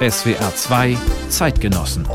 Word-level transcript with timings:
SWR 0.00 0.54
2 0.54 0.98
Zeitgenossen. 1.30 2.06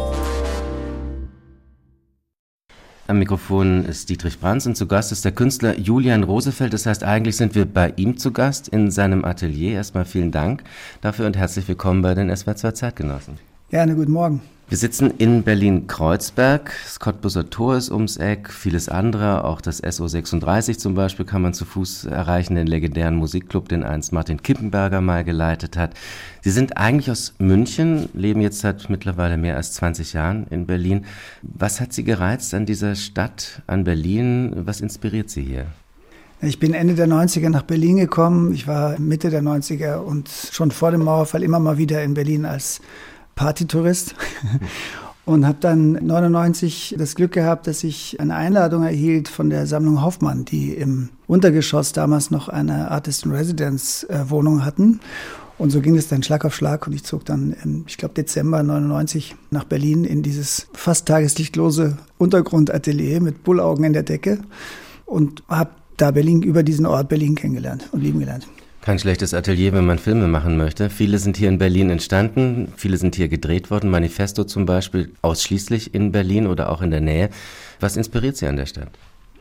Am 3.07 3.17
Mikrofon 3.17 3.83
ist 3.85 4.09
Dietrich 4.09 4.39
Brands 4.39 4.67
und 4.67 4.77
zu 4.77 4.85
Gast 4.85 5.11
ist 5.11 5.25
der 5.25 5.31
Künstler 5.31 5.79
Julian 5.79 6.23
Rosefeld. 6.23 6.73
Das 6.73 6.85
heißt, 6.85 7.03
eigentlich 7.03 7.35
sind 7.35 7.55
wir 7.55 7.65
bei 7.65 7.93
ihm 7.95 8.17
zu 8.17 8.31
Gast 8.31 8.67
in 8.67 8.91
seinem 8.91 9.25
Atelier. 9.25 9.73
Erstmal 9.73 10.05
vielen 10.05 10.31
Dank 10.31 10.63
dafür 11.01 11.25
und 11.25 11.35
herzlich 11.35 11.67
willkommen 11.67 12.03
bei 12.03 12.13
den 12.13 12.33
SWR 12.35 12.55
2 12.55 12.71
Zeitgenossen. 12.73 13.39
Gerne, 13.71 13.95
guten 13.95 14.11
Morgen. 14.11 14.41
Wir 14.73 14.79
sitzen 14.79 15.13
in 15.19 15.43
Berlin-Kreuzberg. 15.43 16.73
Das 16.83 16.99
Cottbuser 16.99 17.51
Tor 17.51 17.77
ist 17.77 17.91
ums 17.91 18.17
Eck, 18.17 18.49
vieles 18.49 18.89
andere. 18.89 19.43
Auch 19.43 19.61
das 19.61 19.83
SO36 19.83 20.79
zum 20.79 20.95
Beispiel 20.95 21.27
kann 21.27 21.43
man 21.43 21.53
zu 21.53 21.63
Fuß 21.63 22.05
erreichen, 22.05 22.55
den 22.55 22.65
legendären 22.65 23.15
Musikclub, 23.15 23.69
den 23.69 23.83
einst 23.83 24.13
Martin 24.13 24.41
Kippenberger 24.41 24.99
mal 24.99 25.23
geleitet 25.23 25.77
hat. 25.77 25.93
Sie 26.41 26.49
sind 26.49 26.75
eigentlich 26.75 27.11
aus 27.11 27.35
München, 27.37 28.09
leben 28.15 28.41
jetzt 28.41 28.61
seit 28.61 28.89
mittlerweile 28.89 29.37
mehr 29.37 29.57
als 29.57 29.73
20 29.73 30.13
Jahren 30.13 30.47
in 30.49 30.65
Berlin. 30.65 31.05
Was 31.43 31.79
hat 31.79 31.93
Sie 31.93 32.03
gereizt 32.03 32.55
an 32.55 32.65
dieser 32.65 32.95
Stadt, 32.95 33.61
an 33.67 33.83
Berlin? 33.83 34.53
Was 34.55 34.81
inspiriert 34.81 35.29
Sie 35.29 35.43
hier? 35.43 35.67
Ich 36.41 36.59
bin 36.59 36.73
Ende 36.73 36.95
der 36.95 37.07
90er 37.07 37.49
nach 37.49 37.61
Berlin 37.61 37.97
gekommen. 37.97 38.53
Ich 38.53 38.67
war 38.67 38.99
Mitte 38.99 39.29
der 39.29 39.43
90er 39.43 39.97
und 39.97 40.29
schon 40.29 40.71
vor 40.71 40.89
dem 40.89 41.03
Mauerfall 41.03 41.43
immer 41.43 41.59
mal 41.59 41.77
wieder 41.77 42.03
in 42.03 42.15
Berlin 42.15 42.45
als 42.45 42.81
Partytourist 43.35 44.15
und 45.25 45.45
habe 45.45 45.57
dann 45.59 45.93
99 45.93 46.95
das 46.97 47.15
Glück 47.15 47.31
gehabt, 47.31 47.67
dass 47.67 47.83
ich 47.83 48.19
eine 48.19 48.35
Einladung 48.35 48.83
erhielt 48.83 49.27
von 49.27 49.49
der 49.49 49.67
Sammlung 49.67 50.01
Hoffmann, 50.01 50.45
die 50.45 50.73
im 50.73 51.09
Untergeschoss 51.27 51.93
damals 51.93 52.31
noch 52.31 52.49
eine 52.49 52.91
Artist 52.91 53.25
in 53.25 53.31
Residence 53.31 54.03
äh, 54.05 54.29
Wohnung 54.29 54.65
hatten. 54.65 54.99
Und 55.57 55.69
so 55.69 55.81
ging 55.81 55.95
es 55.95 56.07
dann 56.07 56.23
Schlag 56.23 56.45
auf 56.45 56.55
Schlag 56.55 56.87
und 56.87 56.93
ich 56.93 57.03
zog 57.03 57.25
dann, 57.25 57.55
im, 57.63 57.85
ich 57.87 57.97
glaube, 57.97 58.15
Dezember 58.15 58.63
99 58.63 59.35
nach 59.51 59.63
Berlin 59.63 60.03
in 60.03 60.23
dieses 60.23 60.67
fast 60.73 61.07
tageslichtlose 61.07 61.97
Untergrundatelier 62.17 63.21
mit 63.21 63.43
Bullaugen 63.43 63.85
in 63.85 63.93
der 63.93 64.03
Decke 64.03 64.39
und 65.05 65.43
habe 65.47 65.69
da 65.97 66.11
Berlin 66.11 66.41
über 66.41 66.63
diesen 66.63 66.85
Ort 66.85 67.07
Berlin 67.07 67.35
kennengelernt 67.35 67.87
und 67.91 68.01
lieben 68.01 68.19
gelernt. 68.19 68.47
Kein 68.83 68.99
schlechtes 68.99 69.33
Atelier, 69.33 69.71
wenn 69.71 69.85
man 69.85 69.97
Filme 69.97 70.27
machen 70.27 70.57
möchte. 70.57 70.89
Viele 70.89 71.17
sind 71.17 71.37
hier 71.37 71.47
in 71.47 71.57
Berlin 71.57 71.89
entstanden, 71.89 72.73
viele 72.75 72.97
sind 72.97 73.15
hier 73.15 73.29
gedreht 73.29 73.71
worden. 73.71 73.89
Manifesto 73.89 74.43
zum 74.43 74.65
Beispiel 74.65 75.13
ausschließlich 75.21 75.93
in 75.93 76.11
Berlin 76.11 76.47
oder 76.47 76.69
auch 76.69 76.81
in 76.81 76.91
der 76.91 76.99
Nähe. 76.99 77.29
Was 77.79 77.95
inspiriert 77.95 78.35
Sie 78.35 78.45
an 78.45 78.57
der 78.57 78.65
Stadt? 78.65 78.89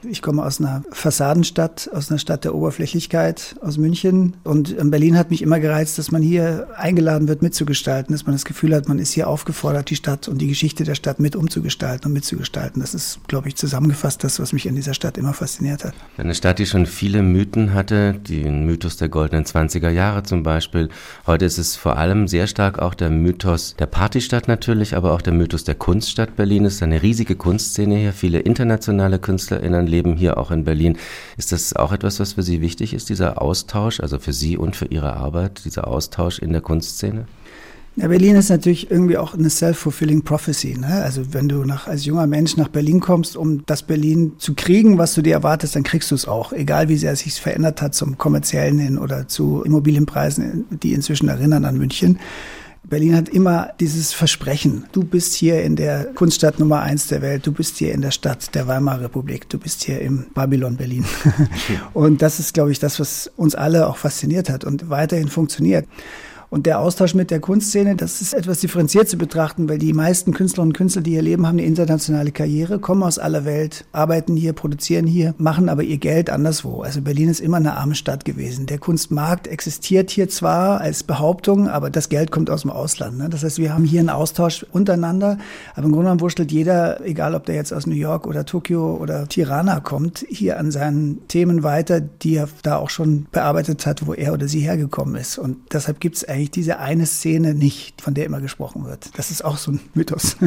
Ich 0.09 0.21
komme 0.21 0.45
aus 0.45 0.61
einer 0.61 0.83
Fassadenstadt, 0.91 1.89
aus 1.93 2.11
einer 2.11 2.19
Stadt 2.19 2.45
der 2.45 2.55
Oberflächlichkeit, 2.55 3.55
aus 3.61 3.79
München. 3.79 4.35
Und 4.43 4.77
Berlin 4.91 5.17
hat 5.17 5.31
mich 5.31 5.43
immer 5.43 5.61
gereizt, 5.61 5.97
dass 5.99 6.11
man 6.11 6.23
hier 6.23 6.67
eingeladen 6.77 7.29
wird, 7.29 7.43
mitzugestalten, 7.43 8.13
dass 8.13 8.27
man 8.27 8.35
das 8.35 8.45
Gefühl 8.45 8.75
hat, 8.75 8.89
man 8.89 8.99
ist 8.99 9.13
hier 9.13 9.29
aufgefordert, 9.29 9.91
die 9.91 9.97
Stadt 9.97 10.27
und 10.29 10.39
die 10.39 10.49
Geschichte 10.49 10.85
der 10.85 10.97
Stadt 10.97 11.21
mit 11.21 11.37
umzugestalten 11.37 12.09
und 12.09 12.15
mitzugestalten. 12.15 12.81
Das 12.81 12.95
ist, 12.95 13.21
glaube 13.29 13.49
ich, 13.49 13.57
zusammengefasst 13.57 14.25
das, 14.25 14.41
was 14.41 14.53
mich 14.53 14.67
in 14.67 14.75
dieser 14.75 14.95
Stadt 14.95 15.17
immer 15.19 15.35
fasziniert 15.35 15.85
hat. 15.85 15.95
Eine 16.17 16.35
Stadt, 16.35 16.59
die 16.59 16.67
schon 16.67 16.87
viele 16.87 17.23
Mythen 17.23 17.73
hatte, 17.73 18.15
den 18.15 18.67
Mythos 18.67 18.97
der 18.97 19.09
goldenen 19.09 19.45
20er 19.45 19.91
Jahre 19.91 20.25
zum 20.25 20.43
Beispiel. 20.43 20.89
Heute 21.27 21.45
ist 21.45 21.59
es 21.59 21.77
vor 21.77 21.97
allem 21.97 22.27
sehr 22.27 22.49
stark 22.49 22.81
auch 22.81 22.95
der 22.95 23.11
Mythos 23.11 23.77
der 23.79 23.87
Partystadt 23.87 24.49
natürlich, 24.49 24.97
aber 24.97 25.13
auch 25.13 25.23
der 25.23 25.33
Mythos 25.33 25.65
der 25.65 25.77
Kunststadt 25.77 26.35
Berlin. 26.35 26.65
Es 26.65 26.75
ist 26.75 26.83
eine 26.83 27.03
riesige 27.03 27.37
Kunstszene 27.37 27.97
hier, 27.97 28.13
viele 28.13 28.41
internationale 28.41 29.19
KünstlerInnen 29.19 29.92
leben 29.93 30.17
hier 30.17 30.39
auch 30.39 30.51
in 30.51 30.65
Berlin. 30.65 30.99
Ist 31.37 31.53
das 31.53 31.77
auch 31.77 31.93
etwas, 31.93 32.19
was 32.19 32.33
für 32.33 32.43
Sie 32.43 32.61
wichtig 32.61 32.95
ist, 32.95 33.09
dieser 33.09 33.41
Austausch, 33.41 34.01
also 34.01 34.19
für 34.19 34.33
Sie 34.33 34.57
und 34.57 34.75
für 34.75 34.87
Ihre 34.87 35.15
Arbeit, 35.15 35.65
dieser 35.65 35.87
Austausch 35.87 36.41
in 36.41 36.53
der 36.53 36.63
Kunstszene? 36.63 37.27
Ja, 37.95 38.09
Berlin 38.09 38.37
ist 38.37 38.49
natürlich 38.49 38.91
irgendwie 38.91 39.19
auch 39.19 39.35
eine 39.35 39.51
self-fulfilling 39.51 40.23
prophecy. 40.23 40.79
Ne? 40.79 41.03
Also 41.05 41.35
wenn 41.35 41.47
du 41.47 41.63
nach, 41.65 41.89
als 41.89 42.07
junger 42.07 42.27
Mensch 42.27 42.57
nach 42.57 42.69
Berlin 42.69 43.01
kommst, 43.01 43.37
um 43.37 43.67
das 43.67 43.83
Berlin 43.83 44.33
zu 44.39 44.55
kriegen, 44.55 44.97
was 44.97 45.13
du 45.13 45.21
dir 45.21 45.35
erwartest, 45.35 45.77
dann 45.77 45.83
kriegst 45.83 46.11
du 46.11 46.15
es 46.15 46.27
auch. 46.27 46.55
Egal 46.55 46.89
wie 46.89 46.97
sehr 46.97 47.13
es 47.13 47.21
sich 47.21 47.35
verändert 47.35 47.83
hat 47.83 47.95
zum 47.95 48.17
kommerziellen 48.17 48.79
hin 48.79 48.97
oder 48.97 49.29
zu 49.29 49.63
Immobilienpreisen, 49.63 50.65
die 50.83 50.95
inzwischen 50.95 51.29
erinnern 51.29 51.67
an 51.67 51.77
München. 51.77 52.19
Berlin 52.85 53.15
hat 53.15 53.29
immer 53.29 53.71
dieses 53.79 54.13
Versprechen. 54.13 54.87
Du 54.93 55.05
bist 55.05 55.35
hier 55.35 55.63
in 55.63 55.77
der 55.77 56.07
Kunststadt 56.15 56.59
Nummer 56.59 56.81
eins 56.81 57.07
der 57.07 57.23
Welt. 57.23 57.47
Du 57.47 57.53
bist 57.53 57.79
hier 57.79 57.93
in 57.95 58.03
der 58.03 58.11
Stadt 58.11 58.55
der 58.55 58.67
Weimarer 58.67 59.03
Republik. 59.03 59.49
Du 59.49 59.59
bist 59.59 59.85
hier 59.85 60.01
im 60.01 60.27
Babylon 60.35 60.77
Berlin. 60.77 61.05
Und 61.95 62.23
das 62.23 62.41
ist, 62.41 62.55
glaube 62.55 62.73
ich, 62.73 62.81
das, 62.81 62.99
was 62.99 63.31
uns 63.37 63.55
alle 63.55 63.87
auch 63.87 63.97
fasziniert 63.97 64.51
hat 64.51 64.65
und 64.65 64.91
weiterhin 64.91 65.29
funktioniert. 65.29 65.87
Und 66.53 66.67
der 66.67 66.81
Austausch 66.81 67.15
mit 67.15 67.31
der 67.31 67.41
Kunstszene, 67.41 67.97
das 67.97 68.21
ist 68.21 68.35
etwas 68.35 68.61
differenziert 68.61 69.09
zu 69.09 69.17
betrachten, 69.17 69.71
weil 69.71 69.79
die 69.79 69.95
meisten 69.95 70.35
Künstlerinnen 70.35 70.73
und 70.73 70.77
Künstler, 70.77 71.01
die 71.01 71.13
hier 71.13 71.23
leben, 71.23 71.47
haben 71.47 71.57
eine 71.57 71.67
internationale 71.67 72.31
Karriere, 72.31 72.79
kommen 72.79 73.03
aus 73.03 73.19
aller 73.19 73.47
Welt, 73.47 73.87
arbeiten 73.93 74.37
hier, 74.37 74.53
produzieren 74.53 75.07
hier, 75.07 75.35
machen 75.39 75.71
aber 75.71 75.83
ihr 75.83 75.97
Geld 75.97 76.29
anderswo. 76.29 76.83
Also 76.83 77.01
Berlin 77.01 77.31
ist 77.31 77.41
immer 77.41 77.57
eine 77.57 77.79
arme 77.79 77.95
Stadt 77.95 78.27
gewesen. 78.27 78.67
Der 78.67 78.77
Kunstmarkt 78.77 79.47
existiert 79.47 80.11
hier 80.11 80.29
zwar 80.29 80.83
als 80.83 81.05
Behauptung, 81.05 81.71
aber 81.71 81.89
das 81.89 82.11
Geld 82.11 82.31
kommt 82.31 82.51
aus 82.51 82.61
dem 82.61 82.71
Ausland. 82.71 83.17
Ne? 83.17 83.31
Das 83.31 83.43
heißt, 83.43 83.57
wir 83.57 83.73
haben 83.73 83.87
hier 83.87 84.01
einen 84.01 84.11
Austausch 84.11 84.67
untereinander, 84.73 85.39
aber 85.75 85.87
im 85.87 85.93
Grunde 85.93 86.05
genommen 86.05 86.21
wurschtelt 86.21 86.53
jeder, 86.53 87.03
egal 87.07 87.35
ob 87.35 87.47
der 87.47 87.55
jetzt 87.55 87.73
aus 87.73 87.87
New 87.87 87.95
York 87.95 88.27
oder 88.27 88.45
Tokio 88.45 88.97
oder 88.97 89.27
Tirana 89.27 89.81
kommt, 89.81 90.27
hier 90.29 90.59
an 90.59 90.71
seinen 90.71 91.27
Themen 91.29 91.63
weiter, 91.63 92.03
die 92.03 92.35
er 92.35 92.51
da 92.63 92.77
auch 92.77 92.91
schon 92.91 93.27
bearbeitet 93.33 93.87
hat, 93.87 94.07
wo 94.07 94.13
er 94.13 94.35
oder 94.35 94.49
sie 94.49 94.61
hergekommen 94.61 95.15
ist. 95.15 95.39
Und 95.39 95.57
deshalb 95.73 95.99
gibt 95.99 96.17
es 96.17 96.29
eigentlich 96.29 96.42
eigentlich 96.43 96.51
diese 96.51 96.79
eine 96.81 97.07
Szene 97.07 97.55
nicht, 97.55 98.03
von 98.03 98.15
der 98.15 98.27
immer 98.27 98.41
gesprochen 98.41 98.85
wird. 98.85 99.17
Das 99.17 99.31
ist 99.31 99.45
auch 99.45 99.57
so 99.57 99.73
ein 99.73 99.81
Mythos. 99.95 100.37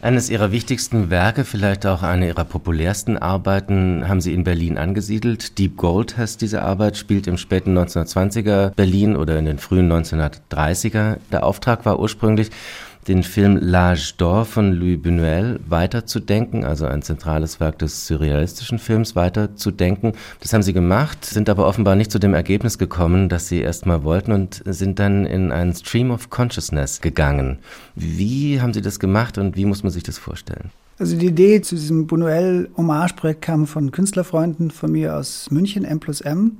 Eines 0.00 0.30
Ihrer 0.30 0.52
wichtigsten 0.52 1.10
Werke, 1.10 1.44
vielleicht 1.44 1.84
auch 1.84 2.04
eine 2.04 2.28
Ihrer 2.28 2.44
populärsten 2.44 3.16
Arbeiten, 3.16 4.08
haben 4.08 4.20
Sie 4.20 4.32
in 4.32 4.44
Berlin 4.44 4.78
angesiedelt. 4.78 5.58
Deep 5.58 5.76
Gold 5.76 6.16
heißt 6.16 6.40
diese 6.40 6.62
Arbeit, 6.62 6.96
spielt 6.96 7.26
im 7.26 7.36
späten 7.36 7.76
1920er 7.76 8.70
Berlin 8.70 9.16
oder 9.16 9.38
in 9.38 9.44
den 9.44 9.58
frühen 9.58 9.90
1930er. 9.90 11.16
Der 11.32 11.44
Auftrag 11.44 11.84
war 11.84 11.98
ursprünglich, 11.98 12.50
den 13.08 13.22
Film 13.22 13.56
L'Âge 13.56 14.16
d'Or 14.18 14.44
von 14.44 14.72
Louis 14.72 14.98
Buñuel 14.98 15.58
weiterzudenken, 15.66 16.64
also 16.64 16.86
ein 16.86 17.02
zentrales 17.02 17.58
Werk 17.58 17.78
des 17.78 18.06
surrealistischen 18.06 18.78
Films 18.78 19.16
weiterzudenken. 19.16 20.12
Das 20.40 20.52
haben 20.52 20.62
sie 20.62 20.74
gemacht, 20.74 21.24
sind 21.24 21.48
aber 21.48 21.66
offenbar 21.66 21.96
nicht 21.96 22.12
zu 22.12 22.18
dem 22.18 22.34
Ergebnis 22.34 22.76
gekommen, 22.76 23.28
das 23.28 23.48
sie 23.48 23.60
erstmal 23.60 24.04
wollten 24.04 24.32
und 24.32 24.62
sind 24.66 24.98
dann 24.98 25.24
in 25.24 25.50
einen 25.52 25.74
Stream 25.74 26.10
of 26.10 26.28
Consciousness 26.28 27.00
gegangen. 27.00 27.58
Wie 27.94 28.60
haben 28.60 28.74
sie 28.74 28.82
das 28.82 29.00
gemacht 29.00 29.38
und 29.38 29.56
wie 29.56 29.64
muss 29.64 29.82
man 29.82 29.90
sich 29.90 30.02
das 30.02 30.18
vorstellen? 30.18 30.70
Also 30.98 31.16
die 31.16 31.26
Idee 31.26 31.62
zu 31.62 31.76
diesem 31.76 32.08
Buñuel-Hommage-Projekt 32.08 33.42
kam 33.42 33.66
von 33.66 33.92
Künstlerfreunden 33.92 34.70
von 34.70 34.92
mir 34.92 35.16
aus 35.16 35.50
München, 35.50 35.84
M 35.84 36.00
plus 36.00 36.20
M. 36.20 36.58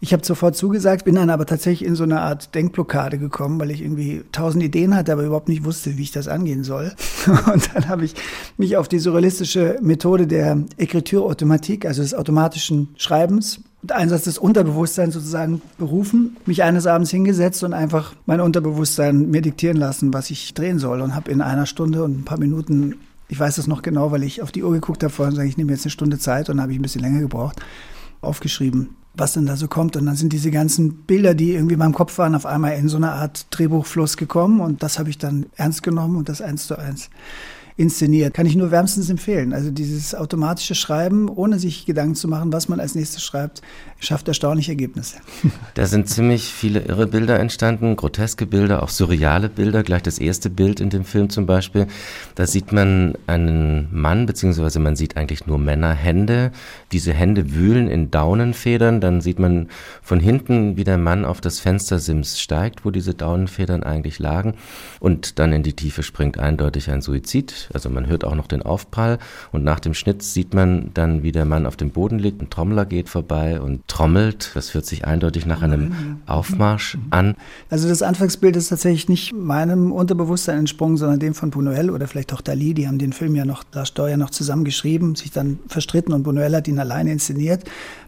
Ich 0.00 0.12
habe 0.12 0.24
sofort 0.24 0.56
zugesagt, 0.56 1.06
bin 1.06 1.14
dann 1.14 1.30
aber 1.30 1.46
tatsächlich 1.46 1.88
in 1.88 1.94
so 1.94 2.04
eine 2.04 2.20
Art 2.20 2.54
Denkblockade 2.54 3.18
gekommen, 3.18 3.58
weil 3.58 3.70
ich 3.70 3.80
irgendwie 3.80 4.22
tausend 4.30 4.62
Ideen 4.62 4.94
hatte, 4.94 5.12
aber 5.12 5.24
überhaupt 5.24 5.48
nicht 5.48 5.64
wusste, 5.64 5.96
wie 5.96 6.02
ich 6.02 6.12
das 6.12 6.28
angehen 6.28 6.64
soll. 6.64 6.92
Und 7.52 7.70
dann 7.74 7.88
habe 7.88 8.04
ich 8.04 8.14
mich 8.58 8.76
auf 8.76 8.88
die 8.88 8.98
surrealistische 8.98 9.78
Methode 9.80 10.26
der 10.26 10.58
Écriture-Automatik, 10.76 11.86
also 11.86 12.02
des 12.02 12.14
automatischen 12.14 12.88
Schreibens, 12.96 13.60
und 13.82 13.92
Einsatz 13.92 14.24
des 14.24 14.38
Unterbewusstseins 14.38 15.14
sozusagen 15.14 15.62
berufen, 15.78 16.36
mich 16.44 16.64
eines 16.64 16.86
Abends 16.86 17.10
hingesetzt 17.10 17.62
und 17.62 17.72
einfach 17.72 18.14
mein 18.26 18.40
Unterbewusstsein 18.40 19.30
mir 19.30 19.42
diktieren 19.42 19.76
lassen, 19.76 20.12
was 20.12 20.30
ich 20.30 20.54
drehen 20.54 20.80
soll 20.80 21.00
und 21.02 21.14
habe 21.14 21.30
in 21.30 21.40
einer 21.40 21.66
Stunde 21.66 22.02
und 22.02 22.18
ein 22.18 22.24
paar 22.24 22.38
Minuten, 22.38 22.96
ich 23.28 23.38
weiß 23.38 23.56
das 23.56 23.68
noch 23.68 23.82
genau, 23.82 24.10
weil 24.10 24.24
ich 24.24 24.42
auf 24.42 24.50
die 24.50 24.64
Uhr 24.64 24.72
geguckt 24.72 25.04
habe 25.04 25.12
vorhin, 25.12 25.36
sage 25.36 25.48
ich 25.48 25.56
nehme 25.56 25.70
jetzt 25.70 25.84
eine 25.84 25.92
Stunde 25.92 26.18
Zeit 26.18 26.50
und 26.50 26.60
habe 26.60 26.72
ich 26.72 26.78
ein 26.80 26.82
bisschen 26.82 27.02
länger 27.02 27.20
gebraucht, 27.20 27.60
aufgeschrieben, 28.22 28.96
was 29.16 29.32
denn 29.32 29.46
da 29.46 29.56
so 29.56 29.68
kommt. 29.68 29.96
Und 29.96 30.06
dann 30.06 30.16
sind 30.16 30.32
diese 30.32 30.50
ganzen 30.50 31.02
Bilder, 31.04 31.34
die 31.34 31.52
irgendwie 31.52 31.74
in 31.74 31.78
meinem 31.78 31.94
Kopf 31.94 32.18
waren, 32.18 32.34
auf 32.34 32.46
einmal 32.46 32.76
in 32.76 32.88
so 32.88 32.96
eine 32.96 33.12
Art 33.12 33.46
Drehbuchfluss 33.50 34.16
gekommen. 34.16 34.60
Und 34.60 34.82
das 34.82 34.98
habe 34.98 35.10
ich 35.10 35.18
dann 35.18 35.46
ernst 35.56 35.82
genommen 35.82 36.16
und 36.16 36.28
das 36.28 36.40
eins 36.40 36.66
zu 36.66 36.78
eins 36.78 37.10
inszeniert. 37.78 38.32
Kann 38.32 38.46
ich 38.46 38.56
nur 38.56 38.70
wärmstens 38.70 39.10
empfehlen. 39.10 39.52
Also 39.52 39.70
dieses 39.70 40.14
automatische 40.14 40.74
Schreiben, 40.74 41.28
ohne 41.28 41.58
sich 41.58 41.84
Gedanken 41.84 42.14
zu 42.14 42.26
machen, 42.26 42.52
was 42.52 42.68
man 42.68 42.80
als 42.80 42.94
nächstes 42.94 43.22
schreibt, 43.22 43.60
schafft 43.98 44.28
erstaunliche 44.28 44.72
Ergebnisse. 44.72 45.18
Da 45.74 45.84
sind 45.84 46.08
ziemlich 46.08 46.44
viele 46.44 46.80
irre 46.80 47.06
Bilder 47.06 47.38
entstanden, 47.38 47.96
groteske 47.96 48.46
Bilder, 48.46 48.82
auch 48.82 48.88
surreale 48.88 49.50
Bilder. 49.50 49.82
Gleich 49.82 50.02
das 50.02 50.18
erste 50.18 50.48
Bild 50.48 50.80
in 50.80 50.88
dem 50.88 51.04
Film 51.04 51.28
zum 51.28 51.44
Beispiel. 51.44 51.86
Da 52.34 52.46
sieht 52.46 52.72
man 52.72 53.14
einen 53.26 53.88
Mann, 53.92 54.24
beziehungsweise 54.24 54.78
man 54.78 54.96
sieht 54.96 55.18
eigentlich 55.18 55.46
nur 55.46 55.58
Männerhände. 55.58 56.52
Diese 56.92 57.12
Hände 57.12 57.54
wühlen 57.54 57.88
in 57.88 58.10
Daunenfedern. 58.10 59.02
Dann 59.02 59.20
sieht 59.20 59.38
man 59.38 59.68
von 60.02 60.18
hinten, 60.18 60.78
wie 60.78 60.84
der 60.84 60.98
Mann 60.98 61.26
auf 61.26 61.42
das 61.42 61.60
Fenstersims 61.60 62.40
steigt, 62.40 62.86
wo 62.86 62.90
diese 62.90 63.12
Daunenfedern 63.12 63.82
eigentlich 63.82 64.18
lagen. 64.18 64.54
Und 64.98 65.38
dann 65.38 65.52
in 65.52 65.62
die 65.62 65.74
Tiefe 65.74 66.02
springt 66.02 66.38
eindeutig 66.38 66.90
ein 66.90 67.02
Suizid 67.02 67.65
Schnitt, 67.66 67.74
also 67.74 67.90
man 67.90 68.06
hört 68.06 68.24
auch 68.24 68.34
noch 68.34 68.46
den 68.46 68.62
Aufprall 68.62 69.18
und 69.52 69.64
nach 69.64 69.80
dem 69.80 69.94
Schnitt 69.94 70.22
sieht 70.22 70.54
man 70.54 70.90
dann, 70.94 71.22
wie 71.22 71.32
der 71.32 71.44
Mann 71.44 71.66
auf 71.66 71.76
dem 71.76 71.90
Boden 71.90 72.18
liegt, 72.18 72.40
ein 72.42 72.50
Trommler 72.50 72.86
geht 72.86 73.08
vorbei 73.08 73.60
und 73.60 73.86
trommelt. 73.88 74.52
Das 74.54 74.74
hört 74.74 74.86
sich 74.86 75.04
eindeutig 75.04 75.46
nach 75.46 75.62
einem 75.62 76.20
Aufmarsch 76.26 76.98
an. 77.10 77.34
Also 77.70 77.88
das 77.88 78.02
Anfangsbild 78.02 78.56
ist 78.56 78.68
tatsächlich 78.68 79.08
nicht 79.08 79.34
meinem 79.34 79.92
Unterbewusstsein 79.92 80.58
entsprungen, 80.58 80.96
sondern 80.96 81.20
dem 81.20 81.34
von 81.34 81.50
Buñuel 81.50 81.90
oder 81.90 82.08
vielleicht 82.08 82.32
auch 82.32 82.40
Dali. 82.40 82.74
Die 82.74 82.86
haben 82.86 82.98
den 82.98 83.12
Film 83.12 83.34
ja 83.34 83.44
noch, 83.44 83.64
da 83.64 83.84
Steuer 83.84 84.16
noch 84.16 84.30
zusammen 84.30 84.64
geschrieben, 84.64 85.14
sich 85.14 85.30
dann 85.30 85.58
verstritten 85.68 86.12
und 86.12 86.26
Buñuel 86.26 86.54
hat 86.56 86.68
ihn 86.68 86.78
alleine 86.78 87.12
inszeniert. 87.12 87.64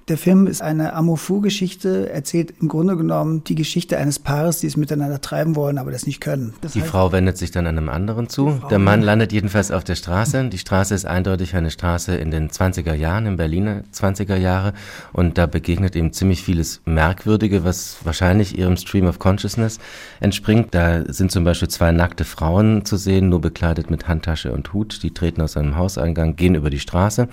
Der 0.08 0.16
Film 0.16 0.46
ist 0.46 0.62
eine 0.62 0.94
Amour-Geschichte, 0.94 2.08
erzählt 2.08 2.54
im 2.62 2.68
Grunde 2.68 2.96
genommen 2.96 3.44
die 3.44 3.54
Geschichte 3.54 3.98
eines 3.98 4.18
Paares, 4.18 4.60
die 4.60 4.66
es 4.66 4.74
miteinander 4.74 5.20
treiben 5.20 5.54
wollen, 5.54 5.76
aber 5.76 5.90
das 5.90 6.06
nicht 6.06 6.20
können. 6.20 6.54
Das 6.62 6.72
die 6.72 6.80
heißt, 6.80 6.90
Frau 6.90 7.12
wendet 7.12 7.36
sich 7.36 7.50
dann 7.50 7.66
einem 7.66 7.90
anderen 7.90 8.30
zu. 8.30 8.58
Der 8.70 8.78
Mann 8.78 9.02
landet 9.02 9.34
jedenfalls 9.48 9.70
auf 9.70 9.82
der 9.82 9.94
Straße. 9.94 10.50
Die 10.50 10.58
Straße 10.58 10.94
ist 10.94 11.06
eindeutig 11.06 11.56
eine 11.56 11.70
Straße 11.70 12.14
in 12.14 12.30
den 12.30 12.50
20er 12.50 12.92
Jahren, 12.92 13.24
in 13.24 13.38
Berliner 13.38 13.82
20er 13.94 14.36
Jahre. 14.36 14.74
Und 15.14 15.38
da 15.38 15.46
begegnet 15.46 15.96
ihm 15.96 16.12
ziemlich 16.12 16.42
vieles 16.42 16.82
Merkwürdige, 16.84 17.64
was 17.64 17.96
wahrscheinlich 18.04 18.58
ihrem 18.58 18.76
Stream 18.76 19.06
of 19.06 19.18
Consciousness 19.18 19.78
entspringt. 20.20 20.74
Da 20.74 21.10
sind 21.10 21.32
zum 21.32 21.44
Beispiel 21.44 21.68
zwei 21.68 21.92
nackte 21.92 22.26
Frauen 22.26 22.84
zu 22.84 22.98
sehen, 22.98 23.30
nur 23.30 23.40
bekleidet 23.40 23.90
mit 23.90 24.06
Handtasche 24.06 24.52
und 24.52 24.74
Hut. 24.74 25.02
Die 25.02 25.14
treten 25.14 25.40
aus 25.40 25.56
einem 25.56 25.76
Hauseingang, 25.76 26.36
gehen 26.36 26.54
über 26.54 26.68
die 26.68 26.78
Straße. 26.78 27.26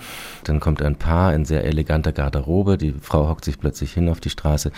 Dann 0.44 0.58
kommt 0.58 0.80
ein 0.80 0.96
Paar 0.96 1.34
in 1.34 1.44
sehr 1.44 1.64
eleganter 1.64 2.12
Garderobe. 2.12 2.78
Die 2.78 2.94
Frau 2.98 3.28
hockt 3.28 3.44
sich 3.44 3.60
plötzlich 3.60 3.92
hin 3.92 4.08
auf 4.08 4.20
die 4.20 4.30
Straße, 4.30 4.72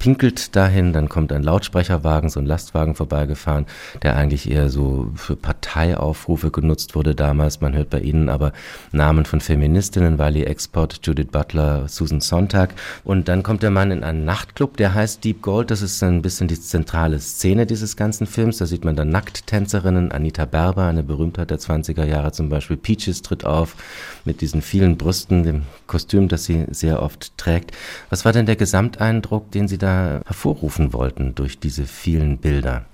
pinkelt 0.00 0.56
dahin, 0.56 0.92
dann 0.94 1.10
kommt 1.10 1.30
ein 1.30 1.42
Lautsprecherwagen, 1.42 2.30
so 2.30 2.40
ein 2.40 2.46
Lastwagen 2.46 2.94
vorbeigefahren, 2.94 3.66
der 4.02 4.16
eigentlich 4.16 4.50
eher 4.50 4.70
so 4.70 5.12
für 5.14 5.36
Parteiaufrufe 5.36 6.50
genutzt 6.50 6.94
wurde 6.94 7.14
damals. 7.14 7.60
Man 7.60 7.74
hört 7.74 7.90
bei 7.90 8.00
ihnen 8.00 8.30
aber 8.30 8.52
Namen 8.92 9.26
von 9.26 9.42
Feministinnen, 9.42 10.18
Wally 10.18 10.42
Export, 10.44 11.00
Judith 11.02 11.28
Butler, 11.30 11.86
Susan 11.86 12.20
Sontag. 12.20 12.74
Und 13.04 13.28
dann 13.28 13.42
kommt 13.42 13.62
der 13.62 13.70
Mann 13.70 13.90
in 13.90 14.02
einen 14.02 14.24
Nachtclub, 14.24 14.78
der 14.78 14.94
heißt 14.94 15.22
Deep 15.22 15.42
Gold. 15.42 15.70
Das 15.70 15.82
ist 15.82 16.02
ein 16.02 16.22
bisschen 16.22 16.48
die 16.48 16.58
zentrale 16.58 17.20
Szene 17.20 17.66
dieses 17.66 17.94
ganzen 17.94 18.26
Films. 18.26 18.56
Da 18.56 18.64
sieht 18.64 18.86
man 18.86 18.96
dann 18.96 19.10
Nackttänzerinnen, 19.10 20.12
Anita 20.12 20.46
Berber, 20.46 20.86
eine 20.86 21.02
Berühmtheit 21.02 21.50
der 21.50 21.58
20er 21.58 22.04
Jahre 22.04 22.32
zum 22.32 22.48
Beispiel. 22.48 22.78
Peaches 22.78 23.20
tritt 23.20 23.44
auf 23.44 23.76
mit 24.24 24.40
diesen 24.40 24.62
vielen 24.62 24.96
Brüsten, 24.96 25.42
dem 25.42 25.62
Kostüm, 25.86 26.28
das 26.28 26.44
sie 26.44 26.64
sehr 26.70 27.02
oft 27.02 27.36
trägt. 27.36 27.72
Was 28.08 28.24
war 28.24 28.32
denn 28.32 28.46
der 28.46 28.56
Gesamteindruck, 28.56 29.50
den 29.50 29.68
Sie 29.68 29.76
da 29.76 29.89
hervorrufen 30.24 30.92
wollten 30.92 31.34
durch 31.34 31.58
diese 31.58 31.84
vielen 31.84 32.38
Bilder? 32.38 32.84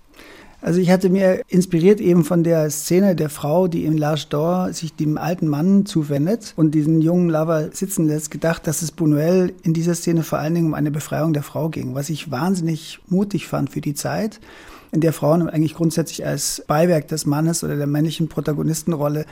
Also 0.63 0.81
ich 0.81 0.91
hatte 0.91 1.11
mir 1.11 1.43
inspiriert 1.49 2.01
eben 2.01 2.25
von 2.25 2.43
der 2.43 2.71
Szene 2.71 3.15
der 3.15 3.31
Frau, 3.31 3.69
die 3.69 3.85
in 3.85 3.99
L'Arche 3.99 4.31
d'Or 4.31 4.73
sich 4.73 4.95
dem 4.95 5.17
alten 5.17 5.47
Mann 5.47 5.87
zuwendet 5.87 6.55
und 6.57 6.75
diesen 6.75 7.01
jungen 7.03 7.29
Lover 7.29 7.69
sitzen 7.73 8.09
lässt, 8.09 8.31
gedacht, 8.31 8.67
dass 8.67 8.83
es 8.83 8.93
Buñuel 8.93 9.53
in 9.63 9.75
dieser 9.75 9.95
Szene 9.95 10.23
vor 10.25 10.39
allen 10.39 10.55
Dingen 10.55 10.67
um 10.67 10.75
eine 10.75 10.91
Befreiung 10.91 11.35
der 11.35 11.45
Frau 11.45 11.69
ging, 11.69 11.95
was 11.95 12.11
ich 12.11 12.31
wahnsinnig 12.31 12.99
mutig 13.07 13.47
fand 13.47 13.71
für 13.71 13.81
die 13.81 13.95
Zeit, 13.95 14.41
in 14.93 15.01
der 15.01 15.13
Frauen 15.13 15.49
eigentlich 15.49 15.75
grundsätzlich 15.75 16.27
als 16.27 16.65
Beiwerk 16.67 17.07
des 17.09 17.27
Mannes 17.27 17.63
oder 17.63 17.77
der 17.77 17.87
männlichen 17.87 18.29
Protagonistenrolle 18.29 19.27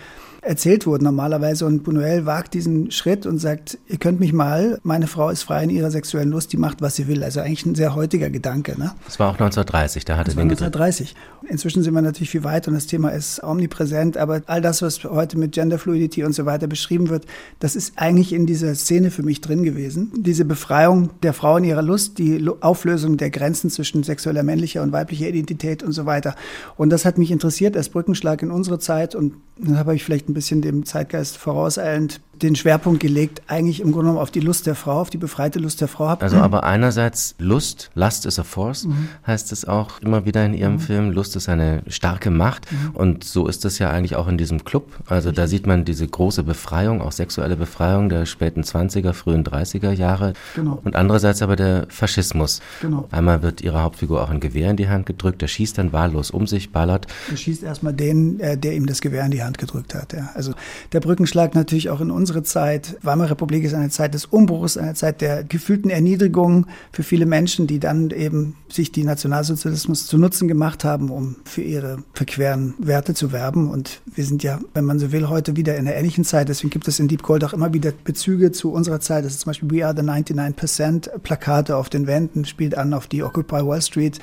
erzählt 0.44 0.86
wurden 0.86 1.04
normalerweise. 1.04 1.66
Und 1.66 1.86
Buñuel 1.86 2.26
wagt 2.26 2.54
diesen 2.54 2.90
Schritt 2.90 3.26
und 3.26 3.38
sagt, 3.38 3.78
ihr 3.88 3.98
könnt 3.98 4.20
mich 4.20 4.32
mal, 4.32 4.78
meine 4.82 5.06
Frau 5.06 5.30
ist 5.30 5.42
frei 5.42 5.64
in 5.64 5.70
ihrer 5.70 5.90
sexuellen 5.90 6.30
Lust, 6.30 6.52
die 6.52 6.56
macht, 6.56 6.82
was 6.82 6.96
sie 6.96 7.08
will. 7.08 7.24
Also 7.24 7.40
eigentlich 7.40 7.66
ein 7.66 7.74
sehr 7.74 7.94
heutiger 7.94 8.30
Gedanke. 8.30 8.78
Ne? 8.78 8.92
Das 9.06 9.18
war 9.18 9.28
auch 9.28 9.34
1930, 9.34 10.04
da 10.04 10.16
hatte 10.16 10.26
das 10.26 10.34
den 10.34 10.50
1930. 10.50 11.14
Inzwischen 11.48 11.82
sind 11.82 11.94
wir 11.94 12.02
natürlich 12.02 12.30
viel 12.30 12.44
weiter 12.44 12.68
und 12.68 12.74
das 12.74 12.86
Thema 12.86 13.10
ist 13.10 13.42
omnipräsent, 13.42 14.16
aber 14.16 14.42
all 14.46 14.60
das, 14.60 14.82
was 14.82 15.04
heute 15.04 15.38
mit 15.38 15.52
Genderfluidity 15.52 16.24
und 16.24 16.34
so 16.34 16.46
weiter 16.46 16.66
beschrieben 16.66 17.08
wird, 17.10 17.26
das 17.60 17.76
ist 17.76 17.94
eigentlich 17.96 18.32
in 18.32 18.46
dieser 18.46 18.74
Szene 18.74 19.10
für 19.10 19.22
mich 19.22 19.40
drin 19.40 19.62
gewesen. 19.62 20.12
Diese 20.16 20.44
Befreiung 20.44 21.10
der 21.22 21.32
Frau 21.32 21.56
in 21.56 21.64
ihrer 21.64 21.82
Lust, 21.82 22.18
die 22.18 22.44
Auflösung 22.60 23.16
der 23.16 23.30
Grenzen 23.30 23.70
zwischen 23.70 24.02
sexueller 24.02 24.42
männlicher 24.42 24.82
und 24.82 24.92
weiblicher 24.92 25.28
Identität 25.28 25.82
und 25.82 25.92
so 25.92 26.06
weiter. 26.06 26.34
Und 26.76 26.90
das 26.90 27.04
hat 27.04 27.18
mich 27.18 27.30
interessiert 27.30 27.76
als 27.76 27.88
Brückenschlag 27.88 28.42
in 28.42 28.50
unsere 28.50 28.78
Zeit 28.78 29.14
und 29.14 29.34
dann 29.56 29.78
habe 29.78 29.94
ich 29.94 30.02
vielleicht 30.02 30.28
ein 30.28 30.33
bisschen 30.34 30.62
dem 30.62 30.84
Zeitgeist 30.84 31.36
vorauseilend 31.36 32.20
den 32.42 32.56
Schwerpunkt 32.56 33.00
gelegt, 33.00 33.42
eigentlich 33.46 33.80
im 33.80 33.92
Grunde 33.92 34.06
genommen 34.06 34.18
auf 34.18 34.30
die 34.30 34.40
Lust 34.40 34.66
der 34.66 34.74
Frau, 34.74 35.00
auf 35.00 35.10
die 35.10 35.18
befreite 35.18 35.58
Lust 35.58 35.80
der 35.80 35.88
Frau. 35.88 36.04
Also 36.06 36.36
aber 36.36 36.64
einerseits 36.64 37.34
Lust, 37.38 37.90
Lust 37.94 38.26
is 38.26 38.38
a 38.38 38.42
force, 38.42 38.84
mhm. 38.84 39.08
heißt 39.26 39.52
es 39.52 39.64
auch 39.64 40.00
immer 40.00 40.24
wieder 40.24 40.44
in 40.44 40.54
ihrem 40.54 40.74
mhm. 40.74 40.80
Film. 40.80 41.10
Lust 41.12 41.36
ist 41.36 41.48
eine 41.48 41.82
starke 41.86 42.30
Macht 42.30 42.70
mhm. 42.70 42.90
und 42.94 43.24
so 43.24 43.46
ist 43.46 43.64
es 43.64 43.78
ja 43.78 43.90
eigentlich 43.90 44.16
auch 44.16 44.28
in 44.28 44.38
diesem 44.38 44.64
Club. 44.64 44.92
Also 45.06 45.32
da 45.32 45.46
sieht 45.46 45.66
man 45.66 45.84
diese 45.84 46.06
große 46.06 46.42
Befreiung, 46.42 47.00
auch 47.00 47.12
sexuelle 47.12 47.56
Befreiung 47.56 48.08
der 48.08 48.26
späten 48.26 48.62
20er, 48.62 49.12
frühen 49.12 49.44
30er 49.44 49.92
Jahre. 49.92 50.32
Genau. 50.54 50.80
Und 50.84 50.96
andererseits 50.96 51.42
aber 51.42 51.56
der 51.56 51.86
Faschismus. 51.88 52.60
Genau. 52.80 53.08
Einmal 53.10 53.42
wird 53.42 53.60
ihre 53.60 53.82
Hauptfigur 53.82 54.22
auch 54.22 54.30
ein 54.30 54.40
Gewehr 54.40 54.70
in 54.70 54.76
die 54.76 54.88
Hand 54.88 55.06
gedrückt, 55.06 55.42
der 55.42 55.48
schießt 55.48 55.78
dann 55.78 55.92
wahllos 55.92 56.30
um 56.30 56.46
sich, 56.46 56.72
ballert. 56.72 57.06
Er 57.30 57.36
schießt 57.36 57.62
erstmal 57.62 57.92
den, 57.92 58.40
äh, 58.40 58.58
der 58.58 58.74
ihm 58.74 58.86
das 58.86 59.00
Gewehr 59.00 59.24
in 59.24 59.30
die 59.30 59.42
Hand 59.42 59.58
gedrückt 59.58 59.94
hat. 59.94 60.12
Ja. 60.12 60.23
Also 60.34 60.52
der 60.92 61.00
Brückenschlag 61.00 61.54
natürlich 61.54 61.90
auch 61.90 62.00
in 62.00 62.10
unsere 62.10 62.42
Zeit. 62.42 62.96
Weimarer 63.02 63.30
Republik 63.30 63.64
ist 63.64 63.74
eine 63.74 63.90
Zeit 63.90 64.14
des 64.14 64.26
Umbruchs, 64.26 64.76
eine 64.76 64.94
Zeit 64.94 65.20
der 65.20 65.44
gefühlten 65.44 65.90
Erniedrigung 65.90 66.66
für 66.92 67.02
viele 67.02 67.26
Menschen, 67.26 67.66
die 67.66 67.78
dann 67.78 68.10
eben 68.10 68.56
sich 68.68 68.92
die 68.92 69.04
Nationalsozialismus 69.04 70.06
zu 70.06 70.18
Nutzen 70.18 70.48
gemacht 70.48 70.84
haben, 70.84 71.10
um 71.10 71.36
für 71.44 71.62
ihre 71.62 71.98
verqueren 72.12 72.74
Werte 72.78 73.14
zu 73.14 73.32
werben. 73.32 73.70
Und 73.70 74.00
wir 74.06 74.24
sind 74.24 74.42
ja, 74.42 74.60
wenn 74.72 74.84
man 74.84 74.98
so 74.98 75.12
will, 75.12 75.28
heute 75.28 75.56
wieder 75.56 75.76
in 75.76 75.86
einer 75.86 75.96
ähnlichen 75.96 76.24
Zeit. 76.24 76.48
Deswegen 76.48 76.70
gibt 76.70 76.88
es 76.88 76.98
in 76.98 77.08
Deep 77.08 77.22
Gold 77.22 77.44
auch 77.44 77.52
immer 77.52 77.72
wieder 77.72 77.92
Bezüge 78.04 78.52
zu 78.52 78.72
unserer 78.72 79.00
Zeit. 79.00 79.24
Das 79.24 79.32
ist 79.32 79.40
zum 79.40 79.50
Beispiel 79.50 79.70
We 79.70 79.86
Are 79.86 79.94
the 79.96 80.02
99% 80.02 81.18
Plakate 81.18 81.76
auf 81.76 81.88
den 81.88 82.06
Wänden, 82.06 82.44
spielt 82.44 82.76
an 82.76 82.94
auf 82.94 83.06
die 83.06 83.22
Occupy 83.22 83.66
Wall 83.66 83.82
Street 83.82 84.20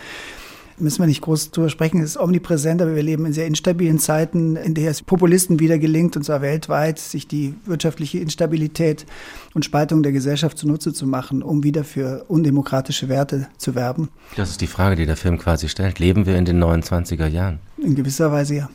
müssen 0.81 0.99
wir 0.99 1.07
nicht 1.07 1.21
groß 1.21 1.51
drüber 1.51 1.69
sprechen, 1.69 2.01
es 2.01 2.11
ist 2.11 2.17
omnipräsent, 2.17 2.81
aber 2.81 2.95
wir 2.95 3.03
leben 3.03 3.25
in 3.25 3.33
sehr 3.33 3.47
instabilen 3.47 3.99
Zeiten, 3.99 4.55
in 4.55 4.73
der 4.73 4.91
es 4.91 5.01
Populisten 5.01 5.59
wieder 5.59 5.77
gelingt, 5.77 6.17
und 6.17 6.23
zwar 6.23 6.41
weltweit, 6.41 6.99
sich 6.99 7.27
die 7.27 7.53
wirtschaftliche 7.65 8.19
Instabilität 8.19 9.05
und 9.53 9.65
Spaltung 9.65 10.03
der 10.03 10.11
Gesellschaft 10.11 10.57
zunutze 10.57 10.93
zu 10.93 11.07
machen, 11.07 11.43
um 11.43 11.63
wieder 11.63 11.83
für 11.83 12.25
undemokratische 12.27 13.09
Werte 13.09 13.47
zu 13.57 13.75
werben. 13.75 14.09
Das 14.35 14.49
ist 14.49 14.61
die 14.61 14.67
Frage, 14.67 14.95
die 14.95 15.05
der 15.05 15.17
Film 15.17 15.37
quasi 15.37 15.69
stellt. 15.69 15.99
Leben 15.99 16.25
wir 16.25 16.37
in 16.37 16.45
den 16.45 16.61
29er 16.61 17.27
Jahren? 17.27 17.59
In 17.77 17.95
gewisser 17.95 18.31
Weise 18.31 18.55
ja. 18.55 18.69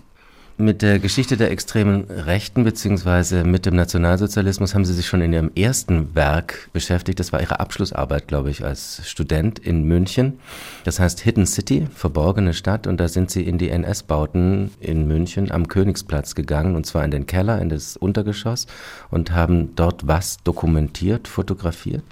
Mit 0.58 0.80
der 0.80 0.98
Geschichte 0.98 1.36
der 1.36 1.50
extremen 1.50 2.04
Rechten 2.04 2.64
beziehungsweise 2.64 3.44
mit 3.44 3.66
dem 3.66 3.76
Nationalsozialismus 3.76 4.74
haben 4.74 4.86
Sie 4.86 4.94
sich 4.94 5.06
schon 5.06 5.20
in 5.20 5.34
Ihrem 5.34 5.50
ersten 5.54 6.14
Werk 6.14 6.70
beschäftigt. 6.72 7.20
Das 7.20 7.30
war 7.30 7.42
Ihre 7.42 7.60
Abschlussarbeit, 7.60 8.26
glaube 8.26 8.48
ich, 8.48 8.64
als 8.64 9.06
Student 9.06 9.58
in 9.58 9.84
München. 9.84 10.40
Das 10.84 10.98
heißt 10.98 11.20
Hidden 11.20 11.44
City, 11.44 11.86
verborgene 11.94 12.54
Stadt. 12.54 12.86
Und 12.86 13.00
da 13.00 13.08
sind 13.08 13.30
Sie 13.30 13.42
in 13.42 13.58
die 13.58 13.68
NS-Bauten 13.68 14.70
in 14.80 15.06
München 15.06 15.50
am 15.50 15.68
Königsplatz 15.68 16.34
gegangen, 16.34 16.74
und 16.74 16.86
zwar 16.86 17.04
in 17.04 17.10
den 17.10 17.26
Keller, 17.26 17.60
in 17.60 17.68
das 17.68 17.98
Untergeschoss, 17.98 18.66
und 19.10 19.32
haben 19.32 19.76
dort 19.76 20.06
was 20.06 20.38
dokumentiert, 20.42 21.28
fotografiert? 21.28 22.02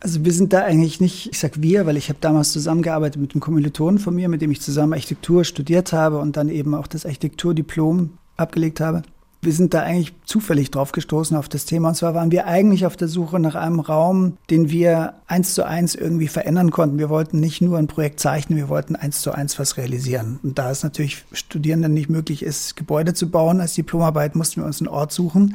Also 0.00 0.24
wir 0.24 0.32
sind 0.32 0.52
da 0.52 0.62
eigentlich 0.62 1.00
nicht, 1.00 1.28
ich 1.32 1.38
sag 1.40 1.60
wir, 1.60 1.84
weil 1.86 1.96
ich 1.96 2.08
habe 2.08 2.18
damals 2.20 2.52
zusammengearbeitet 2.52 3.20
mit 3.20 3.32
einem 3.32 3.40
Kommilitonen 3.40 3.98
von 3.98 4.14
mir, 4.14 4.28
mit 4.28 4.42
dem 4.42 4.52
ich 4.52 4.60
zusammen 4.60 4.92
Architektur 4.92 5.44
studiert 5.44 5.92
habe 5.92 6.18
und 6.18 6.36
dann 6.36 6.48
eben 6.48 6.74
auch 6.74 6.86
das 6.86 7.04
Architekturdiplom 7.04 8.10
abgelegt 8.36 8.80
habe. 8.80 9.02
Wir 9.40 9.52
sind 9.52 9.72
da 9.72 9.82
eigentlich 9.82 10.14
zufällig 10.24 10.72
drauf 10.72 10.90
gestoßen 10.90 11.36
auf 11.36 11.48
das 11.48 11.64
Thema. 11.64 11.90
Und 11.90 11.94
zwar 11.94 12.12
waren 12.12 12.32
wir 12.32 12.46
eigentlich 12.46 12.86
auf 12.86 12.96
der 12.96 13.06
Suche 13.06 13.38
nach 13.38 13.54
einem 13.54 13.78
Raum, 13.78 14.36
den 14.50 14.68
wir 14.68 15.14
eins 15.28 15.54
zu 15.54 15.64
eins 15.64 15.94
irgendwie 15.94 16.26
verändern 16.26 16.72
konnten. 16.72 16.98
Wir 16.98 17.08
wollten 17.08 17.38
nicht 17.38 17.60
nur 17.60 17.78
ein 17.78 17.86
Projekt 17.86 18.18
zeichnen, 18.18 18.58
wir 18.58 18.68
wollten 18.68 18.96
eins 18.96 19.20
zu 19.20 19.30
eins 19.30 19.56
was 19.58 19.76
realisieren. 19.76 20.40
Und 20.42 20.58
da 20.58 20.72
es 20.72 20.82
natürlich 20.82 21.24
Studierenden 21.32 21.94
nicht 21.94 22.10
möglich 22.10 22.42
ist, 22.42 22.74
Gebäude 22.74 23.14
zu 23.14 23.30
bauen 23.30 23.60
als 23.60 23.74
Diplomarbeit, 23.74 24.34
mussten 24.34 24.60
wir 24.60 24.66
uns 24.66 24.80
einen 24.80 24.88
Ort 24.88 25.12
suchen, 25.12 25.54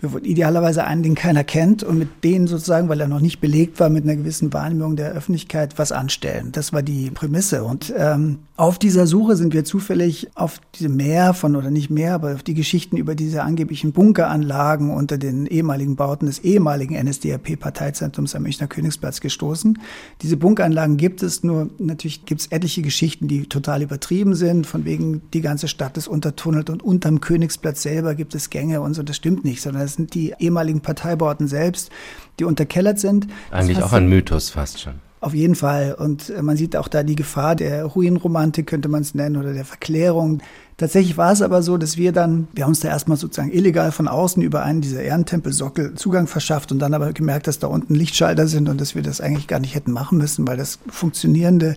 wir 0.00 0.12
wollten 0.12 0.26
idealerweise 0.26 0.84
einen, 0.84 1.02
den 1.02 1.14
keiner 1.14 1.44
kennt 1.44 1.82
und 1.82 1.98
mit 1.98 2.24
denen 2.24 2.46
sozusagen, 2.46 2.88
weil 2.88 3.00
er 3.00 3.08
noch 3.08 3.20
nicht 3.20 3.40
belegt 3.40 3.80
war, 3.80 3.90
mit 3.90 4.04
einer 4.04 4.16
gewissen 4.16 4.52
Wahrnehmung 4.52 4.96
der 4.96 5.12
Öffentlichkeit 5.12 5.78
was 5.78 5.92
anstellen. 5.92 6.52
Das 6.52 6.72
war 6.72 6.82
die 6.82 7.10
Prämisse. 7.10 7.64
Und 7.64 7.92
ähm, 7.96 8.38
auf 8.56 8.78
dieser 8.78 9.06
Suche 9.06 9.36
sind 9.36 9.52
wir 9.52 9.64
zufällig 9.64 10.28
auf 10.34 10.60
diese 10.74 10.88
mehr 10.88 11.34
von, 11.34 11.54
oder 11.56 11.70
nicht 11.70 11.90
mehr, 11.90 12.14
aber 12.14 12.34
auf 12.34 12.42
die 12.42 12.54
Geschichten 12.54 12.96
über 12.96 13.14
diese 13.14 13.42
angeblichen 13.42 13.92
Bunkeranlagen 13.92 14.90
unter 14.90 15.18
den 15.18 15.46
ehemaligen 15.46 15.96
Bauten 15.96 16.26
des 16.26 16.40
ehemaligen 16.40 16.94
NSDAP-Parteizentrums 16.94 18.34
am 18.34 18.42
Münchner 18.42 18.68
Königsplatz 18.68 19.20
gestoßen. 19.20 19.78
Diese 20.22 20.36
Bunkeranlagen 20.36 20.96
gibt 20.96 21.22
es, 21.22 21.42
nur 21.42 21.70
natürlich 21.78 22.24
gibt 22.24 22.40
es 22.40 22.46
etliche 22.48 22.82
Geschichten, 22.82 23.28
die 23.28 23.46
total 23.46 23.82
übertrieben 23.82 24.34
sind, 24.34 24.66
von 24.66 24.84
wegen 24.84 25.22
die 25.32 25.40
ganze 25.42 25.68
Stadt 25.68 25.96
ist 25.96 26.08
untertunnelt 26.08 26.70
und 26.70 26.82
unterm 26.82 27.20
Königsplatz 27.20 27.82
selber 27.82 28.14
gibt 28.14 28.34
es 28.34 28.48
Gänge 28.48 28.80
und 28.80 28.94
so. 28.94 29.02
Das 29.02 29.16
stimmt 29.16 29.44
nicht, 29.44 29.60
sondern 29.60 29.89
das 29.90 29.96
sind 29.96 30.14
die 30.14 30.34
ehemaligen 30.38 30.80
Parteibauten 30.80 31.48
selbst, 31.48 31.90
die 32.38 32.44
unterkellert 32.44 32.98
sind. 32.98 33.26
Eigentlich 33.50 33.82
auch 33.82 33.92
ein 33.92 34.08
Mythos 34.08 34.50
fast 34.50 34.80
schon. 34.80 34.94
Auf 35.20 35.34
jeden 35.34 35.54
Fall. 35.54 35.94
Und 35.94 36.30
äh, 36.30 36.40
man 36.40 36.56
sieht 36.56 36.76
auch 36.76 36.88
da 36.88 37.02
die 37.02 37.16
Gefahr 37.16 37.54
der 37.54 37.84
Ruinenromantik, 37.84 38.66
könnte 38.66 38.88
man 38.88 39.02
es 39.02 39.14
nennen, 39.14 39.36
oder 39.36 39.52
der 39.52 39.66
Verklärung 39.66 40.40
Tatsächlich 40.80 41.18
war 41.18 41.30
es 41.30 41.42
aber 41.42 41.62
so, 41.62 41.76
dass 41.76 41.98
wir 41.98 42.10
dann, 42.10 42.48
wir 42.54 42.64
haben 42.64 42.70
uns 42.70 42.80
da 42.80 42.88
erstmal 42.88 43.18
sozusagen 43.18 43.52
illegal 43.52 43.92
von 43.92 44.08
außen 44.08 44.42
über 44.42 44.62
einen 44.62 44.80
dieser 44.80 45.02
Ehrentempelsockel 45.02 45.94
Zugang 45.94 46.26
verschafft 46.26 46.72
und 46.72 46.78
dann 46.78 46.94
aber 46.94 47.12
gemerkt, 47.12 47.48
dass 47.48 47.58
da 47.58 47.66
unten 47.66 47.94
Lichtschalter 47.94 48.46
sind 48.46 48.66
und 48.66 48.80
dass 48.80 48.94
wir 48.94 49.02
das 49.02 49.20
eigentlich 49.20 49.46
gar 49.46 49.60
nicht 49.60 49.74
hätten 49.74 49.92
machen 49.92 50.16
müssen, 50.16 50.48
weil 50.48 50.56
das 50.56 50.78
funktionierende 50.88 51.76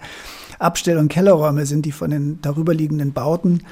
Abstell- 0.58 1.00
und 1.00 1.10
Kellerräume 1.10 1.66
sind, 1.66 1.86
die 1.86 1.92
von 1.92 2.12
den 2.12 2.40
darüberliegenden 2.42 3.12
Bauten 3.12 3.64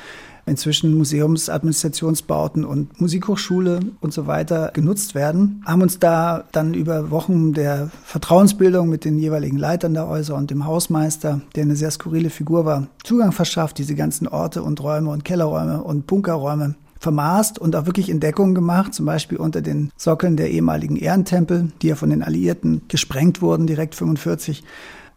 inzwischen 0.45 0.97
Museumsadministrationsbauten 0.97 2.65
und 2.65 2.99
Musikhochschule 2.99 3.79
und 3.99 4.13
so 4.13 4.27
weiter 4.27 4.71
genutzt 4.73 5.15
werden, 5.15 5.63
haben 5.65 5.81
uns 5.81 5.99
da 5.99 6.45
dann 6.51 6.73
über 6.73 7.11
Wochen 7.11 7.53
der 7.53 7.89
Vertrauensbildung 8.03 8.89
mit 8.89 9.05
den 9.05 9.17
jeweiligen 9.17 9.57
Leitern 9.57 9.93
der 9.93 10.07
Häuser 10.07 10.35
und 10.35 10.51
dem 10.51 10.65
Hausmeister, 10.65 11.41
der 11.55 11.63
eine 11.63 11.75
sehr 11.75 11.91
skurrile 11.91 12.29
Figur 12.29 12.65
war, 12.65 12.87
Zugang 13.03 13.31
verschafft, 13.31 13.77
diese 13.77 13.95
ganzen 13.95 14.27
Orte 14.27 14.63
und 14.63 14.81
Räume 14.81 15.09
und 15.09 15.25
Kellerräume 15.25 15.83
und 15.83 16.07
Bunkerräume 16.07 16.75
vermaßt 17.01 17.57
und 17.57 17.75
auch 17.75 17.87
wirklich 17.87 18.09
Entdeckungen 18.09 18.53
gemacht, 18.53 18.93
zum 18.93 19.07
Beispiel 19.07 19.37
unter 19.37 19.61
den 19.61 19.91
Sockeln 19.97 20.37
der 20.37 20.51
ehemaligen 20.51 20.95
Ehrentempel, 20.95 21.71
die 21.81 21.87
ja 21.87 21.95
von 21.95 22.11
den 22.11 22.21
Alliierten 22.21 22.83
gesprengt 22.87 23.41
wurden, 23.41 23.65
direkt 23.65 23.95
45, 23.95 24.63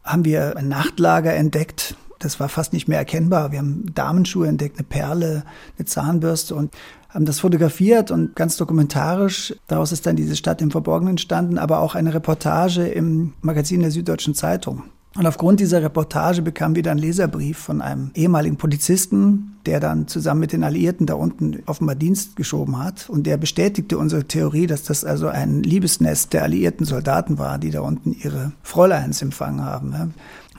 haben 0.02 0.24
wir 0.24 0.56
ein 0.56 0.68
Nachtlager 0.68 1.34
entdeckt, 1.34 1.96
das 2.24 2.40
war 2.40 2.48
fast 2.48 2.72
nicht 2.72 2.88
mehr 2.88 2.98
erkennbar. 2.98 3.52
Wir 3.52 3.58
haben 3.58 3.86
Damenschuhe 3.94 4.48
entdeckt, 4.48 4.78
eine 4.78 4.86
Perle, 4.86 5.44
eine 5.78 5.84
Zahnbürste 5.84 6.54
und 6.54 6.72
haben 7.08 7.26
das 7.26 7.40
fotografiert 7.40 8.10
und 8.10 8.34
ganz 8.34 8.56
dokumentarisch. 8.56 9.54
Daraus 9.68 9.92
ist 9.92 10.06
dann 10.06 10.16
diese 10.16 10.34
Stadt 10.34 10.60
im 10.62 10.70
Verborgenen 10.70 11.12
entstanden, 11.12 11.58
aber 11.58 11.78
auch 11.78 11.94
eine 11.94 12.12
Reportage 12.12 12.86
im 12.88 13.34
Magazin 13.40 13.80
der 13.80 13.92
Süddeutschen 13.92 14.34
Zeitung. 14.34 14.84
Und 15.16 15.26
aufgrund 15.26 15.60
dieser 15.60 15.80
Reportage 15.80 16.42
bekamen 16.42 16.74
wir 16.74 16.82
dann 16.82 16.98
einen 16.98 17.06
Leserbrief 17.06 17.56
von 17.56 17.80
einem 17.80 18.10
ehemaligen 18.14 18.56
Polizisten, 18.56 19.58
der 19.64 19.78
dann 19.78 20.08
zusammen 20.08 20.40
mit 20.40 20.52
den 20.52 20.64
Alliierten 20.64 21.06
da 21.06 21.14
unten 21.14 21.62
offenbar 21.66 21.94
Dienst 21.94 22.34
geschoben 22.34 22.82
hat. 22.82 23.08
Und 23.08 23.24
der 23.24 23.36
bestätigte 23.36 23.96
unsere 23.96 24.24
Theorie, 24.24 24.66
dass 24.66 24.82
das 24.82 25.04
also 25.04 25.28
ein 25.28 25.62
Liebesnest 25.62 26.32
der 26.32 26.42
alliierten 26.42 26.84
Soldaten 26.84 27.38
war, 27.38 27.58
die 27.58 27.70
da 27.70 27.80
unten 27.82 28.12
ihre 28.12 28.52
Fräuleins 28.64 29.22
empfangen 29.22 29.64
haben. 29.64 30.14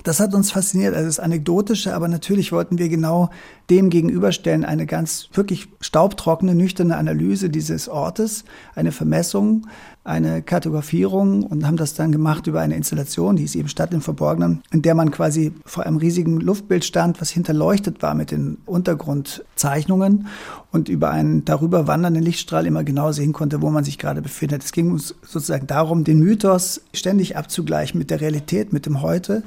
Das 0.05 0.19
hat 0.19 0.35
uns 0.35 0.51
fasziniert, 0.51 0.93
also 0.93 1.07
das 1.07 1.19
Anekdotische, 1.19 1.95
aber 1.95 2.07
natürlich 2.07 2.51
wollten 2.51 2.77
wir 2.77 2.89
genau 2.89 3.31
dem 3.71 3.89
gegenüberstellen 3.89 4.63
eine 4.63 4.85
ganz 4.85 5.29
wirklich 5.33 5.67
staubtrockene, 5.81 6.53
nüchterne 6.53 6.95
Analyse 6.95 7.49
dieses 7.49 7.89
Ortes, 7.89 8.45
eine 8.75 8.91
Vermessung, 8.91 9.65
eine 10.03 10.43
Kartografierung 10.43 11.41
und 11.41 11.65
haben 11.65 11.77
das 11.77 11.95
dann 11.95 12.11
gemacht 12.11 12.45
über 12.45 12.61
eine 12.61 12.75
Installation, 12.75 13.35
die 13.35 13.45
ist 13.45 13.55
eben 13.55 13.67
Stadt 13.67 13.95
im 13.95 14.01
Verborgenen, 14.01 14.61
in 14.71 14.83
der 14.83 14.93
man 14.93 15.09
quasi 15.09 15.51
vor 15.65 15.87
einem 15.87 15.97
riesigen 15.97 16.39
Luftbild 16.39 16.85
stand, 16.85 17.19
was 17.19 17.31
hinterleuchtet 17.31 18.03
war 18.03 18.13
mit 18.13 18.29
den 18.29 18.59
Untergrundzeichnungen 18.67 20.27
und 20.71 20.87
über 20.87 21.09
einen 21.09 21.45
darüber 21.45 21.87
wandernden 21.87 22.21
Lichtstrahl 22.21 22.67
immer 22.67 22.83
genau 22.83 23.11
sehen 23.11 23.33
konnte, 23.33 23.63
wo 23.63 23.71
man 23.71 23.83
sich 23.83 23.97
gerade 23.97 24.21
befindet. 24.21 24.63
Es 24.63 24.71
ging 24.71 24.91
uns 24.91 25.15
sozusagen 25.23 25.65
darum, 25.65 26.03
den 26.03 26.19
Mythos 26.19 26.81
ständig 26.93 27.35
abzugleichen 27.35 27.97
mit 27.97 28.11
der 28.11 28.21
Realität, 28.21 28.71
mit 28.71 28.85
dem 28.85 29.01
Heute 29.01 29.41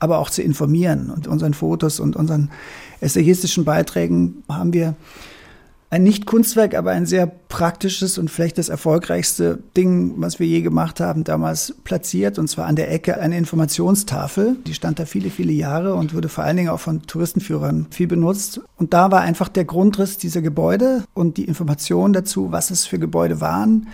aber 0.00 0.18
auch 0.18 0.30
zu 0.30 0.42
informieren. 0.42 1.10
Und 1.10 1.28
unseren 1.28 1.54
Fotos 1.54 2.00
und 2.00 2.16
unseren 2.16 2.50
essayistischen 3.00 3.64
Beiträgen 3.64 4.42
haben 4.48 4.72
wir 4.72 4.96
ein 5.92 6.04
nicht 6.04 6.24
Kunstwerk, 6.24 6.76
aber 6.76 6.92
ein 6.92 7.04
sehr 7.04 7.26
praktisches 7.26 8.16
und 8.16 8.30
vielleicht 8.30 8.58
das 8.58 8.68
erfolgreichste 8.68 9.58
Ding, 9.76 10.14
was 10.18 10.38
wir 10.38 10.46
je 10.46 10.62
gemacht 10.62 11.00
haben, 11.00 11.24
damals 11.24 11.74
platziert. 11.82 12.38
Und 12.38 12.46
zwar 12.46 12.66
an 12.66 12.76
der 12.76 12.92
Ecke 12.92 13.18
eine 13.18 13.36
Informationstafel. 13.36 14.56
Die 14.66 14.74
stand 14.74 15.00
da 15.00 15.04
viele, 15.04 15.30
viele 15.30 15.52
Jahre 15.52 15.96
und 15.96 16.14
wurde 16.14 16.28
vor 16.28 16.44
allen 16.44 16.56
Dingen 16.56 16.68
auch 16.68 16.78
von 16.78 17.02
Touristenführern 17.02 17.88
viel 17.90 18.06
benutzt. 18.06 18.60
Und 18.76 18.94
da 18.94 19.10
war 19.10 19.22
einfach 19.22 19.48
der 19.48 19.64
Grundriss 19.64 20.16
dieser 20.16 20.42
Gebäude 20.42 21.02
und 21.12 21.38
die 21.38 21.44
Information 21.44 22.12
dazu, 22.12 22.52
was 22.52 22.70
es 22.70 22.86
für 22.86 23.00
Gebäude 23.00 23.40
waren, 23.40 23.88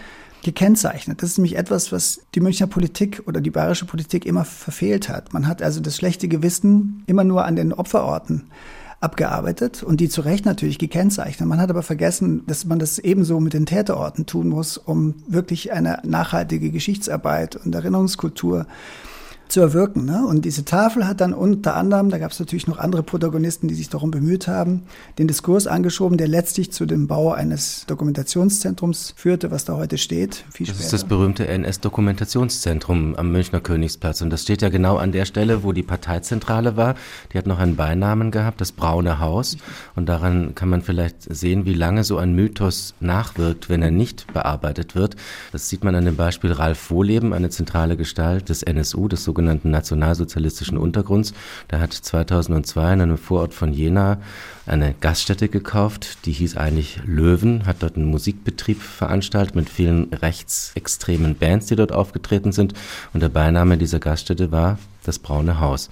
gekennzeichnet. 0.46 1.22
Das 1.22 1.30
ist 1.30 1.38
nämlich 1.38 1.56
etwas, 1.56 1.92
was 1.92 2.20
die 2.34 2.40
Münchner 2.40 2.68
Politik 2.68 3.24
oder 3.26 3.40
die 3.40 3.50
bayerische 3.50 3.84
Politik 3.84 4.24
immer 4.24 4.44
verfehlt 4.44 5.08
hat. 5.08 5.34
Man 5.34 5.46
hat 5.46 5.60
also 5.60 5.80
das 5.80 5.96
schlechte 5.96 6.28
Gewissen 6.28 7.02
immer 7.06 7.24
nur 7.24 7.44
an 7.44 7.56
den 7.56 7.72
Opferorten 7.72 8.44
abgearbeitet 9.00 9.82
und 9.82 10.00
die 10.00 10.08
zu 10.08 10.22
Recht 10.22 10.46
natürlich 10.46 10.78
gekennzeichnet. 10.78 11.48
Man 11.48 11.60
hat 11.60 11.68
aber 11.68 11.82
vergessen, 11.82 12.44
dass 12.46 12.64
man 12.64 12.78
das 12.78 12.98
ebenso 12.98 13.40
mit 13.40 13.54
den 13.54 13.66
Täterorten 13.66 14.24
tun 14.24 14.48
muss, 14.48 14.78
um 14.78 15.16
wirklich 15.26 15.72
eine 15.72 15.98
nachhaltige 16.04 16.70
Geschichtsarbeit 16.70 17.56
und 17.56 17.74
Erinnerungskultur 17.74 18.66
zu 19.48 19.60
erwirken. 19.60 20.04
Ne? 20.04 20.26
Und 20.26 20.44
diese 20.44 20.64
Tafel 20.64 21.06
hat 21.06 21.20
dann 21.20 21.32
unter 21.32 21.76
anderem, 21.76 22.10
da 22.10 22.18
gab 22.18 22.32
es 22.32 22.40
natürlich 22.40 22.66
noch 22.66 22.78
andere 22.78 23.02
Protagonisten, 23.02 23.68
die 23.68 23.74
sich 23.74 23.88
darum 23.88 24.10
bemüht 24.10 24.48
haben, 24.48 24.82
den 25.18 25.28
Diskurs 25.28 25.66
angeschoben, 25.66 26.18
der 26.18 26.28
letztlich 26.28 26.72
zu 26.72 26.86
dem 26.86 27.06
Bau 27.06 27.32
eines 27.32 27.84
Dokumentationszentrums 27.86 29.14
führte, 29.16 29.50
was 29.50 29.64
da 29.64 29.76
heute 29.76 29.98
steht. 29.98 30.44
Viel 30.50 30.66
das 30.66 30.76
später. 30.76 30.84
ist 30.84 30.92
das 30.92 31.04
berühmte 31.04 31.46
NS-Dokumentationszentrum 31.46 33.14
am 33.16 33.32
Münchner 33.32 33.60
Königsplatz. 33.60 34.22
Und 34.22 34.30
das 34.30 34.42
steht 34.42 34.62
ja 34.62 34.68
genau 34.68 34.96
an 34.96 35.12
der 35.12 35.24
Stelle, 35.24 35.62
wo 35.62 35.72
die 35.72 35.82
Parteizentrale 35.82 36.76
war. 36.76 36.94
Die 37.32 37.38
hat 37.38 37.46
noch 37.46 37.58
einen 37.58 37.76
Beinamen 37.76 38.30
gehabt, 38.30 38.60
das 38.60 38.72
Braune 38.72 39.20
Haus. 39.20 39.56
Und 39.94 40.08
daran 40.08 40.54
kann 40.54 40.68
man 40.68 40.82
vielleicht 40.82 41.22
sehen, 41.22 41.64
wie 41.66 41.74
lange 41.74 42.04
so 42.04 42.18
ein 42.18 42.34
Mythos 42.34 42.94
nachwirkt, 43.00 43.68
wenn 43.68 43.82
er 43.82 43.90
nicht 43.90 44.32
bearbeitet 44.32 44.94
wird. 44.94 45.16
Das 45.52 45.68
sieht 45.68 45.84
man 45.84 45.94
an 45.94 46.04
dem 46.04 46.16
Beispiel 46.16 46.52
Ralf 46.52 46.90
Wohleben, 46.90 47.32
eine 47.32 47.50
zentrale 47.50 47.96
Gestalt 47.96 48.48
des 48.48 48.62
NSU, 48.62 49.08
des 49.08 49.24
sogenannten 49.36 49.70
nationalsozialistischen 49.70 50.78
Untergrunds. 50.78 51.34
Der 51.70 51.80
hat 51.80 51.92
2002 51.92 52.94
in 52.94 53.00
einem 53.02 53.18
Vorort 53.18 53.52
von 53.52 53.74
Jena 53.74 54.18
eine 54.64 54.94
Gaststätte 54.98 55.48
gekauft, 55.48 56.24
die 56.24 56.32
hieß 56.32 56.56
eigentlich 56.56 57.00
Löwen, 57.04 57.66
hat 57.66 57.82
dort 57.82 57.96
einen 57.96 58.06
Musikbetrieb 58.06 58.80
veranstaltet 58.80 59.54
mit 59.54 59.68
vielen 59.68 60.12
rechtsextremen 60.14 61.36
Bands, 61.36 61.66
die 61.66 61.76
dort 61.76 61.92
aufgetreten 61.92 62.52
sind. 62.52 62.72
Und 63.12 63.22
der 63.22 63.28
Beiname 63.28 63.76
dieser 63.76 63.98
Gaststätte 63.98 64.50
war 64.50 64.78
das 65.06 65.18
braune 65.18 65.60
Haus. 65.60 65.90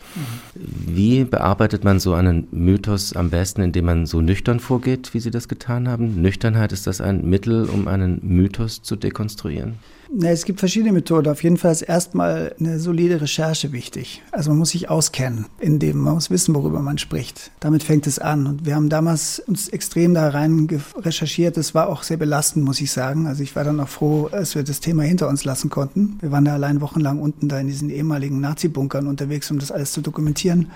Wie 0.55 1.25
bearbeitet 1.25 1.85
man 1.85 2.01
so 2.01 2.15
einen 2.15 2.47
Mythos 2.51 3.15
am 3.15 3.31
besten, 3.31 3.63
indem 3.63 3.87
man 3.87 4.07
so 4.07 4.21
nüchtern 4.21 4.61
vorgeht, 4.61 5.15
wie 5.15 5.21
Sie 5.21 5.31
das 5.31 5.49
getan 5.49 5.89
haben? 5.89 6.21
Nüchternheit, 6.21 6.73
ist 6.73 6.87
das 6.87 7.01
ein 7.01 7.29
Mittel, 7.29 7.69
um 7.69 7.89
einen 7.89 8.21
Mythos 8.23 8.83
zu 8.83 8.97
dekonstruieren? 8.97 9.75
Na, 10.17 10.29
es 10.29 10.45
gibt 10.45 10.61
verschiedene 10.61 10.93
Methoden. 10.93 11.29
Auf 11.29 11.43
jeden 11.43 11.57
Fall 11.57 11.73
ist 11.73 11.83
erstmal 11.83 12.55
eine 12.61 12.79
solide 12.79 13.21
Recherche 13.21 13.73
wichtig. 13.73 14.23
Also 14.31 14.51
man 14.51 14.59
muss 14.59 14.71
sich 14.71 14.89
auskennen, 14.89 15.47
in 15.59 15.79
dem 15.79 15.99
man 15.99 16.15
muss 16.15 16.31
wissen, 16.31 16.55
worüber 16.55 16.81
man 16.81 16.99
spricht. 16.99 17.51
Damit 17.61 17.83
fängt 17.83 18.07
es 18.07 18.19
an. 18.19 18.47
Und 18.47 18.67
wir 18.67 18.75
haben 18.75 18.89
damals 18.89 19.41
uns 19.41 19.69
extrem 19.69 20.15
da 20.15 20.29
rein 20.29 20.69
recherchiert. 20.97 21.57
Das 21.57 21.75
war 21.75 21.89
auch 21.89 22.03
sehr 22.03 22.17
belastend, 22.17 22.65
muss 22.65 22.81
ich 22.81 22.93
sagen. 22.93 23.27
Also 23.27 23.43
ich 23.43 23.57
war 23.57 23.65
dann 23.65 23.81
auch 23.81 23.89
froh, 23.89 24.29
als 24.31 24.55
wir 24.55 24.63
das 24.63 24.81
Thema 24.81 25.03
hinter 25.03 25.29
uns 25.29 25.45
lassen 25.45 25.71
konnten. 25.71 26.19
Wir 26.21 26.31
waren 26.31 26.45
da 26.45 26.55
allein 26.55 26.81
wochenlang 26.81 27.19
unten 27.19 27.49
da 27.49 27.59
in 27.59 27.67
diesen 27.67 27.91
ehemaligen 27.91 28.41
Nazi-Bunkern 28.41 29.04
unterwegs, 29.07 29.51
um 29.51 29.59
das 29.59 29.71
alles 29.71 29.93
zu 29.93 30.01
dokumentieren 30.01 30.71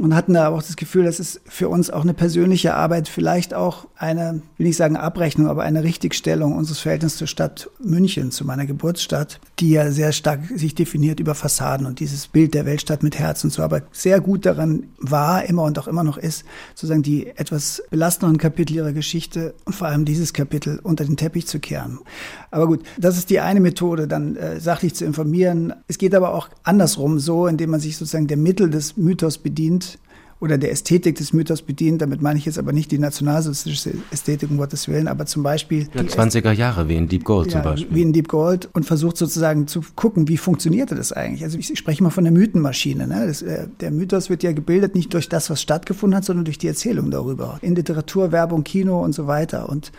und 0.00 0.14
hatten 0.14 0.34
da 0.34 0.48
auch 0.48 0.62
das 0.62 0.76
Gefühl, 0.76 1.04
das 1.04 1.20
ist 1.20 1.40
für 1.46 1.68
uns 1.68 1.90
auch 1.90 2.02
eine 2.02 2.14
persönliche 2.14 2.74
Arbeit, 2.74 3.08
vielleicht 3.08 3.54
auch 3.54 3.86
eine, 3.96 4.42
will 4.56 4.66
ich 4.66 4.76
sagen 4.76 4.96
Abrechnung, 4.96 5.46
aber 5.46 5.62
eine 5.62 5.84
Richtigstellung 5.84 6.56
unseres 6.56 6.80
Verhältnisses 6.80 7.18
zur 7.18 7.26
Stadt 7.26 7.68
München, 7.82 8.30
zu 8.30 8.44
meiner 8.44 8.66
Geburtsstadt, 8.66 9.40
die 9.58 9.70
ja 9.70 9.90
sehr 9.90 10.12
stark 10.12 10.40
sich 10.54 10.74
definiert 10.74 11.20
über 11.20 11.34
Fassaden 11.34 11.86
und 11.86 12.00
dieses 12.00 12.28
Bild 12.28 12.54
der 12.54 12.66
Weltstadt 12.66 13.02
mit 13.02 13.18
Herz 13.18 13.44
und 13.44 13.52
so, 13.52 13.62
aber 13.62 13.82
sehr 13.92 14.20
gut 14.20 14.46
daran 14.46 14.84
war, 14.98 15.44
immer 15.44 15.64
und 15.64 15.78
auch 15.78 15.86
immer 15.86 16.04
noch 16.04 16.16
ist, 16.16 16.44
sozusagen 16.74 17.02
die 17.02 17.26
etwas 17.26 17.82
belastenderen 17.90 18.38
Kapitel 18.38 18.76
ihrer 18.76 18.92
Geschichte 18.92 19.54
und 19.64 19.74
vor 19.74 19.88
allem 19.88 20.04
dieses 20.04 20.32
Kapitel 20.32 20.80
unter 20.82 21.04
den 21.04 21.16
Teppich 21.16 21.46
zu 21.46 21.58
kehren. 21.60 21.98
Aber 22.50 22.66
gut, 22.66 22.82
das 22.98 23.18
ist 23.18 23.30
die 23.30 23.40
eine 23.40 23.60
Methode, 23.60 24.08
dann 24.08 24.36
äh, 24.36 24.60
sachlich 24.60 24.94
zu 24.94 25.04
informieren. 25.04 25.74
Es 25.88 25.98
geht 25.98 26.14
aber 26.14 26.34
auch 26.34 26.48
andersrum, 26.62 27.18
so, 27.18 27.46
indem 27.46 27.70
man 27.70 27.80
sich 27.80 27.96
sozusagen 27.96 28.26
der 28.26 28.36
Mittel 28.36 28.70
des 28.70 28.96
Mythos 28.96 29.38
bedient, 29.38 29.89
oder 30.40 30.56
der 30.56 30.72
Ästhetik 30.72 31.16
des 31.16 31.32
Mythos 31.32 31.62
bedient. 31.62 32.00
Damit 32.02 32.22
meine 32.22 32.38
ich 32.38 32.46
jetzt 32.46 32.58
aber 32.58 32.72
nicht 32.72 32.90
die 32.90 32.98
nationalsozialistische 32.98 33.98
Ästhetik, 34.10 34.50
um 34.50 34.56
Gottes 34.56 34.88
Willen, 34.88 35.06
aber 35.06 35.26
zum 35.26 35.42
Beispiel. 35.42 35.86
Ja, 35.94 36.00
20er 36.00 36.52
Jahre, 36.52 36.88
wie 36.88 36.96
in 36.96 37.08
Deep 37.08 37.24
Gold 37.24 37.48
ja, 37.48 37.52
zum 37.52 37.62
Beispiel. 37.62 37.94
Wie 37.94 38.02
in 38.02 38.12
Deep 38.12 38.28
Gold 38.28 38.68
und 38.72 38.84
versucht 38.84 39.18
sozusagen 39.18 39.66
zu 39.66 39.82
gucken, 39.94 40.28
wie 40.28 40.38
funktionierte 40.38 40.94
das 40.94 41.12
eigentlich. 41.12 41.44
Also 41.44 41.58
ich 41.58 41.78
spreche 41.78 42.02
mal 42.02 42.10
von 42.10 42.24
der 42.24 42.32
Mythenmaschine. 42.32 43.06
Ne? 43.06 43.26
Das, 43.26 43.42
äh, 43.42 43.68
der 43.80 43.90
Mythos 43.90 44.30
wird 44.30 44.42
ja 44.42 44.52
gebildet 44.52 44.94
nicht 44.94 45.12
durch 45.12 45.28
das, 45.28 45.50
was 45.50 45.60
stattgefunden 45.60 46.16
hat, 46.16 46.24
sondern 46.24 46.46
durch 46.46 46.58
die 46.58 46.68
Erzählung 46.68 47.10
darüber. 47.10 47.58
In 47.60 47.74
Literatur, 47.74 48.32
Werbung, 48.32 48.64
Kino 48.64 49.02
und 49.04 49.14
so 49.14 49.26
weiter. 49.26 49.68
Und 49.68 49.92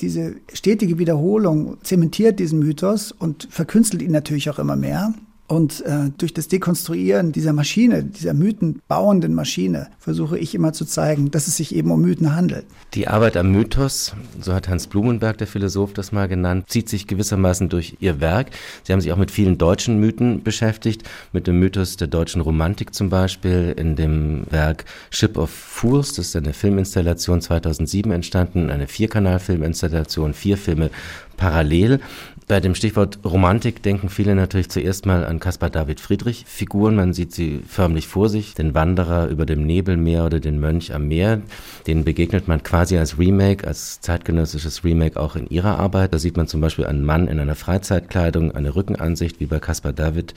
diese 0.00 0.36
stetige 0.52 0.98
Wiederholung 0.98 1.78
zementiert 1.82 2.38
diesen 2.38 2.60
Mythos 2.60 3.12
und 3.12 3.48
verkünstelt 3.50 4.02
ihn 4.02 4.12
natürlich 4.12 4.50
auch 4.50 4.58
immer 4.58 4.76
mehr. 4.76 5.14
Und 5.48 5.80
äh, 5.86 6.10
durch 6.18 6.34
das 6.34 6.48
Dekonstruieren 6.48 7.32
dieser 7.32 7.54
Maschine, 7.54 8.04
dieser 8.04 8.34
mythenbauenden 8.34 9.34
Maschine, 9.34 9.88
versuche 9.98 10.38
ich 10.38 10.54
immer 10.54 10.74
zu 10.74 10.84
zeigen, 10.84 11.30
dass 11.30 11.48
es 11.48 11.56
sich 11.56 11.74
eben 11.74 11.90
um 11.90 12.02
Mythen 12.02 12.36
handelt. 12.36 12.66
Die 12.92 13.08
Arbeit 13.08 13.38
am 13.38 13.50
Mythos, 13.50 14.14
so 14.42 14.52
hat 14.52 14.68
Hans 14.68 14.88
Blumenberg, 14.88 15.38
der 15.38 15.46
Philosoph, 15.46 15.94
das 15.94 16.12
mal 16.12 16.28
genannt, 16.28 16.66
zieht 16.68 16.90
sich 16.90 17.06
gewissermaßen 17.06 17.70
durch 17.70 17.96
Ihr 17.98 18.20
Werk. 18.20 18.50
Sie 18.84 18.92
haben 18.92 19.00
sich 19.00 19.10
auch 19.10 19.16
mit 19.16 19.30
vielen 19.30 19.56
deutschen 19.56 19.98
Mythen 19.98 20.42
beschäftigt, 20.42 21.08
mit 21.32 21.46
dem 21.46 21.58
Mythos 21.58 21.96
der 21.96 22.08
deutschen 22.08 22.42
Romantik 22.42 22.94
zum 22.94 23.08
Beispiel, 23.08 23.74
in 23.74 23.96
dem 23.96 24.42
Werk 24.50 24.84
Ship 25.08 25.34
of 25.38 25.48
Fools, 25.48 26.12
das 26.12 26.26
ist 26.26 26.36
eine 26.36 26.52
Filminstallation 26.52 27.40
2007 27.40 28.12
entstanden, 28.12 28.68
eine 28.68 28.86
Vierkanal-Filminstallation, 28.86 30.34
vier 30.34 30.58
Filme 30.58 30.90
parallel. 31.38 32.00
Bei 32.48 32.60
dem 32.60 32.74
Stichwort 32.74 33.18
Romantik 33.26 33.82
denken 33.82 34.08
viele 34.08 34.34
natürlich 34.34 34.70
zuerst 34.70 35.04
mal 35.04 35.22
an 35.22 35.38
Caspar 35.38 35.68
David 35.68 36.00
Friedrich 36.00 36.46
Figuren. 36.46 36.96
Man 36.96 37.12
sieht 37.12 37.34
sie 37.34 37.60
förmlich 37.68 38.08
vor 38.08 38.30
sich. 38.30 38.54
Den 38.54 38.72
Wanderer 38.72 39.28
über 39.28 39.44
dem 39.44 39.66
Nebelmeer 39.66 40.24
oder 40.24 40.40
den 40.40 40.58
Mönch 40.58 40.94
am 40.94 41.08
Meer. 41.08 41.42
Den 41.86 42.04
begegnet 42.04 42.48
man 42.48 42.62
quasi 42.62 42.96
als 42.96 43.18
Remake, 43.18 43.68
als 43.68 44.00
zeitgenössisches 44.00 44.82
Remake 44.82 45.20
auch 45.20 45.36
in 45.36 45.46
ihrer 45.50 45.78
Arbeit. 45.78 46.14
Da 46.14 46.18
sieht 46.18 46.38
man 46.38 46.48
zum 46.48 46.62
Beispiel 46.62 46.86
einen 46.86 47.04
Mann 47.04 47.28
in 47.28 47.38
einer 47.38 47.54
Freizeitkleidung, 47.54 48.52
eine 48.52 48.74
Rückenansicht 48.74 49.40
wie 49.40 49.46
bei 49.46 49.58
Caspar 49.58 49.92
David. 49.92 50.32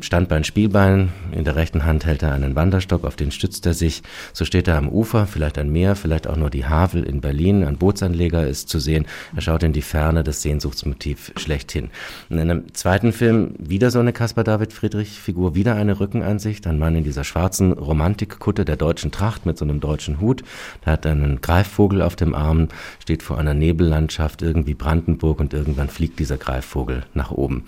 Standbein, 0.00 0.44
Spielbein. 0.44 1.08
In 1.32 1.44
der 1.44 1.56
rechten 1.56 1.86
Hand 1.86 2.04
hält 2.04 2.22
er 2.22 2.34
einen 2.34 2.54
Wanderstock, 2.54 3.04
auf 3.04 3.16
den 3.16 3.30
stützt 3.30 3.64
er 3.64 3.72
sich. 3.72 4.02
So 4.34 4.44
steht 4.44 4.68
er 4.68 4.76
am 4.76 4.90
Ufer, 4.90 5.26
vielleicht 5.26 5.56
ein 5.56 5.72
Meer, 5.72 5.96
vielleicht 5.96 6.26
auch 6.26 6.36
nur 6.36 6.50
die 6.50 6.66
Havel 6.66 7.02
in 7.02 7.22
Berlin. 7.22 7.64
Ein 7.64 7.78
Bootsanleger 7.78 8.46
ist 8.46 8.68
zu 8.68 8.78
sehen. 8.78 9.06
Er 9.34 9.40
schaut 9.40 9.62
in 9.62 9.72
die 9.72 9.80
Ferne, 9.80 10.22
das 10.22 10.42
Sehnsuchtsmotiv 10.42 11.32
schlechthin. 11.46 11.90
In 12.28 12.40
einem 12.40 12.74
zweiten 12.74 13.12
Film 13.12 13.54
wieder 13.58 13.92
so 13.92 14.00
eine 14.00 14.12
Caspar 14.12 14.42
David 14.42 14.72
Friedrich 14.72 15.20
Figur, 15.20 15.54
wieder 15.54 15.76
eine 15.76 16.00
Rückenansicht, 16.00 16.66
ein 16.66 16.78
Mann 16.78 16.96
in 16.96 17.04
dieser 17.04 17.22
schwarzen 17.22 17.72
Romantikkutte 17.72 18.64
der 18.64 18.76
deutschen 18.76 19.12
Tracht 19.12 19.46
mit 19.46 19.56
so 19.56 19.64
einem 19.64 19.78
deutschen 19.78 20.20
Hut. 20.20 20.42
Der 20.84 20.94
hat 20.94 21.06
einen 21.06 21.40
Greifvogel 21.40 22.02
auf 22.02 22.16
dem 22.16 22.34
Arm, 22.34 22.68
steht 23.00 23.22
vor 23.22 23.38
einer 23.38 23.54
Nebellandschaft, 23.54 24.42
irgendwie 24.42 24.74
Brandenburg 24.74 25.38
und 25.38 25.54
irgendwann 25.54 25.88
fliegt 25.88 26.18
dieser 26.18 26.36
Greifvogel 26.36 27.04
nach 27.14 27.30
oben. 27.30 27.64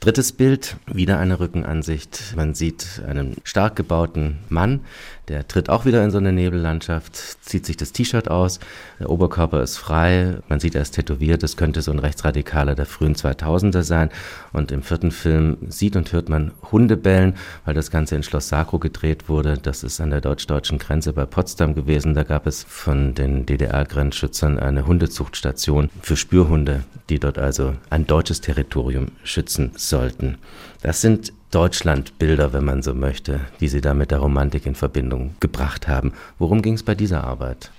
Drittes 0.00 0.32
Bild, 0.32 0.76
wieder 0.92 1.20
eine 1.20 1.38
Rückenansicht. 1.38 2.34
Man 2.36 2.54
sieht 2.54 3.00
einen 3.06 3.36
stark 3.44 3.76
gebauten 3.76 4.38
Mann, 4.48 4.80
der 5.28 5.46
tritt 5.46 5.68
auch 5.68 5.84
wieder 5.84 6.04
in 6.04 6.10
so 6.10 6.18
eine 6.18 6.32
Nebellandschaft, 6.32 7.16
zieht 7.16 7.64
sich 7.64 7.76
das 7.76 7.92
T-Shirt 7.92 8.28
aus, 8.30 8.58
der 8.98 9.08
Oberkörper 9.08 9.62
ist 9.62 9.78
frei, 9.78 10.38
man 10.48 10.60
sieht, 10.60 10.74
er 10.74 10.82
ist 10.82 10.92
tätowiert, 10.92 11.42
das 11.42 11.56
könnte 11.56 11.80
so 11.82 11.92
ein 11.92 11.98
Rechtsradikaler 11.98 12.74
der 12.74 12.86
frühen 12.86 13.14
2000er 13.14 13.82
sein. 13.82 14.10
Und 14.52 14.72
im 14.72 14.82
vierten 14.82 15.10
Film 15.10 15.58
sieht 15.68 15.96
und 15.96 16.12
hört 16.12 16.28
man 16.28 16.52
Hunde 16.70 16.96
bellen, 16.96 17.34
weil 17.64 17.74
das 17.74 17.90
Ganze 17.90 18.16
in 18.16 18.22
Schloss 18.22 18.48
Sakro 18.48 18.78
gedreht 18.78 19.28
wurde. 19.28 19.58
Das 19.58 19.82
ist 19.82 20.00
an 20.00 20.10
der 20.10 20.20
deutsch-deutschen 20.20 20.78
Grenze 20.78 21.12
bei 21.12 21.24
Potsdam 21.24 21.74
gewesen. 21.74 22.14
Da 22.14 22.24
gab 22.24 22.46
es 22.46 22.64
von 22.64 23.14
den 23.14 23.46
DDR-Grenzschützern 23.46 24.58
eine 24.58 24.86
Hundezuchtstation 24.86 25.90
für 26.00 26.16
Spürhunde, 26.16 26.84
die 27.08 27.18
dort 27.18 27.38
also 27.38 27.74
ein 27.90 28.06
deutsches 28.06 28.40
Territorium 28.40 29.08
schützen 29.24 29.72
sollten. 29.76 30.38
Das 30.82 31.00
sind 31.00 31.32
Deutschlandbilder, 31.52 32.52
wenn 32.52 32.64
man 32.64 32.82
so 32.82 32.92
möchte, 32.92 33.40
die 33.60 33.68
Sie 33.68 33.80
da 33.80 33.94
mit 33.94 34.10
der 34.10 34.18
Romantik 34.18 34.66
in 34.66 34.74
Verbindung 34.74 35.36
gebracht 35.38 35.86
haben. 35.86 36.12
Worum 36.38 36.60
ging 36.60 36.74
es 36.74 36.82
bei 36.82 36.96
dieser 36.96 37.22
Arbeit? 37.22 37.70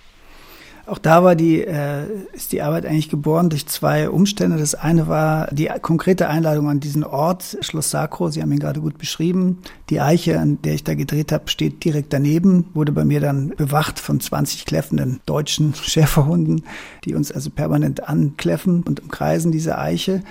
Auch 0.85 0.97
da 0.97 1.23
war 1.23 1.35
die, 1.35 1.61
äh, 1.61 2.03
ist 2.33 2.51
die 2.51 2.61
Arbeit 2.61 2.85
eigentlich 2.85 3.09
geboren 3.09 3.49
durch 3.49 3.67
zwei 3.67 4.09
Umstände. 4.09 4.57
Das 4.57 4.75
eine 4.75 5.07
war 5.07 5.47
die 5.51 5.69
konkrete 5.81 6.27
Einladung 6.27 6.69
an 6.69 6.81
diesen 6.81 7.05
Ort, 7.05 7.57
Schloss 7.61 7.89
Sacro. 7.89 8.29
Sie 8.29 8.41
haben 8.41 8.51
ihn 8.51 8.59
gerade 8.59 8.81
gut 8.81 8.97
beschrieben. 8.97 9.59
Die 9.89 10.01
Eiche, 10.01 10.39
an 10.39 10.61
der 10.61 10.73
ich 10.73 10.83
da 10.83 10.93
gedreht 10.93 11.31
habe, 11.31 11.49
steht 11.49 11.85
direkt 11.85 12.11
daneben, 12.11 12.65
wurde 12.73 12.91
bei 12.91 13.05
mir 13.05 13.21
dann 13.21 13.53
bewacht 13.55 13.97
von 13.97 14.19
20 14.19 14.65
kläffenden 14.65 15.21
deutschen 15.25 15.73
Schäferhunden, 15.81 16.65
die 17.05 17.15
uns 17.15 17.31
also 17.31 17.49
permanent 17.49 18.09
ankläffen 18.09 18.83
und 18.83 18.99
umkreisen 18.99 19.53
diese 19.53 19.77
Eiche. 19.77 20.21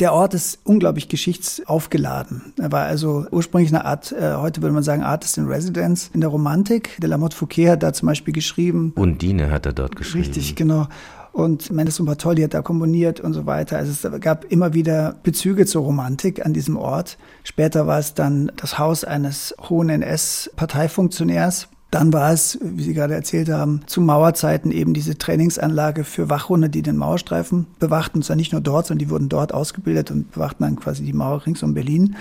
Der 0.00 0.12
Ort 0.12 0.34
ist 0.34 0.58
unglaublich 0.64 1.08
geschichtsaufgeladen. 1.08 2.52
Er 2.58 2.72
war 2.72 2.84
also 2.84 3.26
ursprünglich 3.30 3.72
eine 3.72 3.84
Art, 3.84 4.10
äh, 4.10 4.34
heute 4.34 4.60
würde 4.60 4.74
man 4.74 4.82
sagen, 4.82 5.04
Artist 5.04 5.38
in 5.38 5.46
Residence 5.46 6.10
in 6.12 6.20
der 6.20 6.30
Romantik. 6.30 6.96
De 7.00 7.08
la 7.08 7.16
Motte 7.16 7.36
Fouquet 7.36 7.70
hat 7.70 7.84
da 7.84 7.92
zum 7.92 8.06
Beispiel 8.08 8.34
geschrieben. 8.34 8.92
Undine 8.96 9.52
hat 9.52 9.66
er 9.66 9.72
dort 9.72 9.94
geschrieben. 9.94 10.24
Richtig, 10.24 10.56
genau. 10.56 10.88
Und 11.30 11.70
Mendes 11.70 11.98
und 12.00 12.06
Bartholdi 12.06 12.42
hat 12.42 12.54
da 12.54 12.62
komponiert 12.62 13.20
und 13.20 13.34
so 13.34 13.46
weiter. 13.46 13.76
Also 13.76 13.90
es 13.90 14.20
gab 14.20 14.44
immer 14.50 14.74
wieder 14.74 15.16
Bezüge 15.22 15.66
zur 15.66 15.82
Romantik 15.82 16.44
an 16.44 16.52
diesem 16.54 16.76
Ort. 16.76 17.16
Später 17.44 17.86
war 17.86 17.98
es 17.98 18.14
dann 18.14 18.50
das 18.56 18.78
Haus 18.78 19.04
eines 19.04 19.54
hohen 19.68 19.90
NS-Parteifunktionärs, 19.90 21.68
dann 21.94 22.12
war 22.12 22.32
es, 22.32 22.58
wie 22.60 22.82
Sie 22.82 22.92
gerade 22.92 23.14
erzählt 23.14 23.48
haben, 23.48 23.82
zu 23.86 24.00
Mauerzeiten 24.00 24.72
eben 24.72 24.94
diese 24.94 25.16
Trainingsanlage 25.16 26.02
für 26.02 26.28
Wachhunde, 26.28 26.68
die 26.68 26.82
den 26.82 26.96
Mauerstreifen 26.96 27.66
bewachten. 27.78 28.18
Und 28.18 28.22
zwar 28.24 28.34
nicht 28.34 28.50
nur 28.50 28.60
dort, 28.60 28.86
sondern 28.86 29.06
die 29.06 29.10
wurden 29.10 29.28
dort 29.28 29.54
ausgebildet 29.54 30.10
und 30.10 30.32
bewachten 30.32 30.64
dann 30.64 30.76
quasi 30.76 31.04
die 31.04 31.12
Mauer 31.12 31.46
rings 31.46 31.62
um 31.62 31.72
Berlin. 31.72 32.16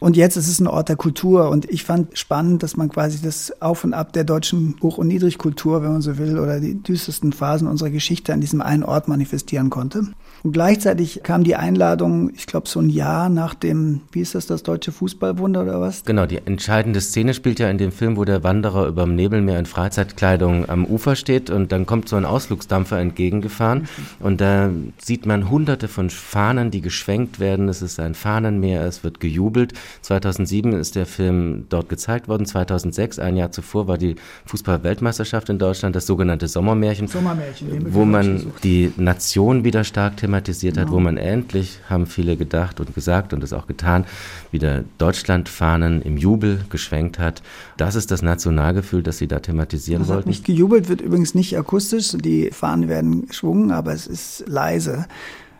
Und 0.00 0.16
jetzt 0.16 0.36
ist 0.36 0.48
es 0.48 0.60
ein 0.60 0.66
Ort 0.66 0.88
der 0.88 0.96
Kultur. 0.96 1.48
Und 1.48 1.70
ich 1.70 1.84
fand 1.84 2.18
spannend, 2.18 2.64
dass 2.64 2.76
man 2.76 2.88
quasi 2.88 3.20
das 3.22 3.62
Auf 3.62 3.84
und 3.84 3.94
Ab 3.94 4.12
der 4.12 4.24
deutschen 4.24 4.74
Hoch- 4.82 4.98
und 4.98 5.06
Niedrigkultur, 5.06 5.82
wenn 5.82 5.92
man 5.92 6.02
so 6.02 6.18
will, 6.18 6.38
oder 6.38 6.58
die 6.58 6.82
düstersten 6.82 7.32
Phasen 7.32 7.68
unserer 7.68 7.90
Geschichte 7.90 8.32
an 8.32 8.40
diesem 8.40 8.60
einen 8.60 8.82
Ort 8.82 9.06
manifestieren 9.06 9.70
konnte. 9.70 10.08
Und 10.42 10.52
gleichzeitig 10.52 11.20
kam 11.22 11.44
die 11.44 11.56
Einladung, 11.56 12.30
ich 12.34 12.46
glaube, 12.46 12.68
so 12.68 12.80
ein 12.80 12.90
Jahr 12.90 13.28
nach 13.28 13.54
dem, 13.54 14.02
wie 14.12 14.20
ist 14.20 14.34
das, 14.34 14.46
das 14.46 14.62
deutsche 14.62 14.92
Fußballwunder 14.92 15.62
oder 15.62 15.80
was? 15.80 16.04
Genau, 16.04 16.26
die 16.26 16.38
entscheidende 16.44 17.00
Szene 17.00 17.34
spielt 17.34 17.58
ja 17.58 17.68
in 17.70 17.78
dem 17.78 17.92
Film, 17.92 18.16
wo 18.16 18.24
der 18.24 18.44
Wanderer 18.44 18.86
über 18.86 19.04
dem 19.04 19.14
Nebelmeer 19.16 19.58
in 19.58 19.66
Freizeitkleidung 19.66 20.68
am 20.68 20.84
Ufer 20.84 21.16
steht 21.16 21.50
und 21.50 21.72
dann 21.72 21.86
kommt 21.86 22.08
so 22.08 22.16
ein 22.16 22.24
Ausflugsdampfer 22.24 22.98
entgegengefahren 22.98 23.88
und 24.20 24.40
da 24.40 24.70
sieht 24.98 25.26
man 25.26 25.50
hunderte 25.50 25.88
von 25.88 26.10
Fahnen, 26.10 26.70
die 26.70 26.80
geschwenkt 26.80 27.40
werden. 27.40 27.68
Es 27.68 27.82
ist 27.82 27.98
ein 28.00 28.14
Fahnenmeer, 28.14 28.82
es 28.82 29.04
wird 29.04 29.20
gejubelt. 29.20 29.72
2007 30.02 30.72
ist 30.72 30.96
der 30.96 31.06
Film 31.06 31.66
dort 31.68 31.88
gezeigt 31.88 32.28
worden. 32.28 32.46
2006, 32.46 33.18
ein 33.18 33.36
Jahr 33.36 33.50
zuvor, 33.50 33.88
war 33.88 33.98
die 33.98 34.16
Fußball-Weltmeisterschaft 34.46 35.48
in 35.48 35.58
Deutschland, 35.58 35.96
das 35.96 36.06
sogenannte 36.06 36.48
Sommermärchen, 36.48 37.08
Sommermärchen 37.08 37.94
wo 37.94 38.04
man 38.04 38.52
die 38.62 38.92
Nation 38.96 39.64
wieder 39.64 39.84
stark 39.84 40.16
thematisiert 40.28 40.76
hat, 40.76 40.90
wo 40.90 41.00
man 41.00 41.16
endlich, 41.16 41.80
haben 41.88 42.06
viele 42.06 42.36
gedacht 42.36 42.80
und 42.80 42.94
gesagt 42.94 43.32
und 43.32 43.42
es 43.42 43.54
auch 43.54 43.66
getan, 43.66 44.04
wieder 44.50 44.84
Deutschlandfahnen 44.98 46.02
im 46.02 46.18
Jubel 46.18 46.60
geschwenkt 46.68 47.18
hat. 47.18 47.42
Das 47.78 47.94
ist 47.94 48.10
das 48.10 48.20
Nationalgefühl, 48.20 49.02
das 49.02 49.16
Sie 49.16 49.26
da 49.26 49.38
thematisieren 49.40 50.02
das 50.02 50.08
wollten. 50.08 50.28
Nicht 50.28 50.44
gejubelt 50.44 50.90
wird 50.90 51.00
übrigens 51.00 51.34
nicht 51.34 51.56
akustisch, 51.56 52.12
die 52.12 52.50
Fahnen 52.50 52.88
werden 52.88 53.26
geschwungen, 53.26 53.72
aber 53.72 53.92
es 53.92 54.06
ist 54.06 54.44
leise. 54.46 55.06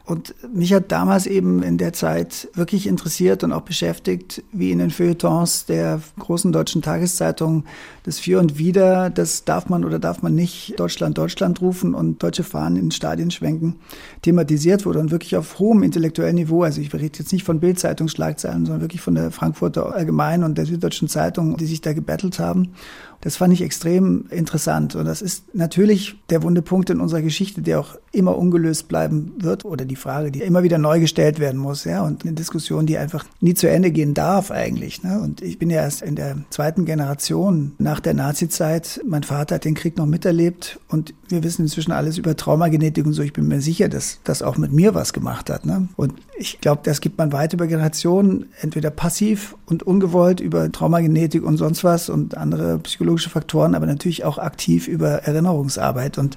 Und 0.08 0.34
mich 0.54 0.72
hat 0.72 0.90
damals 0.90 1.26
eben 1.26 1.62
in 1.62 1.76
der 1.76 1.92
Zeit 1.92 2.48
wirklich 2.54 2.86
interessiert 2.86 3.44
und 3.44 3.52
auch 3.52 3.60
beschäftigt, 3.60 4.42
wie 4.52 4.70
in 4.70 4.78
den 4.78 4.88
Feuilletons 4.88 5.66
der 5.66 6.00
großen 6.18 6.50
deutschen 6.50 6.80
Tageszeitung 6.80 7.64
das 8.04 8.18
Für 8.18 8.40
und 8.40 8.56
Wider, 8.56 9.10
das 9.10 9.44
darf 9.44 9.68
man 9.68 9.84
oder 9.84 9.98
darf 9.98 10.22
man 10.22 10.34
nicht 10.34 10.80
Deutschland, 10.80 11.18
Deutschland 11.18 11.60
rufen 11.60 11.94
und 11.94 12.22
deutsche 12.22 12.42
Fahnen 12.42 12.78
in 12.78 12.90
Stadien 12.90 13.30
schwenken, 13.30 13.76
thematisiert 14.22 14.86
wurde 14.86 15.00
und 15.00 15.10
wirklich 15.10 15.36
auf 15.36 15.58
hohem 15.58 15.82
intellektuellen 15.82 16.36
Niveau. 16.36 16.62
Also 16.62 16.80
ich 16.80 16.90
rede 16.94 17.18
jetzt 17.18 17.30
nicht 17.34 17.44
von 17.44 17.60
Bildzeitungsschlagzeilen, 17.60 18.64
sondern 18.64 18.80
wirklich 18.80 19.02
von 19.02 19.14
der 19.14 19.30
Frankfurter 19.30 19.94
Allgemeinen 19.94 20.42
und 20.42 20.56
der 20.56 20.64
Süddeutschen 20.64 21.08
Zeitung, 21.08 21.58
die 21.58 21.66
sich 21.66 21.82
da 21.82 21.92
gebettelt 21.92 22.38
haben. 22.38 22.70
Das 23.20 23.36
fand 23.36 23.52
ich 23.52 23.62
extrem 23.62 24.26
interessant. 24.30 24.94
Und 24.94 25.04
das 25.04 25.22
ist 25.22 25.54
natürlich 25.54 26.16
der 26.30 26.42
wunde 26.42 26.62
Punkt 26.62 26.90
in 26.90 27.00
unserer 27.00 27.22
Geschichte, 27.22 27.62
der 27.62 27.80
auch 27.80 27.96
immer 28.12 28.36
ungelöst 28.36 28.88
bleiben 28.88 29.32
wird 29.38 29.64
oder 29.64 29.84
die 29.84 29.96
Frage, 29.96 30.30
die 30.30 30.42
immer 30.42 30.62
wieder 30.62 30.78
neu 30.78 31.00
gestellt 31.00 31.38
werden 31.40 31.60
muss. 31.60 31.84
Ja, 31.84 32.04
und 32.04 32.24
eine 32.24 32.34
Diskussion, 32.34 32.86
die 32.86 32.98
einfach 32.98 33.24
nie 33.40 33.54
zu 33.54 33.68
Ende 33.68 33.90
gehen 33.90 34.14
darf 34.14 34.50
eigentlich. 34.50 35.02
Ne? 35.02 35.20
Und 35.20 35.42
ich 35.42 35.58
bin 35.58 35.70
ja 35.70 35.82
erst 35.82 36.02
in 36.02 36.14
der 36.14 36.36
zweiten 36.50 36.84
Generation 36.84 37.72
nach 37.78 38.00
der 38.00 38.14
Nazizeit. 38.14 39.00
Mein 39.06 39.24
Vater 39.24 39.56
hat 39.56 39.64
den 39.64 39.74
Krieg 39.74 39.96
noch 39.96 40.06
miterlebt 40.06 40.78
und 40.88 41.14
wir 41.28 41.42
wissen 41.42 41.62
inzwischen 41.62 41.92
alles 41.92 42.18
über 42.18 42.36
Traumagenetik 42.36 43.04
und 43.04 43.12
so. 43.12 43.22
Ich 43.22 43.32
bin 43.32 43.48
mir 43.48 43.60
sicher, 43.60 43.88
dass 43.88 44.20
das 44.24 44.42
auch 44.42 44.56
mit 44.56 44.72
mir 44.72 44.94
was 44.94 45.12
gemacht 45.12 45.50
hat. 45.50 45.66
Ne? 45.66 45.88
Und 45.96 46.14
ich 46.38 46.60
glaube, 46.60 46.82
das 46.84 47.00
gibt 47.00 47.18
man 47.18 47.32
weit 47.32 47.52
über 47.52 47.66
Generationen, 47.66 48.46
entweder 48.60 48.90
passiv 48.90 49.56
und 49.66 49.82
ungewollt 49.82 50.40
über 50.40 50.70
Traumagenetik 50.70 51.44
und 51.44 51.56
sonst 51.56 51.84
was 51.84 52.08
und 52.08 52.36
andere 52.36 52.80
psychologische 53.08 53.30
Faktoren, 53.30 53.74
aber 53.74 53.86
natürlich 53.86 54.24
auch 54.24 54.36
aktiv 54.38 54.86
über 54.86 55.22
Erinnerungsarbeit. 55.24 56.18
Und 56.18 56.36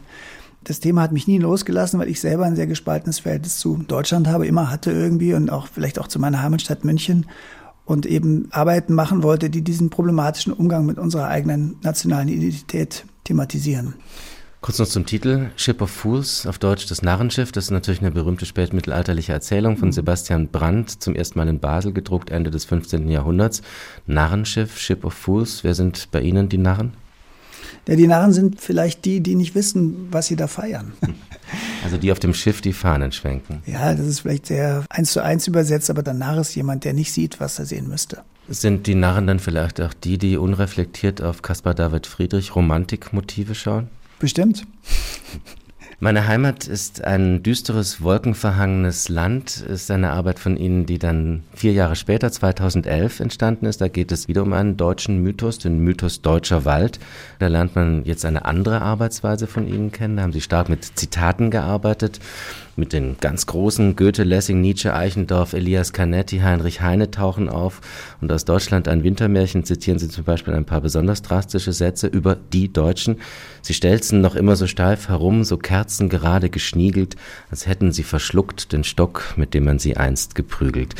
das 0.63 0.79
Thema 0.79 1.01
hat 1.01 1.11
mich 1.11 1.27
nie 1.27 1.37
losgelassen, 1.37 1.99
weil 1.99 2.07
ich 2.07 2.21
selber 2.21 2.45
ein 2.45 2.55
sehr 2.55 2.67
gespaltenes 2.67 3.19
Verhältnis 3.19 3.59
zu 3.59 3.83
Deutschland 3.87 4.29
habe, 4.29 4.47
immer 4.47 4.71
hatte 4.71 4.91
irgendwie 4.91 5.33
und 5.33 5.49
auch 5.49 5.67
vielleicht 5.67 5.99
auch 5.99 6.07
zu 6.07 6.17
meiner 6.17 6.41
Heimatstadt 6.41 6.85
München 6.85 7.25
und 7.83 8.05
eben 8.05 8.47
Arbeiten 8.51 8.93
machen 8.93 9.21
wollte, 9.21 9.49
die 9.49 9.63
diesen 9.63 9.89
problematischen 9.89 10.53
Umgang 10.53 10.85
mit 10.85 10.97
unserer 10.97 11.27
eigenen 11.27 11.75
nationalen 11.81 12.29
Identität 12.29 13.05
thematisieren. 13.25 13.95
Kurz 14.61 14.77
noch 14.77 14.87
zum 14.87 15.07
Titel. 15.07 15.49
Ship 15.55 15.81
of 15.81 15.89
Fools, 15.89 16.45
auf 16.45 16.59
Deutsch 16.59 16.85
das 16.85 17.01
Narrenschiff. 17.01 17.51
Das 17.51 17.63
ist 17.63 17.71
natürlich 17.71 18.01
eine 18.01 18.11
berühmte 18.11 18.45
spätmittelalterliche 18.45 19.33
Erzählung 19.33 19.75
von 19.75 19.87
mhm. 19.87 19.93
Sebastian 19.93 20.49
Brandt, 20.49 21.01
zum 21.01 21.15
ersten 21.15 21.39
Mal 21.39 21.47
in 21.47 21.59
Basel 21.59 21.93
gedruckt, 21.93 22.29
Ende 22.29 22.51
des 22.51 22.65
15. 22.65 23.09
Jahrhunderts. 23.09 23.63
Narrenschiff, 24.05 24.77
Ship 24.77 25.03
of 25.03 25.15
Fools. 25.15 25.63
Wer 25.63 25.73
sind 25.73 26.09
bei 26.11 26.21
Ihnen 26.21 26.47
die 26.47 26.59
Narren? 26.59 26.93
Ja, 27.87 27.95
die 27.95 28.05
Narren 28.05 28.33
sind 28.33 28.61
vielleicht 28.61 29.03
die, 29.05 29.21
die 29.21 29.33
nicht 29.33 29.55
wissen, 29.55 30.09
was 30.11 30.27
sie 30.27 30.35
da 30.35 30.47
feiern. 30.47 30.93
Also 31.83 31.97
die 31.97 32.13
auf 32.13 32.19
dem 32.19 32.33
Schiff 32.33 32.61
die 32.61 32.71
Fahnen 32.71 33.11
schwenken. 33.11 33.61
Ja, 33.65 33.93
das 33.93 34.05
ist 34.05 34.21
vielleicht 34.21 34.45
sehr 34.45 34.85
eins 34.89 35.11
zu 35.11 35.21
eins 35.21 35.47
übersetzt, 35.47 35.89
aber 35.89 36.01
der 36.01 36.13
Narr 36.13 36.37
ist 36.37 36.55
jemand, 36.55 36.85
der 36.85 36.93
nicht 36.93 37.11
sieht, 37.11 37.41
was 37.41 37.59
er 37.59 37.65
sehen 37.65 37.89
müsste. 37.89 38.21
Sind 38.47 38.87
die 38.87 38.95
Narren 38.95 39.27
dann 39.27 39.39
vielleicht 39.39 39.81
auch 39.81 39.93
die, 39.93 40.17
die 40.17 40.37
unreflektiert 40.37 41.21
auf 41.21 41.41
Caspar 41.41 41.73
David 41.73 42.07
Friedrich 42.07 42.55
Romantikmotive 42.55 43.53
schauen? 43.53 43.89
Bestimmt. 44.21 44.67
Meine 45.99 46.27
Heimat 46.27 46.67
ist 46.67 47.03
ein 47.03 47.41
düsteres, 47.43 48.01
wolkenverhangenes 48.01 49.09
Land, 49.09 49.61
ist 49.61 49.89
eine 49.89 50.11
Arbeit 50.11 50.37
von 50.37 50.57
Ihnen, 50.57 50.85
die 50.85 50.99
dann 50.99 51.43
vier 51.53 51.73
Jahre 51.73 51.95
später, 51.95 52.31
2011, 52.31 53.19
entstanden 53.19 53.65
ist. 53.65 53.81
Da 53.81 53.87
geht 53.87 54.11
es 54.11 54.27
wieder 54.27 54.43
um 54.43 54.53
einen 54.53 54.77
deutschen 54.77 55.23
Mythos, 55.23 55.57
den 55.57 55.79
Mythos 55.79 56.21
Deutscher 56.21 56.65
Wald. 56.65 56.99
Da 57.39 57.47
lernt 57.47 57.75
man 57.75 58.03
jetzt 58.05 58.25
eine 58.25 58.45
andere 58.45 58.81
Arbeitsweise 58.81 59.47
von 59.47 59.67
Ihnen 59.67 59.91
kennen. 59.91 60.17
Da 60.17 60.23
haben 60.23 60.33
Sie 60.33 60.41
stark 60.41 60.69
mit 60.69 60.85
Zitaten 60.85 61.49
gearbeitet 61.49 62.19
mit 62.81 62.93
den 62.93 63.17
ganz 63.19 63.45
großen 63.45 63.95
Goethe, 63.95 64.23
Lessing, 64.23 64.59
Nietzsche, 64.59 64.93
Eichendorff, 64.93 65.53
Elias 65.53 65.93
Canetti, 65.93 66.39
Heinrich 66.39 66.81
Heine 66.81 67.11
tauchen 67.11 67.47
auf. 67.47 67.79
Und 68.21 68.31
aus 68.31 68.43
Deutschland 68.43 68.87
ein 68.87 69.03
Wintermärchen 69.03 69.63
zitieren 69.63 69.99
sie 69.99 70.09
zum 70.09 70.23
Beispiel 70.23 70.55
ein 70.55 70.65
paar 70.65 70.81
besonders 70.81 71.21
drastische 71.21 71.73
Sätze 71.73 72.07
über 72.07 72.35
die 72.35 72.73
Deutschen. 72.73 73.17
Sie 73.61 73.75
stelzen 73.75 74.19
noch 74.19 74.33
immer 74.33 74.55
so 74.55 74.65
steif 74.65 75.09
herum, 75.09 75.43
so 75.43 75.57
kerzengerade 75.57 76.49
geschniegelt, 76.49 77.17
als 77.51 77.67
hätten 77.67 77.91
sie 77.91 78.01
verschluckt 78.01 78.73
den 78.73 78.83
Stock, 78.83 79.35
mit 79.35 79.53
dem 79.53 79.65
man 79.65 79.77
sie 79.77 79.95
einst 79.95 80.33
geprügelt. 80.33 80.95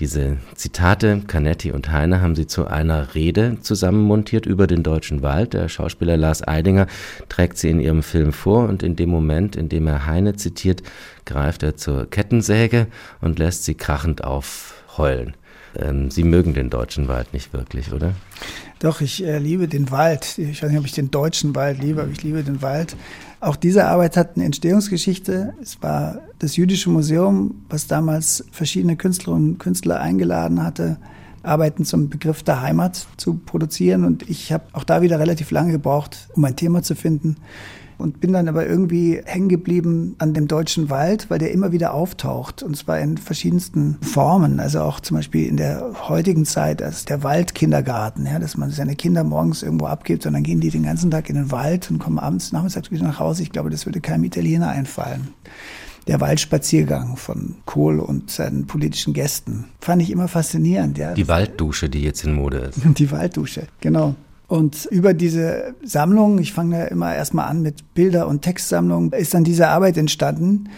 Diese 0.00 0.38
Zitate, 0.54 1.20
Canetti 1.26 1.70
und 1.70 1.92
Heine, 1.92 2.22
haben 2.22 2.34
sie 2.34 2.46
zu 2.46 2.66
einer 2.66 3.14
Rede 3.14 3.58
zusammenmontiert 3.60 4.46
über 4.46 4.66
den 4.66 4.82
deutschen 4.82 5.20
Wald. 5.20 5.52
Der 5.52 5.68
Schauspieler 5.68 6.16
Lars 6.16 6.48
Eidinger 6.48 6.86
trägt 7.28 7.58
sie 7.58 7.68
in 7.68 7.80
ihrem 7.80 8.02
Film 8.02 8.32
vor 8.32 8.66
und 8.66 8.82
in 8.82 8.96
dem 8.96 9.10
Moment, 9.10 9.54
in 9.54 9.68
dem 9.68 9.86
er 9.86 10.06
Heine 10.06 10.36
zitiert, 10.36 10.82
greift 11.26 11.62
er 11.62 11.76
zur 11.76 12.08
Kettensäge 12.08 12.86
und 13.20 13.38
lässt 13.38 13.64
sie 13.64 13.74
krachend 13.74 14.24
aufheulen. 14.24 15.34
Ähm, 15.78 16.10
sie 16.10 16.24
mögen 16.24 16.54
den 16.54 16.70
deutschen 16.70 17.08
Wald 17.08 17.32
nicht 17.34 17.52
wirklich, 17.52 17.92
oder? 17.92 18.14
Doch, 18.78 19.00
ich 19.00 19.24
äh, 19.24 19.38
liebe 19.38 19.68
den 19.68 19.90
Wald. 19.90 20.38
Ich 20.38 20.62
weiß 20.62 20.70
nicht, 20.70 20.78
ob 20.78 20.86
ich 20.86 20.92
den 20.92 21.10
deutschen 21.10 21.54
Wald 21.54 21.82
liebe, 21.82 22.02
aber 22.02 22.10
ich 22.10 22.22
liebe 22.22 22.42
den 22.42 22.62
Wald. 22.62 22.96
Auch 23.40 23.56
diese 23.56 23.86
Arbeit 23.86 24.16
hat 24.16 24.36
eine 24.36 24.44
Entstehungsgeschichte. 24.44 25.54
Es 25.60 25.82
war 25.82 26.20
das 26.38 26.56
Jüdische 26.56 26.90
Museum, 26.90 27.62
was 27.68 27.86
damals 27.86 28.44
verschiedene 28.50 28.96
Künstlerinnen 28.96 29.52
und 29.52 29.58
Künstler 29.58 30.00
eingeladen 30.00 30.62
hatte, 30.62 30.98
Arbeiten 31.46 31.84
zum 31.84 32.08
Begriff 32.08 32.42
der 32.42 32.60
Heimat 32.62 33.06
zu 33.16 33.34
produzieren. 33.34 34.04
Und 34.04 34.28
ich 34.28 34.52
habe 34.52 34.64
auch 34.72 34.84
da 34.84 35.02
wieder 35.02 35.18
relativ 35.18 35.50
lange 35.50 35.72
gebraucht, 35.72 36.28
um 36.34 36.44
ein 36.44 36.56
Thema 36.56 36.82
zu 36.82 36.94
finden 36.94 37.36
und 37.98 38.20
bin 38.20 38.32
dann 38.32 38.48
aber 38.48 38.66
irgendwie 38.66 39.20
hängen 39.24 39.48
geblieben 39.48 40.16
an 40.18 40.34
dem 40.34 40.48
deutschen 40.48 40.90
Wald, 40.90 41.30
weil 41.30 41.38
der 41.38 41.52
immer 41.52 41.72
wieder 41.72 41.94
auftaucht 41.94 42.62
und 42.62 42.76
zwar 42.76 42.98
in 42.98 43.16
verschiedensten 43.16 43.96
Formen. 44.02 44.60
Also 44.60 44.80
auch 44.82 45.00
zum 45.00 45.16
Beispiel 45.16 45.46
in 45.46 45.56
der 45.56 46.08
heutigen 46.08 46.44
Zeit 46.44 46.82
als 46.82 47.04
der 47.04 47.22
Waldkindergarten, 47.22 48.26
ja, 48.26 48.38
dass 48.38 48.56
man 48.56 48.70
seine 48.70 48.96
Kinder 48.96 49.24
morgens 49.24 49.62
irgendwo 49.62 49.86
abgibt 49.86 50.26
und 50.26 50.34
dann 50.34 50.42
gehen 50.42 50.60
die 50.60 50.70
den 50.70 50.82
ganzen 50.82 51.10
Tag 51.10 51.28
in 51.30 51.36
den 51.36 51.50
Wald 51.50 51.90
und 51.90 51.98
kommen 51.98 52.18
abends 52.18 52.52
nachmittags 52.52 52.90
wieder 52.90 53.04
nach 53.04 53.20
Hause. 53.20 53.42
Ich 53.42 53.52
glaube, 53.52 53.70
das 53.70 53.86
würde 53.86 54.00
keinem 54.00 54.24
Italiener 54.24 54.68
einfallen 54.68 55.28
der 56.06 56.20
Waldspaziergang 56.20 57.16
von 57.16 57.56
Kohl 57.64 57.98
und 57.98 58.30
seinen 58.30 58.66
politischen 58.66 59.12
Gästen. 59.12 59.64
Fand 59.80 60.02
ich 60.02 60.10
immer 60.10 60.28
faszinierend. 60.28 60.98
Ja. 60.98 61.14
Die 61.14 61.28
Walddusche, 61.28 61.88
die 61.88 62.02
jetzt 62.02 62.24
in 62.24 62.34
Mode 62.34 62.58
ist. 62.58 62.78
Die 62.98 63.10
Walddusche, 63.10 63.66
genau. 63.80 64.14
Und 64.48 64.86
über 64.92 65.12
diese 65.12 65.74
Sammlung, 65.82 66.38
ich 66.38 66.52
fange 66.52 66.78
ja 66.78 66.84
immer 66.84 67.12
erstmal 67.12 67.48
an 67.48 67.62
mit 67.62 67.94
Bilder- 67.94 68.28
und 68.28 68.42
Textsammlungen, 68.42 69.10
ist 69.10 69.34
dann 69.34 69.42
diese 69.42 69.66
Arbeit 69.68 69.96
entstanden, 69.96 70.68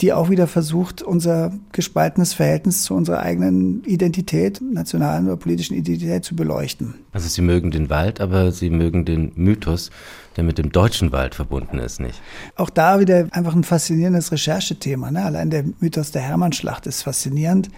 die 0.00 0.12
auch 0.12 0.30
wieder 0.30 0.48
versucht, 0.48 1.02
unser 1.02 1.52
gespaltenes 1.70 2.32
Verhältnis 2.32 2.82
zu 2.82 2.94
unserer 2.94 3.20
eigenen 3.20 3.84
Identität, 3.84 4.60
nationalen 4.60 5.26
oder 5.26 5.36
politischen 5.36 5.76
Identität 5.76 6.24
zu 6.24 6.34
beleuchten. 6.34 6.94
Also 7.12 7.28
Sie 7.28 7.42
mögen 7.42 7.70
den 7.70 7.90
Wald, 7.90 8.20
aber 8.20 8.50
Sie 8.50 8.70
mögen 8.70 9.04
den 9.04 9.30
Mythos, 9.36 9.90
der 10.36 10.44
mit 10.44 10.58
dem 10.58 10.72
deutschen 10.72 11.12
Wald 11.12 11.34
verbunden 11.34 11.78
ist, 11.78 12.00
nicht? 12.00 12.20
Auch 12.56 12.70
da 12.70 13.00
wieder 13.00 13.28
einfach 13.30 13.54
ein 13.54 13.64
faszinierendes 13.64 14.32
Recherchethema. 14.32 15.10
Ne? 15.10 15.24
Allein 15.24 15.50
der 15.50 15.64
Mythos 15.80 16.10
der 16.10 16.22
Hermannschlacht 16.22 16.86
ist 16.86 17.02
faszinierend. 17.02 17.68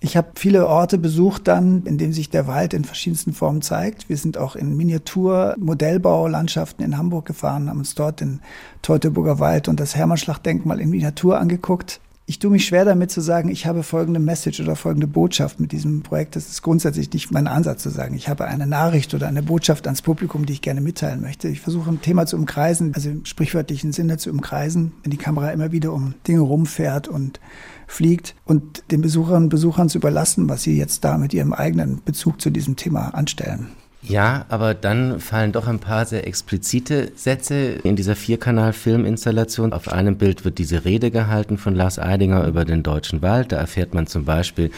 Ich 0.00 0.16
habe 0.16 0.32
viele 0.34 0.66
Orte 0.66 0.98
besucht 0.98 1.46
dann, 1.46 1.84
in 1.84 1.96
denen 1.96 2.12
sich 2.12 2.28
der 2.28 2.48
Wald 2.48 2.74
in 2.74 2.84
verschiedensten 2.84 3.32
Formen 3.32 3.62
zeigt. 3.62 4.08
Wir 4.08 4.16
sind 4.16 4.36
auch 4.36 4.56
in 4.56 4.76
Miniatur-Modellbaulandschaften 4.76 6.84
in 6.84 6.98
Hamburg 6.98 7.26
gefahren, 7.26 7.70
haben 7.70 7.78
uns 7.78 7.94
dort 7.94 8.20
den 8.20 8.40
Teutoburger 8.82 9.38
Wald 9.38 9.68
und 9.68 9.78
das 9.78 9.94
Hermannschlachtdenkmal 9.94 10.80
in 10.80 10.90
Miniatur 10.90 11.38
angeguckt. 11.38 12.00
Ich 12.24 12.38
tue 12.38 12.52
mich 12.52 12.66
schwer 12.66 12.84
damit 12.84 13.10
zu 13.10 13.20
sagen, 13.20 13.48
ich 13.48 13.66
habe 13.66 13.82
folgende 13.82 14.20
Message 14.20 14.60
oder 14.60 14.76
folgende 14.76 15.08
Botschaft 15.08 15.58
mit 15.58 15.72
diesem 15.72 16.02
Projekt. 16.02 16.36
Das 16.36 16.48
ist 16.48 16.62
grundsätzlich 16.62 17.12
nicht 17.12 17.32
mein 17.32 17.48
Ansatz 17.48 17.82
zu 17.82 17.90
sagen, 17.90 18.14
ich 18.14 18.28
habe 18.28 18.44
eine 18.44 18.66
Nachricht 18.66 19.12
oder 19.12 19.26
eine 19.26 19.42
Botschaft 19.42 19.86
ans 19.88 20.02
Publikum, 20.02 20.46
die 20.46 20.52
ich 20.52 20.62
gerne 20.62 20.80
mitteilen 20.80 21.20
möchte. 21.20 21.48
Ich 21.48 21.60
versuche 21.60 21.90
ein 21.90 22.00
Thema 22.00 22.24
zu 22.26 22.36
umkreisen, 22.36 22.94
also 22.94 23.10
im 23.10 23.24
sprichwörtlichen 23.24 23.92
Sinne 23.92 24.18
zu 24.18 24.30
umkreisen, 24.30 24.92
wenn 25.02 25.10
die 25.10 25.16
Kamera 25.16 25.50
immer 25.50 25.72
wieder 25.72 25.92
um 25.92 26.14
Dinge 26.28 26.40
rumfährt 26.40 27.08
und 27.08 27.40
fliegt 27.88 28.36
und 28.44 28.84
den 28.92 29.02
Besucherinnen 29.02 29.44
und 29.44 29.50
Besuchern 29.50 29.88
zu 29.88 29.98
überlassen, 29.98 30.48
was 30.48 30.62
sie 30.62 30.78
jetzt 30.78 31.04
da 31.04 31.18
mit 31.18 31.34
ihrem 31.34 31.52
eigenen 31.52 32.02
Bezug 32.04 32.40
zu 32.40 32.50
diesem 32.50 32.76
Thema 32.76 33.14
anstellen. 33.14 33.66
Ja, 34.04 34.46
aber 34.48 34.74
dann 34.74 35.20
fallen 35.20 35.52
doch 35.52 35.68
ein 35.68 35.78
paar 35.78 36.04
sehr 36.06 36.26
explizite 36.26 37.12
Sätze 37.14 37.54
in 37.84 37.94
dieser 37.94 38.16
Vierkanal-Filminstallation. 38.16 39.72
Auf 39.72 39.88
einem 39.92 40.18
Bild 40.18 40.44
wird 40.44 40.58
diese 40.58 40.84
Rede 40.84 41.12
gehalten 41.12 41.56
von 41.56 41.76
Lars 41.76 42.00
Eidinger 42.00 42.44
über 42.48 42.64
den 42.64 42.82
deutschen 42.82 43.22
Wald. 43.22 43.52
Da 43.52 43.58
erfährt 43.58 43.94
man 43.94 44.08
zum 44.08 44.24
Beispiel, 44.24 44.72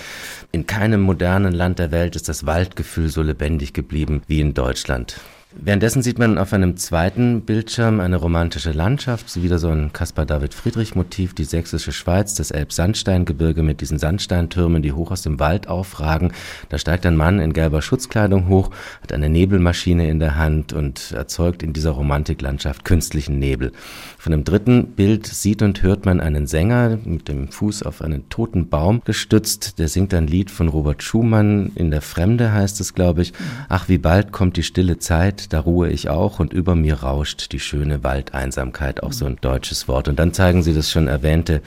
in 0.52 0.66
keinem 0.66 1.00
modernen 1.00 1.54
Land 1.54 1.78
der 1.78 1.90
Welt 1.90 2.16
ist 2.16 2.28
das 2.28 2.44
Waldgefühl 2.44 3.08
so 3.08 3.22
lebendig 3.22 3.72
geblieben 3.72 4.22
wie 4.26 4.40
in 4.40 4.52
Deutschland. 4.52 5.16
Währenddessen 5.56 6.02
sieht 6.02 6.18
man 6.18 6.36
auf 6.36 6.52
einem 6.52 6.76
zweiten 6.76 7.42
Bildschirm 7.42 8.00
eine 8.00 8.16
romantische 8.16 8.72
Landschaft, 8.72 9.40
wieder 9.40 9.58
so 9.58 9.68
ein 9.68 9.92
Caspar 9.92 10.26
David 10.26 10.52
Friedrich 10.52 10.96
Motiv, 10.96 11.32
die 11.32 11.44
sächsische 11.44 11.92
Schweiz, 11.92 12.34
das 12.34 12.50
Elbsandsteingebirge 12.50 13.62
mit 13.62 13.80
diesen 13.80 13.98
Sandsteintürmen, 13.98 14.82
die 14.82 14.92
hoch 14.92 15.12
aus 15.12 15.22
dem 15.22 15.38
Wald 15.38 15.68
aufragen. 15.68 16.32
Da 16.70 16.78
steigt 16.78 17.06
ein 17.06 17.16
Mann 17.16 17.38
in 17.38 17.52
gelber 17.52 17.82
Schutzkleidung 17.82 18.48
hoch, 18.48 18.70
hat 19.00 19.12
eine 19.12 19.30
Nebelmaschine 19.30 20.10
in 20.10 20.18
der 20.18 20.36
Hand 20.36 20.72
und 20.72 21.12
erzeugt 21.12 21.62
in 21.62 21.72
dieser 21.72 21.92
Romantiklandschaft 21.92 22.84
künstlichen 22.84 23.38
Nebel. 23.38 23.72
Von 24.18 24.32
dem 24.32 24.44
dritten 24.44 24.88
Bild 24.88 25.26
sieht 25.26 25.62
und 25.62 25.82
hört 25.82 26.04
man 26.04 26.20
einen 26.20 26.46
Sänger 26.48 26.98
mit 27.04 27.28
dem 27.28 27.48
Fuß 27.48 27.84
auf 27.84 28.02
einen 28.02 28.28
toten 28.28 28.68
Baum 28.68 29.02
gestützt, 29.04 29.78
der 29.78 29.88
singt 29.88 30.14
ein 30.14 30.26
Lied 30.26 30.50
von 30.50 30.68
Robert 30.68 31.02
Schumann, 31.02 31.70
in 31.76 31.92
der 31.92 32.02
Fremde 32.02 32.52
heißt 32.52 32.80
es, 32.80 32.94
glaube 32.94 33.22
ich. 33.22 33.32
Ach, 33.68 33.88
wie 33.88 33.98
bald 33.98 34.32
kommt 34.32 34.56
die 34.56 34.62
stille 34.62 34.98
Zeit, 34.98 35.43
da 35.48 35.60
ruhe 35.60 35.88
ich 35.88 36.08
auch 36.08 36.40
und 36.40 36.52
über 36.52 36.74
mir 36.74 37.02
rauscht 37.02 37.52
die 37.52 37.60
schöne 37.60 38.02
Waldeinsamkeit, 38.02 39.02
auch 39.02 39.12
so 39.12 39.26
ein 39.26 39.38
deutsches 39.40 39.88
Wort. 39.88 40.08
Und 40.08 40.18
dann 40.18 40.32
zeigen 40.32 40.62
sie 40.62 40.74
das 40.74 40.90
schon 40.90 41.08
erwähnte 41.08 41.62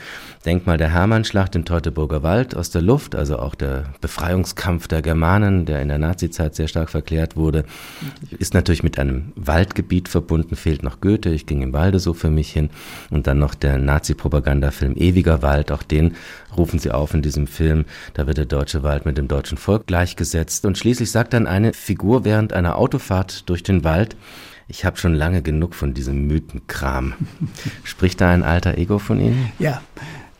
Denkmal 0.47 0.77
der 0.77 0.93
Hermannschlacht 0.93 1.57
im 1.57 1.65
Teutoburger 1.65 2.23
Wald 2.23 2.55
aus 2.55 2.69
der 2.69 2.81
Luft, 2.81 3.15
also 3.15 3.37
auch 3.37 3.53
der 3.53 3.93
Befreiungskampf 3.99 4.87
der 4.87 5.01
Germanen, 5.01 5.65
der 5.65 5.81
in 5.81 5.89
der 5.89 5.97
Nazizeit 5.97 6.55
sehr 6.55 6.69
stark 6.69 6.89
verklärt 6.89 7.35
wurde, 7.35 7.65
ist 8.39 8.53
natürlich 8.53 8.81
mit 8.81 8.97
einem 8.97 9.33
Waldgebiet 9.35 10.07
verbunden, 10.07 10.55
fehlt 10.55 10.83
noch 10.83 11.01
Goethe, 11.01 11.31
ich 11.31 11.47
ging 11.47 11.61
im 11.63 11.73
Walde 11.73 11.99
so 11.99 12.13
für 12.13 12.29
mich 12.29 12.49
hin 12.49 12.69
und 13.09 13.27
dann 13.27 13.39
noch 13.39 13.55
der 13.55 13.77
Nazi-Propagandafilm 13.77 14.95
Ewiger 14.95 15.41
Wald, 15.41 15.69
auch 15.69 15.83
den 15.83 16.15
rufen 16.55 16.79
sie 16.79 16.91
auf 16.91 17.13
in 17.13 17.21
diesem 17.21 17.47
Film, 17.47 17.83
da 18.13 18.25
wird 18.25 18.37
der 18.37 18.45
deutsche 18.45 18.83
Wald 18.83 19.05
mit 19.05 19.17
dem 19.17 19.27
deutschen 19.27 19.57
Volk 19.57 19.85
gleichgesetzt 19.85 20.65
und 20.65 20.77
schließlich 20.77 21.11
sagt 21.11 21.33
dann 21.33 21.45
eine 21.45 21.73
Figur 21.73 22.23
während 22.23 22.53
einer 22.53 22.77
Autofahrt 22.77 23.49
durch 23.49 23.63
den 23.63 23.83
Wald, 23.83 24.15
ich 24.69 24.85
habe 24.85 24.95
schon 24.95 25.13
lange 25.13 25.41
genug 25.41 25.75
von 25.75 25.93
diesem 25.93 26.27
Mythenkram. 26.27 27.13
Spricht 27.83 28.21
da 28.21 28.31
ein 28.31 28.43
alter 28.43 28.77
Ego 28.77 28.99
von 28.99 29.19
Ihnen? 29.19 29.51
Ja, 29.59 29.81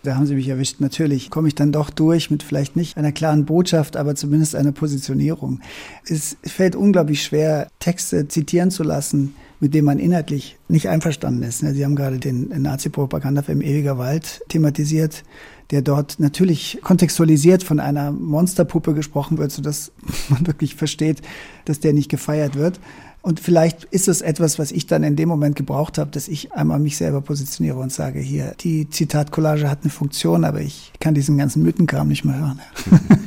da 0.04 0.16
haben 0.16 0.26
Sie 0.26 0.36
mich 0.36 0.48
erwischt. 0.48 0.80
Natürlich 0.80 1.30
komme 1.30 1.48
ich 1.48 1.56
dann 1.56 1.72
doch 1.72 1.90
durch 1.90 2.32
mit 2.32 2.44
vielleicht 2.44 2.76
nicht 2.76 2.98
einer 2.98 3.12
klaren 3.12 3.46
Botschaft, 3.46 3.98
aber 3.98 4.16
zumindest 4.16 4.56
einer 4.56 4.72
Positionierung. 4.72 5.60
Es 6.06 6.38
fällt 6.44 6.76
unglaublich 6.76 7.24
schwer, 7.24 7.68
Texte 7.80 8.28
zitieren 8.28 8.72
zu 8.72 8.84
lassen, 8.84 9.36
mit 9.60 9.74
denen 9.74 9.86
man 9.86 10.00
inhaltlich 10.00 10.58
nicht 10.68 10.88
einverstanden 10.88 11.44
ist. 11.44 11.60
Sie 11.60 11.84
haben 11.84 11.96
gerade 11.96 12.20
den 12.20 12.50
Nazi-Propagandafilm 12.62 13.62
Ewiger 13.62 13.98
Wald 13.98 14.42
thematisiert 14.50 15.24
der 15.72 15.82
dort 15.82 16.20
natürlich 16.20 16.80
kontextualisiert 16.82 17.64
von 17.64 17.80
einer 17.80 18.12
Monsterpuppe 18.12 18.94
gesprochen 18.94 19.38
wird, 19.38 19.52
sodass 19.52 19.92
man 20.30 20.48
wirklich 20.48 20.76
versteht, 20.76 21.22
dass 21.66 21.80
der 21.80 21.94
nicht 21.94 22.10
gefeiert 22.10 22.56
wird. 22.56 22.80
Und 23.22 23.40
vielleicht 23.40 23.84
ist 23.86 24.08
es 24.08 24.22
etwas, 24.22 24.58
was 24.58 24.72
ich 24.72 24.88
dann 24.88 25.04
in 25.04 25.16
dem 25.16 25.28
Moment 25.28 25.56
gebraucht 25.56 25.98
habe, 25.98 26.12
dass 26.12 26.28
ich 26.28 26.54
einmal 26.54 26.80
mich 26.80 26.96
selber 26.96 27.20
positioniere 27.20 27.78
und 27.78 27.92
sage, 27.92 28.20
hier, 28.20 28.54
die 28.62 28.90
Zitatcollage 28.90 29.70
hat 29.70 29.80
eine 29.82 29.92
Funktion, 29.92 30.46
aber 30.46 30.62
ich 30.62 30.94
kann 31.00 31.14
diesen 31.14 31.38
ganzen 31.38 31.62
Mythenkram 31.64 32.08
nicht 32.08 32.24
mehr 32.24 32.40
hören. 32.40 32.62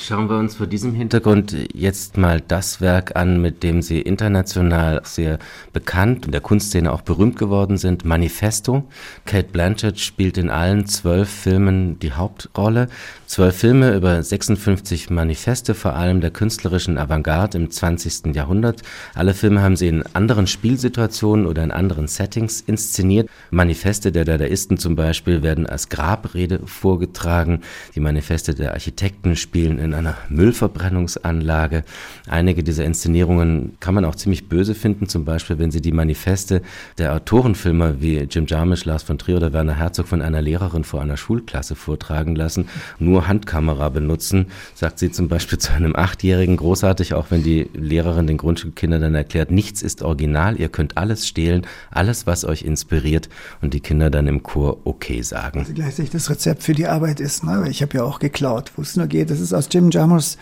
Schauen 0.00 0.28
wir 0.28 0.38
uns 0.38 0.54
vor 0.54 0.68
diesem 0.68 0.94
Hintergrund 0.94 1.56
jetzt 1.74 2.16
mal 2.16 2.40
das 2.40 2.80
Werk 2.80 3.16
an, 3.16 3.40
mit 3.42 3.64
dem 3.64 3.82
Sie 3.82 4.00
international 4.00 5.00
sehr 5.04 5.40
bekannt 5.72 6.26
und 6.26 6.32
der 6.32 6.40
Kunstszene 6.40 6.92
auch 6.92 7.02
berühmt 7.02 7.36
geworden 7.36 7.78
sind, 7.78 8.04
Manifesto. 8.04 8.84
Kate 9.24 9.48
Blanchett 9.50 9.98
spielt 9.98 10.38
in 10.38 10.50
allen 10.50 10.86
zwölf 10.86 11.28
Filmen 11.28 11.98
die 11.98 12.12
Hauptrolle. 12.12 12.88
Zwölf 13.26 13.56
Filme 13.56 13.92
über 13.92 14.22
56 14.22 15.10
Manifeste, 15.10 15.74
vor 15.74 15.94
allem 15.94 16.20
der 16.20 16.30
künstlerischen 16.30 16.96
Avantgarde 16.96 17.58
im 17.58 17.70
20. 17.72 18.34
Jahrhundert. 18.36 18.82
Alle 19.14 19.34
Filme 19.34 19.62
haben 19.62 19.74
sie 19.74 19.88
in 19.88 20.04
anderen 20.14 20.46
Spielsituationen 20.46 21.44
oder 21.44 21.64
in 21.64 21.72
anderen 21.72 22.06
Settings 22.06 22.60
inszeniert. 22.60 23.28
Manifeste 23.50 24.12
der 24.12 24.24
Dadaisten 24.24 24.78
zum 24.78 24.94
Beispiel 24.94 25.42
werden 25.42 25.66
als 25.66 25.88
Grabrede 25.88 26.60
vorgetragen. 26.66 27.62
Die 27.96 28.00
Manifeste 28.00 28.54
der 28.54 28.74
Architekten 28.74 29.34
spielen 29.34 29.80
in 29.80 29.92
einer 29.92 30.16
Müllverbrennungsanlage. 30.28 31.82
Einige 32.28 32.62
dieser 32.62 32.84
Inszenierungen 32.84 33.76
kann 33.80 33.94
man 33.94 34.04
auch 34.04 34.14
ziemlich 34.14 34.48
böse 34.48 34.76
finden, 34.76 35.08
zum 35.08 35.24
Beispiel 35.24 35.58
wenn 35.58 35.72
sie 35.72 35.80
die 35.80 35.92
Manifeste 35.92 36.62
der 36.96 37.12
Autorenfilmer 37.12 38.00
wie 38.00 38.18
Jim 38.18 38.46
Jarmusch, 38.46 38.84
Lars 38.84 39.02
von 39.02 39.18
Trier 39.18 39.38
oder 39.38 39.52
Werner 39.52 39.74
Herzog 39.74 40.06
von 40.06 40.22
einer 40.22 40.42
Lehrerin 40.42 40.84
vor 40.84 41.02
einer 41.02 41.16
Schulklasse 41.16 41.74
vortragen 41.74 42.36
lassen. 42.36 42.68
Nur 43.00 43.15
nur 43.16 43.28
Handkamera 43.28 43.88
benutzen, 43.88 44.46
sagt 44.74 44.98
sie 44.98 45.10
zum 45.10 45.28
Beispiel 45.28 45.58
zu 45.66 45.72
einem 45.72 45.96
Achtjährigen, 45.96 46.56
großartig, 46.56 47.14
auch 47.14 47.30
wenn 47.30 47.42
die 47.42 47.70
Lehrerin 47.72 48.26
den 48.26 48.36
Grundschulkindern 48.36 49.00
dann 49.00 49.14
erklärt, 49.14 49.50
nichts 49.50 49.80
ist 49.82 50.02
original, 50.02 50.60
ihr 50.60 50.68
könnt 50.68 50.98
alles 50.98 51.26
stehlen, 51.26 51.66
alles, 51.90 52.26
was 52.26 52.44
euch 52.44 52.62
inspiriert 52.62 53.28
und 53.62 53.72
die 53.72 53.80
Kinder 53.80 54.10
dann 54.10 54.26
im 54.26 54.42
Chor 54.42 54.78
okay 54.84 55.22
sagen. 55.22 55.60
Also 55.60 55.72
gleichzeitig 55.72 56.10
das 56.10 56.28
Rezept 56.28 56.62
für 56.62 56.74
die 56.74 56.86
Arbeit 56.86 57.20
ist, 57.20 57.42
ne? 57.42 57.66
ich 57.70 57.80
habe 57.80 57.96
ja 57.96 58.04
auch 58.04 58.18
geklaut, 58.18 58.72
wo 58.76 58.82
es 58.82 58.96
nur 58.96 59.06
geht, 59.06 59.30
das 59.30 59.40
ist 59.40 59.54
aus 59.54 59.68
Jim 59.72 59.90
Jarmuschs 59.90 60.36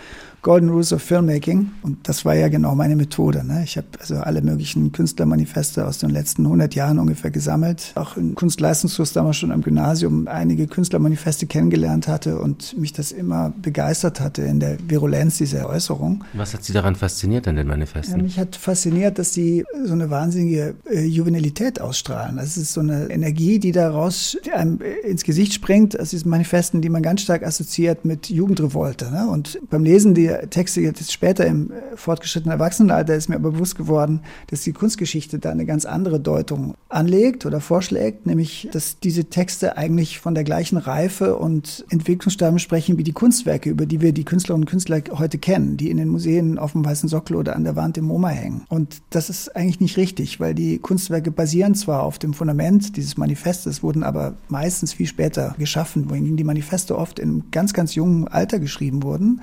Golden 0.45 0.69
Rules 0.69 0.93
of 0.93 1.03
Filmmaking. 1.03 1.71
Und 1.83 2.07
das 2.07 2.27
war 2.27 2.35
ja 2.35 2.49
genau 2.49 2.75
meine 2.75 2.97
Methode. 2.97 3.43
Ne? 3.45 3.63
Ich 3.65 3.79
habe 3.79 3.87
also 3.99 4.17
alle 4.17 4.43
möglichen 4.43 4.93
Künstlermanifeste 4.93 5.87
aus 5.87 5.99
den 5.99 6.11
letzten 6.11 6.45
100 6.45 6.75
Jahren 6.75 6.99
ungefähr 6.99 7.31
gesammelt. 7.31 7.93
Auch 7.95 8.19
im 8.19 8.35
Kunstleistungskurs 8.35 9.15
damals 9.15 9.39
schon 9.39 9.51
am 9.51 9.63
Gymnasium 9.63 10.29
einige 10.29 10.67
Künstlermanifeste 10.67 11.47
kennengelernt 11.47 12.09
hatte 12.09 12.39
und 12.39 12.77
mich 12.79 12.93
das 12.93 13.11
immer 13.11 13.55
begeistert 13.63 14.21
hatte 14.21 14.43
in 14.43 14.61
der 14.61 14.77
Virulenz 14.87 15.39
dieser 15.39 15.67
Äußerung. 15.67 16.25
Was 16.35 16.53
hat 16.53 16.63
Sie 16.63 16.75
daran 16.75 16.95
fasziniert 16.95 17.49
an 17.49 17.57
den 17.57 17.67
Manifesten? 17.67 18.19
Ja, 18.19 18.23
mich 18.23 18.39
hat 18.39 18.55
fasziniert, 18.55 19.19
dass 19.19 19.33
die 19.33 19.65
so 19.87 19.95
eine 19.95 20.11
wahnsinnige 20.11 20.75
äh, 20.91 21.07
Juvenilität 21.07 21.81
ausstrahlen. 21.81 22.37
Das 22.37 22.59
ist 22.59 22.75
so 22.75 22.81
eine 22.81 23.09
Energie, 23.09 23.59
die 23.59 23.73
daraus 23.73 24.37
die 24.45 24.53
einem 24.53 24.79
ins 25.07 25.25
Gesicht 25.25 25.55
springt, 25.55 25.99
aus 25.99 26.11
diesen 26.11 26.29
Manifesten, 26.29 26.83
die 26.83 26.91
man 26.91 27.03
ganz 27.03 27.23
stark 27.23 27.47
assoziiert 27.47 28.05
mit 28.05 28.29
Jugendrevolte. 28.29 29.11
Ne? 29.11 29.27
Und 29.27 29.59
beim 29.71 29.85
Lesen 29.85 30.13
Texte 30.49 30.81
jetzt 30.81 31.13
später 31.13 31.47
im 31.47 31.71
äh, 31.71 31.97
fortgeschrittenen 31.97 32.53
Erwachsenenalter 32.53 33.15
ist 33.15 33.29
mir 33.29 33.37
aber 33.37 33.53
bewusst 33.53 33.77
geworden, 33.77 34.21
dass 34.49 34.63
die 34.63 34.73
Kunstgeschichte 34.73 35.39
da 35.39 35.51
eine 35.51 35.67
ganz 35.67 35.85
andere 35.85 36.21
Deutung 36.21 36.75
anlegt 36.89 37.47
oder 37.47 37.61
vorschlägt, 37.61 38.27
nämlich, 38.27 38.69
dass 38.73 38.99
diese 38.99 39.27
Texte 39.27 39.77
eigentlich 39.77 40.19
von 40.19 40.35
der 40.35 40.45
gleichen 40.45 40.77
Reife 40.77 41.37
und 41.37 41.85
Entwicklungsstaben 41.91 42.59
sprechen 42.59 42.99
wie 42.99 43.05
die 43.05 43.13
Kunstwerke, 43.13 43.71
über 43.71 43.87
die 43.87 44.01
wir 44.01 44.13
die 44.13 44.25
Künstlerinnen 44.25 44.65
und 44.65 44.71
Künstler 44.71 45.03
heute 45.13 45.39
kennen, 45.39 45.77
die 45.77 45.91
in 45.91 45.97
den 45.97 46.09
Museen 46.09 46.59
auf 46.59 46.73
dem 46.73 46.85
weißen 46.85 47.09
Sockel 47.09 47.37
oder 47.37 47.57
an 47.57 47.65
der 47.65 47.77
Wand 47.77 47.99
im 47.99 48.05
MoMA 48.07 48.29
hängen. 48.29 48.65
Und 48.69 49.03
das 49.11 49.31
ist 49.31 49.55
eigentlich 49.57 49.81
nicht 49.81 49.97
richtig, 49.97 50.41
weil 50.41 50.55
die 50.55 50.79
Kunstwerke 50.79 51.31
basieren 51.31 51.75
zwar 51.75 52.03
auf 52.03 52.19
dem 52.19 52.35
Fundament 52.35 52.97
dieses 52.97 53.17
Manifestes, 53.17 53.83
wurden 53.83 54.03
aber 54.03 54.35
meistens 54.49 54.93
viel 54.93 55.07
später 55.07 55.55
geschaffen, 55.59 56.11
wohingegen 56.11 56.37
die 56.37 56.45
Manifeste 56.45 56.97
oft 56.97 57.19
in 57.19 57.45
ganz, 57.51 57.73
ganz 57.73 57.95
jungen 57.95 58.29
Alter 58.29 58.59
geschrieben 58.59 59.03
wurden. 59.03 59.41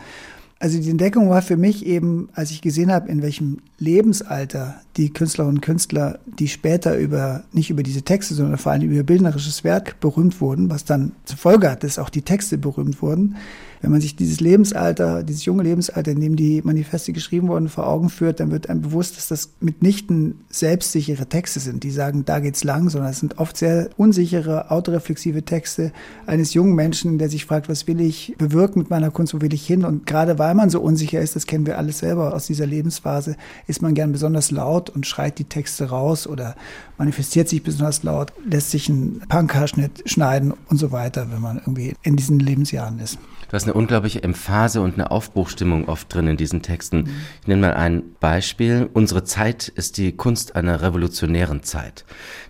Also 0.61 0.79
die 0.79 0.91
Entdeckung 0.91 1.27
war 1.31 1.41
für 1.41 1.57
mich 1.57 1.87
eben, 1.87 2.29
als 2.33 2.51
ich 2.51 2.61
gesehen 2.61 2.91
habe, 2.91 3.09
in 3.09 3.23
welchem 3.23 3.57
Lebensalter 3.81 4.81
die 4.97 5.11
Künstlerinnen 5.11 5.57
und 5.57 5.61
Künstler, 5.61 6.19
die 6.25 6.47
später 6.47 6.97
über, 6.97 7.43
nicht 7.53 7.69
über 7.69 7.81
diese 7.81 8.01
Texte, 8.01 8.33
sondern 8.33 8.57
vor 8.57 8.73
allem 8.73 8.89
über 8.89 9.03
bildnerisches 9.03 9.63
Werk 9.63 9.99
berühmt 9.99 10.41
wurden, 10.41 10.69
was 10.69 10.83
dann 10.83 11.13
zur 11.25 11.37
Folge 11.37 11.71
hat, 11.71 11.83
dass 11.83 11.97
auch 11.97 12.09
die 12.09 12.23
Texte 12.23 12.57
berühmt 12.57 13.01
wurden, 13.01 13.37
wenn 13.81 13.89
man 13.89 14.01
sich 14.01 14.15
dieses 14.15 14.39
Lebensalter, 14.41 15.23
dieses 15.23 15.45
junge 15.45 15.63
Lebensalter, 15.63 16.11
in 16.11 16.21
dem 16.21 16.35
die 16.35 16.61
Manifeste 16.61 17.13
geschrieben 17.13 17.47
wurden, 17.47 17.67
vor 17.67 17.87
Augen 17.87 18.09
führt, 18.09 18.39
dann 18.39 18.51
wird 18.51 18.69
einem 18.69 18.81
bewusst, 18.81 19.17
dass 19.17 19.27
das 19.27 19.53
mitnichten 19.59 20.41
selbstsichere 20.49 21.25
Texte 21.25 21.59
sind, 21.59 21.83
die 21.83 21.89
sagen, 21.89 22.23
da 22.25 22.39
geht's 22.39 22.63
lang, 22.63 22.89
sondern 22.89 23.09
es 23.09 23.19
sind 23.19 23.39
oft 23.39 23.57
sehr 23.57 23.89
unsichere, 23.97 24.69
autoreflexive 24.69 25.43
Texte 25.43 25.93
eines 26.27 26.53
jungen 26.53 26.75
Menschen, 26.75 27.17
der 27.17 27.29
sich 27.29 27.45
fragt, 27.45 27.69
was 27.69 27.87
will 27.87 28.01
ich 28.01 28.35
bewirken 28.37 28.79
mit 28.79 28.91
meiner 28.91 29.09
Kunst, 29.09 29.33
wo 29.33 29.41
will 29.41 29.53
ich 29.53 29.65
hin? 29.65 29.83
Und 29.83 30.05
gerade 30.05 30.37
weil 30.37 30.53
man 30.53 30.69
so 30.69 30.79
unsicher 30.79 31.19
ist, 31.19 31.35
das 31.35 31.47
kennen 31.47 31.65
wir 31.65 31.79
alles 31.79 31.99
selber 31.99 32.35
aus 32.35 32.45
dieser 32.45 32.67
Lebensphase, 32.67 33.35
ist 33.71 33.81
man 33.81 33.95
gern 33.95 34.11
besonders 34.11 34.51
laut 34.51 34.89
und 34.89 35.07
schreit 35.07 35.39
die 35.39 35.45
Texte 35.45 35.89
raus 35.89 36.27
oder 36.27 36.55
manifestiert 36.97 37.49
sich 37.49 37.63
besonders 37.63 38.03
laut, 38.03 38.31
lässt 38.45 38.71
sich 38.71 38.89
einen 38.89 39.21
Punkhaarschnitt 39.27 40.03
schneiden 40.05 40.53
und 40.67 40.77
so 40.77 40.91
weiter, 40.91 41.31
wenn 41.31 41.41
man 41.41 41.57
irgendwie 41.57 41.95
in 42.03 42.15
diesen 42.17 42.39
Lebensjahren 42.39 42.99
ist. 42.99 43.17
Du 43.51 43.55
hast 43.55 43.65
eine 43.65 43.73
unglaubliche 43.73 44.23
Emphase 44.23 44.79
und 44.79 44.93
eine 44.93 45.11
Aufbruchstimmung 45.11 45.89
oft 45.89 46.13
drin 46.13 46.25
in 46.25 46.37
diesen 46.37 46.61
Texten. 46.61 46.99
Mhm. 46.99 47.09
Ich 47.41 47.47
nenne 47.47 47.59
mal 47.59 47.73
ein 47.73 48.03
Beispiel. 48.21 48.89
Unsere 48.93 49.25
Zeit 49.25 49.67
ist 49.67 49.97
die 49.97 50.13
Kunst 50.13 50.55
einer 50.55 50.81
revolutionären 50.81 51.61
Zeit. 51.61 52.05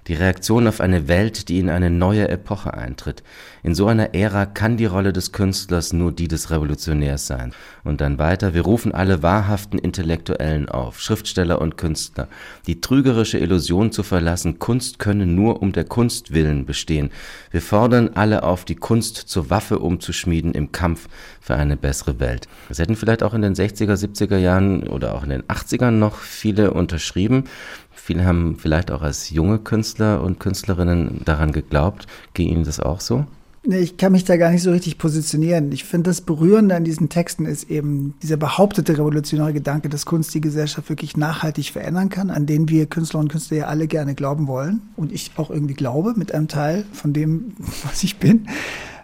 Die 0.06 0.14
Reaktion 0.14 0.68
auf 0.68 0.80
eine 0.80 1.08
Welt, 1.08 1.50
die 1.50 1.58
in 1.58 1.70
eine 1.70 1.90
neue 1.90 2.28
Epoche 2.30 2.76
eintritt. 2.76 3.24
In 3.64 3.74
so 3.74 3.88
einer 3.88 4.14
Ära 4.14 4.46
kann 4.46 4.78
die 4.78 4.86
Rolle 4.86 5.12
des 5.12 5.32
Künstlers 5.32 5.92
nur 5.92 6.12
die 6.12 6.28
des 6.28 6.52
Revolutionärs 6.52 7.26
sein. 7.26 7.54
Und 7.84 8.02
dann 8.02 8.20
weiter, 8.20 8.54
wir 8.54 8.62
rufen 8.62 8.92
alle 8.92 9.24
wahrhaften 9.24 9.80
Intellektuellen 9.80 10.70
auf, 10.70 11.00
Schriftsteller 11.00 11.62
und 11.62 11.78
Künstler, 11.78 12.28
die 12.68 12.80
trügerische 12.80 13.40
Illusion 13.40 13.92
zu 13.92 14.04
verlassen, 14.04 14.60
Kunst 14.60 15.00
könne 15.00 15.26
nur 15.26 15.64
um 15.64 15.72
der 15.72 15.86
Kunst 15.86 16.32
willen 16.32 16.66
bestehen. 16.66 17.10
Wir 17.50 17.62
fordern 17.62 18.12
alle 18.14 18.44
auf, 18.44 18.66
die 18.66 18.76
Kunst 18.76 19.16
zur 19.16 19.50
Waffe 19.50 19.80
umzuschmieden 19.80 20.54
im 20.54 20.72
Kampf 20.72 20.91
für 20.96 21.56
eine 21.56 21.78
bessere 21.78 22.20
Welt. 22.20 22.48
Das 22.70 22.80
hätten 22.80 22.96
vielleicht 22.96 23.24
auch 23.24 23.34
in 23.34 23.42
den 23.42 23.56
60er, 23.56 23.94
70er 23.94 24.38
Jahren 24.38 24.88
oder 24.88 25.16
auch 25.16 25.24
in 25.24 25.30
den 25.30 25.44
80ern 25.44 25.92
noch 25.92 26.18
viele 26.18 26.72
unterschrieben. 26.72 27.46
Viele 27.94 28.26
haben 28.26 28.58
vielleicht 28.58 28.92
auch 28.92 29.02
als 29.02 29.30
junge 29.30 29.60
Künstler 29.60 30.24
und 30.24 30.40
Künstlerinnen 30.40 31.22
daran 31.26 31.52
geglaubt. 31.52 32.08
Ging 32.34 32.50
Ihnen 32.50 32.64
das 32.64 32.80
auch 32.80 33.00
so? 33.00 33.26
Ich 33.64 33.98
kann 33.98 34.12
mich 34.12 34.24
da 34.24 34.38
gar 34.38 34.50
nicht 34.50 34.64
so 34.64 34.72
richtig 34.72 34.98
positionieren. 34.98 35.72
Ich 35.72 35.84
finde, 35.84 36.10
das 36.10 36.22
Berührende 36.22 36.76
an 36.76 36.84
diesen 36.84 37.10
Texten 37.10 37.46
ist 37.46 37.70
eben 37.70 38.16
dieser 38.24 38.38
behauptete 38.38 38.98
revolutionäre 38.98 39.54
Gedanke, 39.54 39.88
dass 39.88 40.08
Kunst 40.08 40.34
die 40.34 40.42
Gesellschaft 40.42 40.90
wirklich 40.90 41.16
nachhaltig 41.16 41.70
verändern 41.70 42.10
kann, 42.10 42.32
an 42.32 42.48
den 42.48 42.70
wir 42.70 42.88
Künstler 42.88 43.20
und 43.20 43.30
Künstler 43.30 43.58
ja 43.58 43.66
alle 43.68 43.86
gerne 43.86 44.16
glauben 44.16 44.48
wollen. 44.48 44.82
Und 44.96 45.12
ich 45.12 45.34
auch 45.38 45.52
irgendwie 45.52 45.76
glaube 45.76 46.16
mit 46.18 46.34
einem 46.34 46.48
Teil 46.48 46.86
von 46.92 47.14
dem, 47.14 47.54
was 47.84 48.02
ich 48.04 48.18
bin 48.18 48.48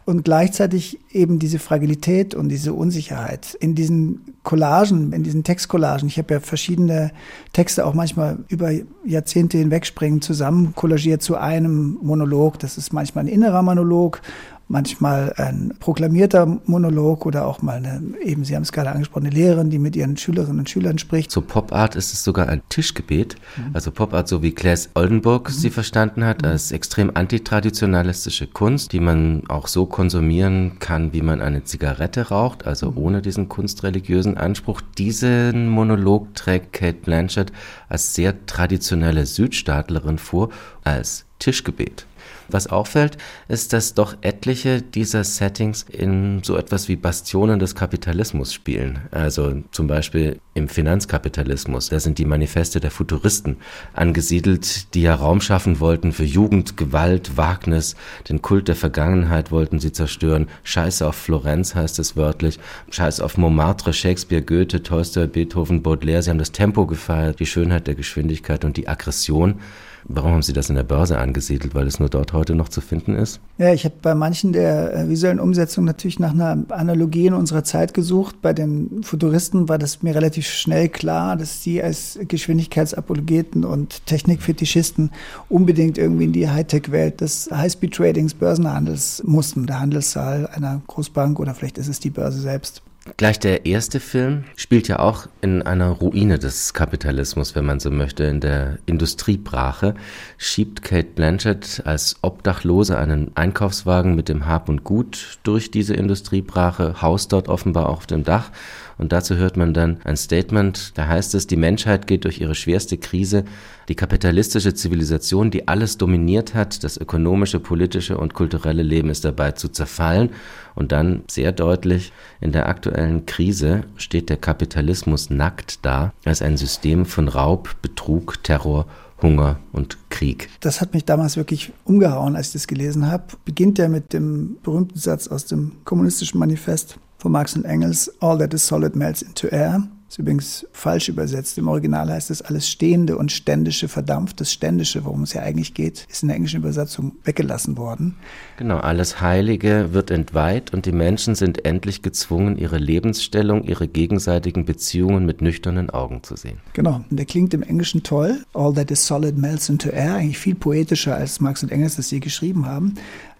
und 0.07 0.23
gleichzeitig 0.23 0.99
eben 1.11 1.37
diese 1.37 1.59
Fragilität 1.59 2.33
und 2.33 2.47
diese 2.47 2.71
Unsicherheit 2.71 3.55
in 3.59 3.75
diesen 3.75 4.21
Collagen, 4.41 5.11
in 5.11 5.23
diesen 5.23 5.43
Textcollagen. 5.43 6.07
Ich 6.07 6.17
habe 6.17 6.35
ja 6.35 6.39
verschiedene 6.39 7.11
Texte 7.51 7.85
auch 7.85 7.93
manchmal 7.93 8.37
über 8.47 8.71
Jahrzehnte 9.03 9.57
hinweg 9.57 9.85
springen 9.85 10.21
zusammen 10.21 10.73
kollagiert 10.75 11.21
zu 11.21 11.35
einem 11.35 11.97
Monolog. 12.01 12.57
Das 12.59 12.77
ist 12.77 12.93
manchmal 12.93 13.25
ein 13.25 13.27
innerer 13.27 13.61
Monolog 13.61 14.21
manchmal 14.67 15.33
ein 15.37 15.73
proklamierter 15.79 16.59
Monolog 16.65 17.25
oder 17.25 17.45
auch 17.45 17.61
mal 17.61 17.77
eine, 17.77 18.01
eben 18.21 18.43
Sie 18.43 18.55
haben 18.55 18.63
es 18.63 18.71
gerade 18.71 18.91
angesprochen, 18.91 19.27
eine 19.27 19.35
Lehrerin, 19.35 19.69
die 19.69 19.79
mit 19.79 19.95
ihren 19.95 20.17
Schülerinnen 20.17 20.59
und 20.59 20.69
Schülern 20.69 20.97
spricht. 20.97 21.31
Zur 21.31 21.45
Popart 21.45 21.95
ist 21.95 22.13
es 22.13 22.23
sogar 22.23 22.49
ein 22.49 22.61
Tischgebet. 22.69 23.35
Mhm. 23.55 23.71
Also 23.73 23.91
Popart, 23.91 24.27
so 24.27 24.41
wie 24.41 24.51
Claes 24.51 24.89
Oldenburg 24.95 25.49
mhm. 25.49 25.53
sie 25.53 25.69
verstanden 25.69 26.25
hat, 26.25 26.41
mhm. 26.41 26.49
als 26.49 26.71
extrem 26.71 27.11
antitraditionalistische 27.13 28.47
Kunst, 28.47 28.91
die 28.91 28.99
man 28.99 29.43
auch 29.47 29.67
so 29.67 29.85
konsumieren 29.85 30.79
kann, 30.79 31.13
wie 31.13 31.21
man 31.21 31.41
eine 31.41 31.63
Zigarette 31.63 32.29
raucht, 32.29 32.65
also 32.65 32.91
mhm. 32.91 32.97
ohne 32.97 33.21
diesen 33.21 33.49
kunstreligiösen 33.49 34.37
Anspruch. 34.37 34.81
Diesen 34.97 35.69
Monolog 35.69 36.33
trägt 36.35 36.73
Kate 36.73 36.97
Blanchett 37.03 37.51
als 37.87 38.15
sehr 38.15 38.45
traditionelle 38.45 39.25
Südstaatlerin 39.25 40.17
vor, 40.17 40.49
als 40.83 41.25
Tischgebet. 41.39 42.06
Was 42.49 42.67
auffällt, 42.67 43.17
ist, 43.47 43.73
dass 43.73 43.93
doch 43.93 44.15
etliche 44.21 44.81
dieser 44.81 45.23
Settings 45.23 45.83
in 45.83 46.41
so 46.43 46.55
etwas 46.57 46.87
wie 46.87 46.95
Bastionen 46.95 47.59
des 47.59 47.75
Kapitalismus 47.75 48.53
spielen. 48.53 48.99
Also 49.11 49.63
zum 49.71 49.87
Beispiel 49.87 50.39
im 50.53 50.67
Finanzkapitalismus. 50.67 51.89
Da 51.89 51.99
sind 51.99 52.17
die 52.17 52.25
Manifeste 52.25 52.79
der 52.79 52.91
Futuristen 52.91 53.57
angesiedelt, 53.93 54.93
die 54.93 55.03
ja 55.03 55.15
Raum 55.15 55.39
schaffen 55.39 55.79
wollten 55.79 56.11
für 56.11 56.23
Jugend, 56.23 56.77
Gewalt, 56.77 57.37
Wagnis, 57.37 57.95
den 58.27 58.41
Kult 58.41 58.67
der 58.67 58.75
Vergangenheit 58.75 59.51
wollten 59.51 59.79
sie 59.79 59.91
zerstören. 59.91 60.47
Scheiße 60.63 61.07
auf 61.07 61.15
Florenz 61.15 61.75
heißt 61.75 61.99
es 61.99 62.15
wörtlich. 62.15 62.59
Scheiß 62.89 63.21
auf 63.21 63.37
Montmartre, 63.37 63.93
Shakespeare, 63.93 64.41
Goethe, 64.41 64.81
Tolstoy, 64.83 65.27
Beethoven, 65.27 65.83
Baudelaire. 65.83 66.23
Sie 66.23 66.29
haben 66.29 66.39
das 66.39 66.51
Tempo 66.51 66.87
gefeiert, 66.87 67.39
die 67.39 67.45
Schönheit 67.45 67.87
der 67.87 67.95
Geschwindigkeit 67.95 68.65
und 68.65 68.77
die 68.77 68.87
Aggression. 68.87 69.59
Warum 70.09 70.31
haben 70.31 70.41
Sie 70.41 70.53
das 70.53 70.69
in 70.69 70.75
der 70.75 70.83
Börse 70.83 71.17
angesiedelt? 71.17 71.75
Weil 71.75 71.85
es 71.85 71.99
nur 71.99 72.07
dort 72.07 72.31
heute 72.31 72.55
noch 72.55 72.69
zu 72.69 72.79
finden 72.79 73.15
ist? 73.15 73.41
Ja, 73.57 73.73
ich 73.73 73.83
habe 73.83 73.95
bei 74.01 74.15
manchen 74.15 74.53
der 74.53 74.93
äh, 74.93 75.09
visuellen 75.09 75.39
Umsetzungen 75.39 75.85
natürlich 75.85 76.17
nach 76.17 76.31
einer 76.31 76.63
Analogie 76.69 77.27
in 77.27 77.33
unserer 77.33 77.65
Zeit 77.65 77.93
gesucht. 77.93 78.41
Bei 78.41 78.53
den 78.53 79.03
Futuristen 79.03 79.67
war 79.67 79.77
das 79.77 80.03
mir 80.03 80.15
relativ 80.15 80.47
schnell 80.47 80.87
klar, 80.87 81.35
dass 81.35 81.61
sie 81.61 81.83
als 81.83 82.17
Geschwindigkeitsapologeten 82.25 83.65
und 83.65 84.05
Technikfetischisten 84.05 85.11
unbedingt 85.49 85.97
irgendwie 85.97 86.25
in 86.25 86.33
die 86.33 86.49
Hightech-Welt 86.49 87.19
des 87.19 87.49
High-Speed-Tradings, 87.51 88.33
Börsenhandels 88.33 89.21
mussten. 89.25 89.65
Der 89.65 89.81
Handelssaal 89.81 90.47
einer 90.47 90.81
Großbank 90.87 91.37
oder 91.37 91.53
vielleicht 91.53 91.77
ist 91.77 91.89
es 91.89 91.99
die 91.99 92.11
Börse 92.11 92.39
selbst. 92.39 92.81
Gleich 93.15 93.39
der 93.39 93.65
erste 93.65 93.99
Film 93.99 94.43
spielt 94.55 94.87
ja 94.87 94.99
auch 94.99 95.27
in 95.41 95.61
einer 95.61 95.89
Ruine 95.89 96.37
des 96.37 96.73
Kapitalismus, 96.73 97.55
wenn 97.55 97.65
man 97.65 97.79
so 97.79 97.89
möchte, 97.89 98.25
in 98.25 98.41
der 98.41 98.79
Industriebrache. 98.85 99.95
Schiebt 100.37 100.81
Kate 100.81 101.09
Blanchett 101.15 101.83
als 101.85 102.17
Obdachlose 102.21 102.97
einen 102.97 103.31
Einkaufswagen 103.35 104.15
mit 104.15 104.29
dem 104.29 104.45
Hab 104.45 104.67
und 104.67 104.83
Gut 104.83 105.39
durch 105.43 105.71
diese 105.71 105.93
Industriebrache, 105.93 107.01
haust 107.01 107.31
dort 107.31 107.47
offenbar 107.47 107.89
auf 107.89 108.05
dem 108.05 108.23
Dach 108.23 108.51
und 108.97 109.11
dazu 109.11 109.35
hört 109.35 109.57
man 109.57 109.73
dann 109.73 109.97
ein 110.03 110.17
Statement, 110.17 110.97
da 110.97 111.07
heißt 111.07 111.35
es, 111.35 111.47
die 111.47 111.55
Menschheit 111.55 112.07
geht 112.07 112.23
durch 112.23 112.41
ihre 112.41 112.55
schwerste 112.55 112.97
Krise, 112.97 113.43
die 113.89 113.95
kapitalistische 113.95 114.73
Zivilisation, 114.73 115.51
die 115.51 115.67
alles 115.67 115.97
dominiert 115.97 116.55
hat, 116.55 116.83
das 116.83 116.97
ökonomische, 116.97 117.59
politische 117.59 118.17
und 118.17 118.33
kulturelle 118.33 118.83
Leben 118.83 119.09
ist 119.09 119.23
dabei 119.23 119.51
zu 119.51 119.69
zerfallen. 119.69 120.31
Und 120.75 120.91
dann 120.91 121.23
sehr 121.29 121.51
deutlich, 121.51 122.11
in 122.41 122.51
der 122.51 122.67
aktuellen 122.67 123.25
Krise 123.25 123.83
steht 123.95 124.29
der 124.29 124.37
Kapitalismus 124.37 125.29
nackt 125.29 125.85
da 125.85 126.13
als 126.25 126.41
ein 126.41 126.57
System 126.57 127.05
von 127.05 127.27
Raub, 127.27 127.75
Betrug, 127.81 128.43
Terror, 128.43 128.87
Hunger 129.21 129.59
und 129.71 129.97
Krieg. 130.09 130.49
Das 130.59 130.81
hat 130.81 130.93
mich 130.93 131.05
damals 131.05 131.37
wirklich 131.37 131.71
umgehauen, 131.85 132.35
als 132.35 132.47
ich 132.47 132.53
das 132.53 132.67
gelesen 132.67 133.09
habe. 133.09 133.23
Beginnt 133.45 133.79
er 133.79 133.89
mit 133.89 134.13
dem 134.13 134.57
berühmten 134.61 134.99
Satz 134.99 135.27
aus 135.27 135.45
dem 135.45 135.71
kommunistischen 135.85 136.39
Manifest 136.39 136.99
von 137.27 137.33
Marx 137.33 137.57
und 137.57 137.65
Engels, 137.65 138.09
All 138.21 138.37
that 138.37 138.53
is 138.53 138.65
solid 138.65 138.95
melts 138.95 139.21
into 139.21 139.47
air. 139.47 139.83
Ist 140.07 140.17
übrigens 140.17 140.65
falsch 140.71 141.09
übersetzt. 141.09 141.57
Im 141.57 141.67
Original 141.67 142.09
heißt 142.09 142.31
es 142.31 142.41
alles 142.41 142.69
Stehende 142.69 143.17
und 143.17 143.33
Ständische 143.33 143.89
verdampft. 143.89 144.39
Das 144.39 144.53
Ständische, 144.53 145.03
worum 145.03 145.23
es 145.23 145.33
ja 145.33 145.41
eigentlich 145.41 145.73
geht, 145.73 146.05
ist 146.09 146.23
in 146.23 146.29
der 146.29 146.37
englischen 146.37 146.61
Übersetzung 146.61 147.17
weggelassen 147.25 147.77
worden. 147.77 148.15
Genau, 148.55 148.77
alles 148.77 149.19
Heilige 149.19 149.89
wird 149.91 150.09
entweiht 150.09 150.73
und 150.73 150.85
die 150.85 150.93
Menschen 150.93 151.35
sind 151.35 151.65
endlich 151.65 152.01
gezwungen, 152.01 152.57
ihre 152.57 152.77
Lebensstellung, 152.77 153.65
ihre 153.65 153.89
gegenseitigen 153.89 154.63
Beziehungen 154.63 155.25
mit 155.25 155.41
nüchternen 155.41 155.89
Augen 155.89 156.23
zu 156.23 156.37
sehen. 156.37 156.59
Genau, 156.71 157.01
und 157.09 157.19
der 157.19 157.25
klingt 157.25 157.53
im 157.53 157.61
Englischen 157.61 158.03
toll. 158.03 158.45
All 158.53 158.73
that 158.73 158.89
is 158.89 159.05
solid 159.05 159.37
melts 159.37 159.67
into 159.67 159.89
air. 159.89 160.15
Eigentlich 160.15 160.37
viel 160.37 160.55
poetischer, 160.55 161.15
als 161.17 161.41
Marx 161.41 161.61
und 161.63 161.73
Engels 161.73 161.97
das 161.97 162.09
je 162.09 162.19
geschrieben 162.19 162.65
haben. 162.65 162.93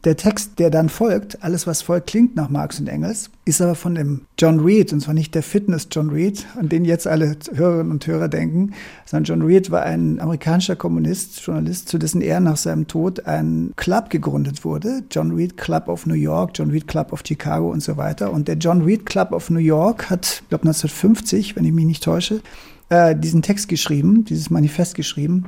Der 0.04 0.16
Text, 0.16 0.60
der 0.60 0.70
dann 0.70 0.90
folgt, 0.90 1.44
alles 1.44 1.66
was 1.66 1.82
folgt, 1.82 2.08
klingt 2.08 2.36
nach 2.36 2.50
Marx 2.50 2.80
und 2.80 2.88
Engels, 2.88 3.30
ist 3.46 3.62
aber 3.62 3.76
von 3.76 3.96
dem 3.96 4.22
John 4.38 4.60
Reed, 4.60 4.94
und 4.94 5.02
zwar 5.02 5.14
nicht 5.14 5.34
der 5.34 5.44
Fitness 5.44 5.88
John 5.92 6.10
Reed, 6.10 6.46
an 6.56 6.70
den 6.70 6.86
jetzt 6.86 7.08
alle 7.08 7.36
Hörerinnen 7.54 7.92
und 7.92 8.06
Hörer 8.06 8.28
denken, 8.28 8.74
sondern 9.06 9.40
John 9.40 9.48
Reed 9.48 9.72
war 9.72 9.84
ein 9.84 10.20
amerikanischer 10.20 10.76
Kommunist, 10.76 11.42
Journalist, 11.42 11.90
zu 11.90 11.98
dessen 11.98 12.22
Ehren 12.22 12.44
nach 12.44 12.58
seinem 12.58 12.88
Tod 12.88 13.26
ein 13.26 13.74
Club 13.76 14.10
gegründet 14.10 14.64
wurde, 14.64 15.04
John 15.10 15.32
Reed 15.32 15.58
Club 15.58 15.88
of 15.88 16.06
New 16.06 16.14
York, 16.14 16.52
John 16.54 16.70
Reed 16.70 16.88
Club 16.88 17.12
of 17.12 17.24
Chicago 17.26 17.72
und 17.72 17.82
so 17.82 17.98
weiter. 17.98 18.32
Und 18.32 18.48
der 18.48 18.56
John 18.56 18.84
Reed 18.84 19.06
Club 19.06 19.32
of 19.32 19.50
New 19.50 19.60
York 19.60 20.10
hat, 20.10 20.42
ich 20.44 20.50
glaube 20.50 20.66
1950, 20.66 21.56
wenn 21.56 21.66
ich 21.66 21.74
mich 21.74 21.86
nicht 21.86 22.04
täusche, 22.04 22.42
äh, 22.90 23.16
diesen 23.16 23.42
Text 23.42 23.68
geschrieben, 23.68 24.26
dieses 24.26 24.50
Manifest 24.50 24.96
geschrieben, 24.96 25.46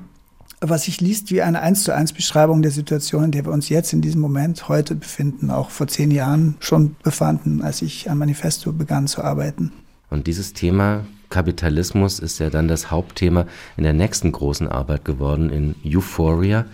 was 0.62 0.84
sich 0.84 1.02
liest 1.02 1.32
wie 1.32 1.42
eine 1.42 1.62
eins 1.62 1.84
zu 1.84 1.94
eins 1.94 2.14
Beschreibung 2.14 2.62
der 2.62 2.72
Situation, 2.72 3.26
in 3.26 3.32
der 3.32 3.46
wir 3.46 3.52
uns 3.52 3.70
jetzt 3.70 3.94
in 3.94 4.02
diesem 4.02 4.22
Moment 4.22 4.68
heute 4.68 4.96
befinden, 4.96 5.52
auch 5.52 5.70
vor 5.70 5.88
zehn 5.88 6.12
Jahren 6.12 6.56
schon 6.60 6.96
befanden, 7.04 7.62
als 7.62 7.82
ich 7.82 8.10
am 8.10 8.18
Manifesto 8.18 8.74
begann 8.74 9.08
zu 9.08 9.24
arbeiten. 9.24 9.72
Und 10.10 10.28
dieses 10.28 10.54
Thema 10.54 11.06
Kapitalismus 11.30 12.20
ist 12.20 12.40
ja 12.40 12.50
dann 12.50 12.68
das 12.68 12.92
Hauptthema 12.92 13.46
in 13.78 13.84
der 13.84 13.94
nächsten 13.94 14.32
großen 14.32 14.68
Arbeit 14.68 15.06
geworden, 15.06 15.50
in 15.50 15.76
Euphoria. 15.86 16.66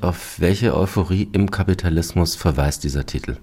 Auf 0.00 0.38
welche 0.38 0.76
Euphorie 0.76 1.28
im 1.32 1.50
Kapitalismus 1.50 2.34
verweist 2.34 2.84
dieser 2.84 3.06
Titel? 3.06 3.36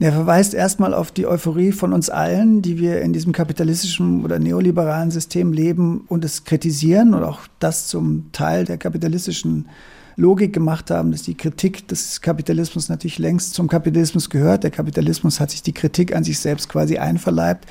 Der 0.00 0.12
verweist 0.12 0.54
erstmal 0.54 0.94
auf 0.94 1.12
die 1.12 1.26
Euphorie 1.26 1.72
von 1.72 1.92
uns 1.92 2.08
allen, 2.08 2.62
die 2.62 2.78
wir 2.78 3.02
in 3.02 3.12
diesem 3.12 3.32
kapitalistischen 3.34 4.24
oder 4.24 4.38
neoliberalen 4.38 5.10
System 5.10 5.52
leben 5.52 6.04
und 6.08 6.24
es 6.24 6.44
kritisieren 6.44 7.12
und 7.12 7.22
auch 7.22 7.40
das 7.58 7.86
zum 7.86 8.32
Teil 8.32 8.64
der 8.64 8.78
kapitalistischen 8.78 9.68
Logik 10.16 10.54
gemacht 10.54 10.90
haben, 10.90 11.12
dass 11.12 11.22
die 11.22 11.36
Kritik 11.36 11.86
des 11.88 12.22
Kapitalismus 12.22 12.88
natürlich 12.88 13.18
längst 13.18 13.52
zum 13.52 13.68
Kapitalismus 13.68 14.30
gehört. 14.30 14.64
Der 14.64 14.70
Kapitalismus 14.70 15.38
hat 15.38 15.50
sich 15.50 15.62
die 15.62 15.74
Kritik 15.74 16.16
an 16.16 16.24
sich 16.24 16.38
selbst 16.38 16.70
quasi 16.70 16.96
einverleibt, 16.96 17.66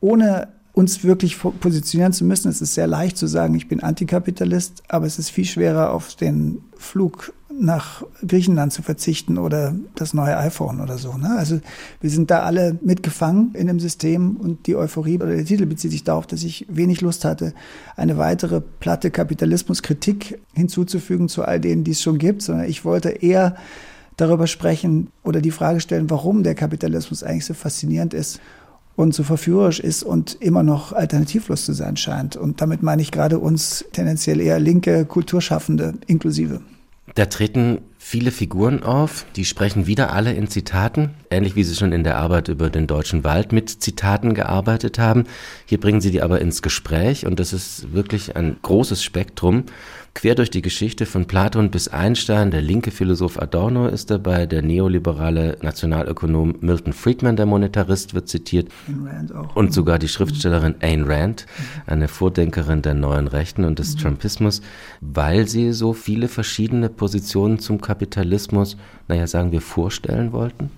ohne 0.00 0.53
uns 0.74 1.04
wirklich 1.04 1.38
positionieren 1.38 2.12
zu 2.12 2.24
müssen. 2.24 2.48
Es 2.48 2.60
ist 2.60 2.74
sehr 2.74 2.88
leicht 2.88 3.16
zu 3.16 3.28
sagen, 3.28 3.54
ich 3.54 3.68
bin 3.68 3.80
Antikapitalist, 3.80 4.82
aber 4.88 5.06
es 5.06 5.20
ist 5.20 5.30
viel 5.30 5.44
schwerer, 5.44 5.92
auf 5.92 6.16
den 6.16 6.62
Flug 6.76 7.32
nach 7.56 8.02
Griechenland 8.26 8.72
zu 8.72 8.82
verzichten 8.82 9.38
oder 9.38 9.76
das 9.94 10.12
neue 10.12 10.36
iPhone 10.36 10.80
oder 10.80 10.98
so. 10.98 11.16
Ne? 11.16 11.36
Also 11.38 11.60
wir 12.00 12.10
sind 12.10 12.32
da 12.32 12.40
alle 12.40 12.76
mitgefangen 12.82 13.54
in 13.54 13.68
dem 13.68 13.78
System 13.78 14.36
und 14.36 14.66
die 14.66 14.74
Euphorie 14.74 15.16
oder 15.16 15.36
der 15.36 15.44
Titel 15.44 15.66
bezieht 15.66 15.92
sich 15.92 16.02
darauf, 16.02 16.26
dass 16.26 16.42
ich 16.42 16.66
wenig 16.68 17.00
Lust 17.00 17.24
hatte, 17.24 17.54
eine 17.94 18.18
weitere 18.18 18.60
platte 18.60 19.12
Kapitalismuskritik 19.12 20.40
hinzuzufügen 20.54 21.28
zu 21.28 21.44
all 21.44 21.60
denen, 21.60 21.84
die 21.84 21.92
es 21.92 22.02
schon 22.02 22.18
gibt, 22.18 22.42
sondern 22.42 22.68
ich 22.68 22.84
wollte 22.84 23.10
eher 23.10 23.54
darüber 24.16 24.48
sprechen 24.48 25.12
oder 25.22 25.40
die 25.40 25.52
Frage 25.52 25.78
stellen, 25.78 26.10
warum 26.10 26.42
der 26.42 26.56
Kapitalismus 26.56 27.22
eigentlich 27.22 27.44
so 27.44 27.54
faszinierend 27.54 28.14
ist 28.14 28.40
und 28.96 29.14
so 29.14 29.22
verführerisch 29.22 29.80
ist 29.80 30.02
und 30.02 30.36
immer 30.40 30.62
noch 30.62 30.92
alternativlos 30.92 31.64
zu 31.64 31.72
sein 31.72 31.96
scheint. 31.96 32.36
Und 32.36 32.60
damit 32.60 32.82
meine 32.82 33.02
ich 33.02 33.10
gerade 33.10 33.38
uns 33.38 33.84
tendenziell 33.92 34.40
eher 34.40 34.60
linke 34.60 35.04
Kulturschaffende 35.04 35.94
inklusive. 36.06 36.60
Da 37.14 37.26
treten 37.26 37.78
viele 37.98 38.30
Figuren 38.30 38.82
auf, 38.82 39.24
die 39.36 39.44
sprechen 39.44 39.86
wieder 39.86 40.12
alle 40.12 40.32
in 40.32 40.48
Zitaten, 40.48 41.10
ähnlich 41.30 41.54
wie 41.54 41.62
sie 41.62 41.76
schon 41.76 41.92
in 41.92 42.02
der 42.02 42.16
Arbeit 42.16 42.48
über 42.48 42.70
den 42.70 42.86
deutschen 42.86 43.24
Wald 43.24 43.52
mit 43.52 43.70
Zitaten 43.70 44.34
gearbeitet 44.34 44.98
haben. 44.98 45.24
Hier 45.66 45.78
bringen 45.78 46.00
sie 46.00 46.10
die 46.10 46.22
aber 46.22 46.40
ins 46.40 46.60
Gespräch 46.60 47.24
und 47.26 47.38
das 47.38 47.52
ist 47.52 47.92
wirklich 47.92 48.36
ein 48.36 48.56
großes 48.62 49.02
Spektrum 49.02 49.64
quer 50.14 50.34
durch 50.34 50.50
die 50.50 50.62
Geschichte 50.62 51.06
von 51.06 51.26
Platon 51.26 51.70
bis 51.70 51.88
Einstein. 51.88 52.50
Der 52.50 52.62
linke 52.62 52.90
Philosoph 52.90 53.40
Adorno 53.40 53.88
ist 53.88 54.10
dabei, 54.10 54.46
der 54.46 54.62
neoliberale 54.62 55.58
Nationalökonom 55.60 56.56
Milton 56.60 56.92
Friedman, 56.92 57.36
der 57.36 57.46
Monetarist, 57.46 58.14
wird 58.14 58.28
zitiert. 58.28 58.68
Und 59.54 59.74
sogar 59.74 59.98
die 59.98 60.08
Schriftstellerin 60.08 60.76
Ayn 60.80 61.04
Rand, 61.04 61.46
eine 61.86 62.08
Vordenkerin 62.08 62.82
der 62.82 62.94
neuen 62.94 63.26
Rechten 63.26 63.64
und 63.64 63.78
des 63.78 63.96
mhm. 63.96 64.00
Trumpismus, 64.00 64.62
weil 65.00 65.48
sie 65.48 65.72
so 65.72 65.92
viele 65.92 66.28
verschiedene 66.28 66.88
Positionen 66.88 67.58
zum 67.58 67.80
Kapitalismus, 67.80 68.76
naja, 69.08 69.26
sagen 69.26 69.52
wir, 69.52 69.60
vorstellen 69.60 70.32
wollten? 70.32 70.70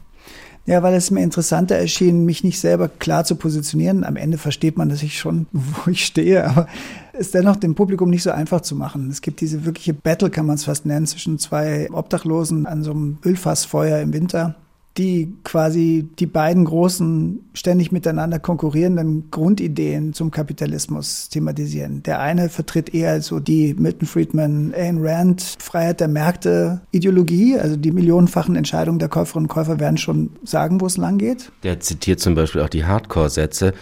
Ja, 0.67 0.83
weil 0.83 0.95
es 0.95 1.13
mir 1.13 1.23
interessanter 1.23 1.77
erschien, 1.77 2.25
mich 2.25 2.43
nicht 2.43 2.59
selber 2.59 2.89
klar 2.89 3.25
zu 3.25 3.37
positionieren. 3.37 4.03
Am 4.03 4.17
Ende 4.17 4.37
versteht 4.37 4.77
man, 4.77 4.89
dass 4.89 5.03
ich 5.03 5.17
schon, 5.17 5.47
wo 5.53 5.91
ich 5.91 6.05
stehe, 6.05 6.45
aber 6.45 6.67
es 7.13 7.31
dennoch 7.31 7.57
dem 7.57 7.77
Publikum 7.77 8.11
nicht 8.11 8.25
so 8.25 8.33
einfach 8.33 8.61
zu 8.61 8.75
machen. 8.75 9.09
Es 9.09 9.23
gibt 9.23 9.41
diese 9.41 9.65
wirkliche 9.65 9.95
Battle, 9.95 10.29
kann 10.29 10.47
man 10.47 10.57
es 10.57 10.65
fast 10.65 10.85
nennen, 10.85 11.07
zwischen 11.07 11.39
zwei 11.39 11.89
Obdachlosen 11.93 12.67
an 12.67 12.83
so 12.83 12.91
einem 12.91 13.19
Ölfassfeuer 13.25 14.01
im 14.01 14.13
Winter 14.13 14.57
die 14.99 15.35
quasi 15.45 16.09
die 16.19 16.27
beiden 16.27 16.65
großen 16.65 17.41
ständig 17.55 17.93
miteinander 17.93 18.39
konkurrierenden 18.39 19.31
Grundideen 19.31 20.13
zum 20.13 20.31
Kapitalismus 20.31 21.29
thematisieren. 21.29 22.03
Der 22.03 22.21
eine 22.21 22.49
vertritt 22.49 22.95
eher 22.95 23.21
so 23.21 23.41
die 23.41 23.75
Milton 23.75 24.09
Friedman, 24.09 24.73
Ayn 24.75 24.99
Rand, 25.01 25.57
Freiheit 25.59 26.01
der 26.01 26.09
Märkte 26.09 26.81
Ideologie, 26.93 27.59
also 27.59 27.77
die 27.77 27.93
millionenfachen 27.93 28.57
Entscheidungen 28.57 28.99
der 28.99 29.09
Käuferinnen 29.09 29.47
und 29.47 29.53
Käufer 29.53 29.81
werden 29.81 29.99
schon 29.99 30.31
sagen, 30.45 30.81
wo 30.81 30.87
es 30.87 30.97
lang 30.97 31.19
geht. 31.19 31.53
Der 31.63 31.81
zitiert 31.81 32.21
zum 32.21 32.35
Beispiel 32.35 32.63
auch 32.63 32.69
die 32.69 32.85
Hardcore-Sätze, 32.85 33.75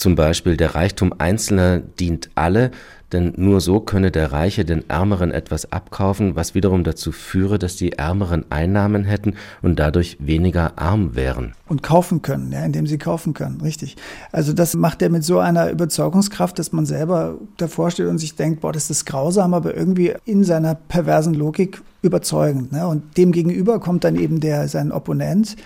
Zum 0.00 0.14
Beispiel 0.14 0.56
der 0.56 0.74
Reichtum 0.74 1.12
Einzelner 1.18 1.78
dient 1.78 2.30
alle, 2.34 2.70
denn 3.12 3.32
nur 3.36 3.60
so 3.60 3.80
könne 3.80 4.10
der 4.10 4.32
Reiche 4.32 4.64
den 4.64 4.88
Ärmeren 4.88 5.30
etwas 5.30 5.72
abkaufen, 5.72 6.36
was 6.36 6.54
wiederum 6.54 6.84
dazu 6.84 7.12
führe, 7.12 7.58
dass 7.58 7.76
die 7.76 7.92
Ärmeren 7.92 8.44
Einnahmen 8.50 9.04
hätten 9.04 9.34
und 9.62 9.78
dadurch 9.78 10.16
weniger 10.20 10.78
arm 10.78 11.14
wären. 11.14 11.54
Und 11.68 11.82
kaufen 11.82 12.22
können, 12.22 12.52
ja, 12.52 12.64
indem 12.64 12.86
sie 12.86 12.98
kaufen 12.98 13.34
können, 13.34 13.60
richtig. 13.60 13.96
Also 14.32 14.52
das 14.52 14.74
macht 14.74 15.02
er 15.02 15.10
mit 15.10 15.24
so 15.24 15.38
einer 15.38 15.70
Überzeugungskraft, 15.70 16.58
dass 16.58 16.72
man 16.72 16.86
selber 16.86 17.38
davor 17.56 17.90
steht 17.90 18.06
und 18.06 18.18
sich 18.18 18.34
denkt, 18.34 18.60
boah, 18.60 18.72
das 18.72 18.90
ist 18.90 19.04
grausam, 19.04 19.54
aber 19.54 19.76
irgendwie 19.76 20.14
in 20.24 20.44
seiner 20.44 20.74
perversen 20.74 21.34
Logik 21.34 21.82
überzeugend. 22.02 22.72
Ne? 22.72 22.86
Und 22.86 23.16
dem 23.16 23.32
gegenüber 23.32 23.78
kommt 23.80 24.04
dann 24.04 24.16
eben 24.16 24.40
der, 24.40 24.68
sein 24.68 24.92
Opponent, 24.92 25.56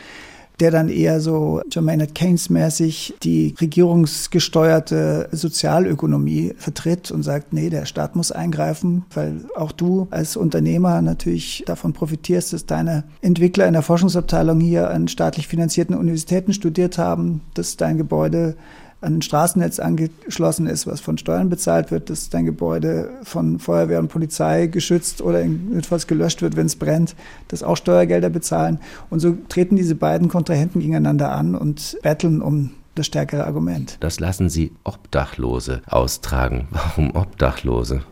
der 0.61 0.71
dann 0.71 0.89
eher 0.89 1.21
so 1.21 1.61
John 1.71 1.85
Maynard 1.85 2.15
Keynes 2.15 2.49
mäßig 2.49 3.15
die 3.23 3.55
regierungsgesteuerte 3.61 5.29
Sozialökonomie 5.33 6.55
vertritt 6.57 7.11
und 7.11 7.23
sagt, 7.23 7.53
nee, 7.53 7.71
der 7.71 7.87
Staat 7.87 8.15
muss 8.15 8.31
eingreifen, 8.31 9.05
weil 9.13 9.47
auch 9.57 9.73
du 9.73 10.07
als 10.11 10.37
Unternehmer 10.37 11.03
natürlich 11.03 11.65
davon 11.67 11.93
profitierst, 11.93 12.53
dass 12.53 12.67
deine 12.67 13.05
Entwickler 13.21 13.67
in 13.67 13.73
der 13.73 13.83
Forschungsabteilung 13.83 14.61
hier 14.61 14.91
an 14.91 15.09
staatlich 15.09 15.49
finanzierten 15.49 15.97
Universitäten 15.97 16.53
studiert 16.53 16.99
haben, 16.99 17.41
dass 17.55 17.77
dein 17.77 17.99
Gebäude 17.99 18.57
an 19.05 19.19
ein 19.19 19.23
Straßennetz 19.23 19.79
angeschlossen 19.79 20.67
ist, 20.67 20.87
was 20.87 21.01
von 21.01 21.19
Steuern 21.19 21.49
bezahlt 21.49 21.91
wird, 21.91 22.11
dass 22.11 22.31
dein 22.31 22.45
Gebäude 22.45 23.11
von 23.23 23.59
Feuerwehr 23.59 24.01
und 24.01 24.09
Polizei 24.09 24.67
geschützt 24.67 25.23
oder 25.23 25.43
jedenfalls 25.43 26.07
gelöscht 26.07 26.43
wird, 26.43 26.57
wenn 26.57 26.67
es 26.67 26.77
brennt, 26.77 27.15
dass 27.49 27.63
auch 27.63 27.77
Steuergelder 27.77 28.31
bezahlen. 28.31 28.79
Und 29.11 29.21
so 29.21 29.37
treten 29.49 29.77
diese 29.77 29.95
beiden 29.95 30.29
Kontrahenten 30.29 30.81
gegeneinander 30.81 31.33
an 31.33 31.55
und 31.55 31.97
betteln 32.03 32.43
um 32.43 32.71
das 32.95 33.07
stärkere 33.07 33.45
Argument. 33.45 33.97
Das 34.01 34.21
lassen 34.21 34.49
Sie 34.49 34.73
Obdachlose 34.85 35.83
austragen. 35.87 36.69
Warum 36.71 37.15
Obdachlose? 37.15 38.03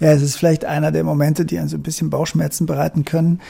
Ja, 0.00 0.12
es 0.12 0.22
ist 0.22 0.36
vielleicht 0.36 0.64
einer 0.64 0.90
der 0.90 1.04
Momente, 1.04 1.44
die 1.44 1.58
einen 1.58 1.68
so 1.68 1.76
ein 1.76 1.82
bisschen 1.82 2.10
Bauchschmerzen 2.10 2.66
bereiten 2.66 3.04
können. 3.04 3.40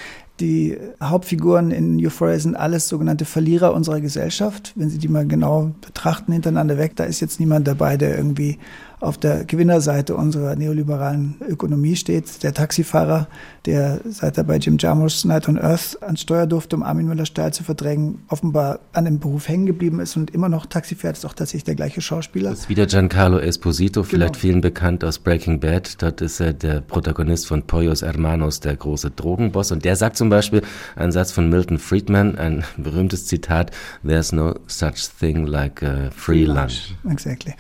Die 0.41 0.79
Hauptfiguren 1.03 1.73
in 1.73 1.99
Euphoria 2.05 2.39
sind 2.39 2.55
alles 2.55 2.89
sogenannte 2.89 3.25
Verlierer 3.25 3.75
unserer 3.75 4.01
Gesellschaft. 4.01 4.73
Wenn 4.77 4.89
Sie 4.89 4.99
die 4.99 5.09
mal 5.09 5.27
genau 5.27 5.73
betrachten, 5.81 6.33
hintereinander 6.33 6.79
weg, 6.79 6.95
da 6.95 7.05
ist 7.05 7.21
jetzt 7.21 7.41
niemand 7.41 7.67
dabei, 7.67 7.97
der 7.97 8.17
irgendwie 8.17 8.59
auf 9.01 9.19
der 9.19 9.45
Gewinnerseite 9.45 10.17
unserer 10.17 10.57
neoliberalen 10.57 11.37
Ökonomie 11.49 11.97
steht. 11.97 12.43
Der 12.43 12.53
Taxifahrer, 12.53 13.29
der 13.67 14.01
seit 14.05 14.39
er 14.39 14.45
bei 14.45 14.57
Jim 14.57 14.77
Jarmusch 14.79 15.25
Night 15.25 15.49
on 15.49 15.59
Earth 15.59 15.99
ans 16.03 16.21
Steuer 16.21 16.47
durfte, 16.47 16.77
um 16.77 16.83
Armin 16.83 17.07
Müller-Stahl 17.07 17.53
zu 17.53 17.63
verdrängen, 17.65 18.23
offenbar 18.29 18.81
an 18.93 19.05
dem 19.05 19.19
Beruf 19.19 19.49
hängen 19.49 19.67
geblieben 19.67 20.01
ist 20.01 20.17
und 20.17 20.31
immer 20.31 20.49
noch 20.49 20.67
Taxi 20.67 20.95
fährt, 20.95 21.17
ist 21.17 21.25
auch 21.25 21.35
tatsächlich 21.35 21.65
der 21.65 21.77
gleiche 21.77 22.01
Schauspieler. 22.01 22.51
Das 22.51 22.61
ist 22.61 22.69
wieder 22.69 22.87
Giancarlo 22.87 23.39
Esposito, 23.39 24.03
genau. 24.03 24.11
vielleicht 24.11 24.37
vielen 24.37 24.61
bekannt 24.61 25.05
aus 25.05 25.19
Breaking 25.19 25.61
Bad. 25.61 26.03
Dort 26.03 26.21
ist 26.21 26.41
er 26.41 26.53
der 26.53 26.81
Protagonist 26.81 27.47
von 27.47 27.63
Pollos 27.63 28.03
Hermanos, 28.03 28.61
der 28.61 28.77
große 28.77 29.11
Drogenboss. 29.11 29.73
Und 29.73 29.85
der 29.85 29.97
sagt 29.97 30.17
zum 30.17 30.29
Beispiel 30.29 30.63
einen 30.97 31.13
Satz 31.13 31.33
von 31.33 31.49
Milton 31.49 31.79
Friedman, 31.79 32.37
ein 32.37 32.65
berühmtes 32.77 33.27
Zitat, 33.27 33.71
There's 34.05 34.33
no 34.33 34.55
such 34.67 35.09
thing 35.19 35.47
like 35.47 35.83
a 35.83 36.11
free 36.11 36.45
lunch. 36.45 36.95
Exactly. 37.09 37.55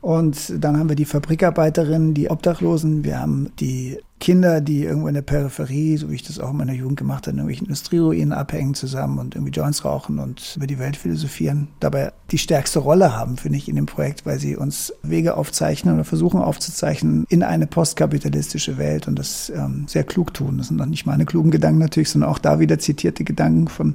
Und 0.00 0.52
dann 0.62 0.78
haben 0.78 0.88
wir 0.88 0.96
die 0.96 1.04
Fabrikarbeiterinnen, 1.04 2.14
die 2.14 2.30
Obdachlosen, 2.30 3.02
wir 3.04 3.20
haben 3.20 3.50
die 3.58 3.98
Kinder, 4.20 4.60
die 4.60 4.82
irgendwo 4.84 5.08
in 5.08 5.14
der 5.14 5.22
Peripherie, 5.22 5.96
so 5.96 6.10
wie 6.10 6.16
ich 6.16 6.22
das 6.24 6.40
auch 6.40 6.50
in 6.50 6.56
meiner 6.56 6.72
Jugend 6.72 6.98
gemacht 6.98 7.26
habe, 7.26 7.32
in 7.32 7.38
irgendwelchen 7.38 7.66
Industrieruinen 7.66 8.32
abhängen 8.32 8.74
zusammen 8.74 9.18
und 9.18 9.34
irgendwie 9.34 9.52
Joints 9.52 9.84
rauchen 9.84 10.18
und 10.18 10.54
über 10.56 10.66
die 10.66 10.78
Welt 10.78 10.96
philosophieren. 10.96 11.68
Dabei 11.80 12.12
die 12.30 12.38
stärkste 12.38 12.80
Rolle 12.80 13.16
haben, 13.16 13.36
finde 13.36 13.58
ich, 13.58 13.68
in 13.68 13.76
dem 13.76 13.86
Projekt, 13.86 14.26
weil 14.26 14.38
sie 14.38 14.56
uns 14.56 14.92
Wege 15.02 15.36
aufzeichnen 15.36 15.94
oder 15.94 16.04
versuchen 16.04 16.40
aufzuzeichnen 16.40 17.26
in 17.28 17.42
eine 17.42 17.66
postkapitalistische 17.66 18.76
Welt 18.76 19.06
und 19.06 19.18
das 19.18 19.50
ähm, 19.50 19.86
sehr 19.86 20.04
klug 20.04 20.34
tun. 20.34 20.58
Das 20.58 20.68
sind 20.68 20.76
noch 20.76 20.86
nicht 20.86 21.06
meine 21.06 21.24
klugen 21.24 21.50
Gedanken 21.50 21.78
natürlich, 21.78 22.10
sondern 22.10 22.30
auch 22.30 22.38
da 22.38 22.58
wieder 22.58 22.78
zitierte 22.78 23.24
Gedanken 23.24 23.68
von 23.68 23.94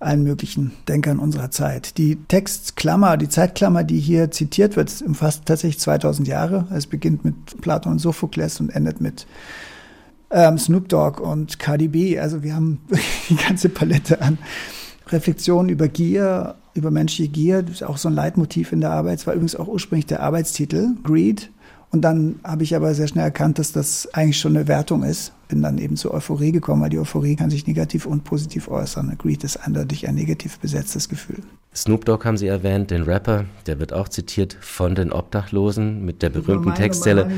allen 0.00 0.22
möglichen 0.22 0.72
Denkern 0.86 1.18
unserer 1.18 1.50
Zeit. 1.50 1.98
Die 1.98 2.16
Textklammer, 2.16 3.16
die 3.16 3.28
Zeitklammer, 3.28 3.82
die 3.82 3.98
hier 3.98 4.30
zitiert 4.30 4.76
wird, 4.76 5.02
umfasst 5.02 5.46
tatsächlich 5.46 5.80
2000 5.80 6.28
Jahre. 6.28 6.66
Es 6.72 6.86
beginnt 6.86 7.24
mit 7.24 7.60
Platon 7.60 7.92
und 7.92 7.98
Sophokles 7.98 8.60
und 8.60 8.70
endet 8.70 9.00
mit 9.00 9.26
ähm, 10.30 10.58
Snoop 10.58 10.88
Dogg 10.88 11.20
und 11.20 11.58
Cardi 11.58 11.88
B. 11.88 12.18
Also 12.18 12.42
wir 12.42 12.54
haben 12.54 12.80
die 13.28 13.36
ganze 13.36 13.68
Palette 13.68 14.20
an 14.22 14.38
Reflexionen 15.08 15.70
über 15.70 15.88
Gier, 15.88 16.54
über 16.74 16.90
menschliche 16.90 17.30
Gier. 17.30 17.62
Das 17.62 17.76
ist 17.76 17.82
auch 17.82 17.96
so 17.96 18.08
ein 18.08 18.14
Leitmotiv 18.14 18.72
in 18.72 18.80
der 18.80 18.90
Arbeit. 18.90 19.18
Es 19.18 19.26
war 19.26 19.34
übrigens 19.34 19.56
auch 19.56 19.68
ursprünglich 19.68 20.06
der 20.06 20.22
Arbeitstitel, 20.22 20.90
Greed. 21.02 21.50
Und 21.90 22.02
dann 22.02 22.40
habe 22.44 22.62
ich 22.64 22.76
aber 22.76 22.94
sehr 22.94 23.08
schnell 23.08 23.24
erkannt, 23.24 23.58
dass 23.58 23.72
das 23.72 24.12
eigentlich 24.12 24.38
schon 24.38 24.56
eine 24.56 24.68
Wertung 24.68 25.02
ist. 25.02 25.32
Bin 25.48 25.62
dann 25.62 25.78
eben 25.78 25.96
zur 25.96 26.14
Euphorie 26.14 26.52
gekommen, 26.52 26.82
weil 26.82 26.90
die 26.90 26.98
Euphorie 26.98 27.36
kann 27.36 27.50
sich 27.50 27.66
negativ 27.66 28.06
und 28.06 28.24
positiv 28.24 28.68
äußern. 28.68 29.16
Greed 29.18 29.44
ist 29.44 29.56
eindeutig 29.56 30.06
ein 30.06 30.14
negativ 30.14 30.58
besetztes 30.58 31.08
Gefühl. 31.08 31.42
Snoop 31.74 32.06
Dogg 32.06 32.24
haben 32.24 32.36
Sie 32.36 32.48
erwähnt, 32.48 32.90
den 32.90 33.02
Rapper, 33.02 33.44
der 33.66 33.78
wird 33.78 33.92
auch 33.92 34.08
zitiert 34.08 34.56
von 34.60 34.96
den 34.96 35.12
Obdachlosen 35.12 36.04
mit 36.04 36.22
der 36.22 36.30
berühmten 36.30 36.74
Textstelle 36.74 37.28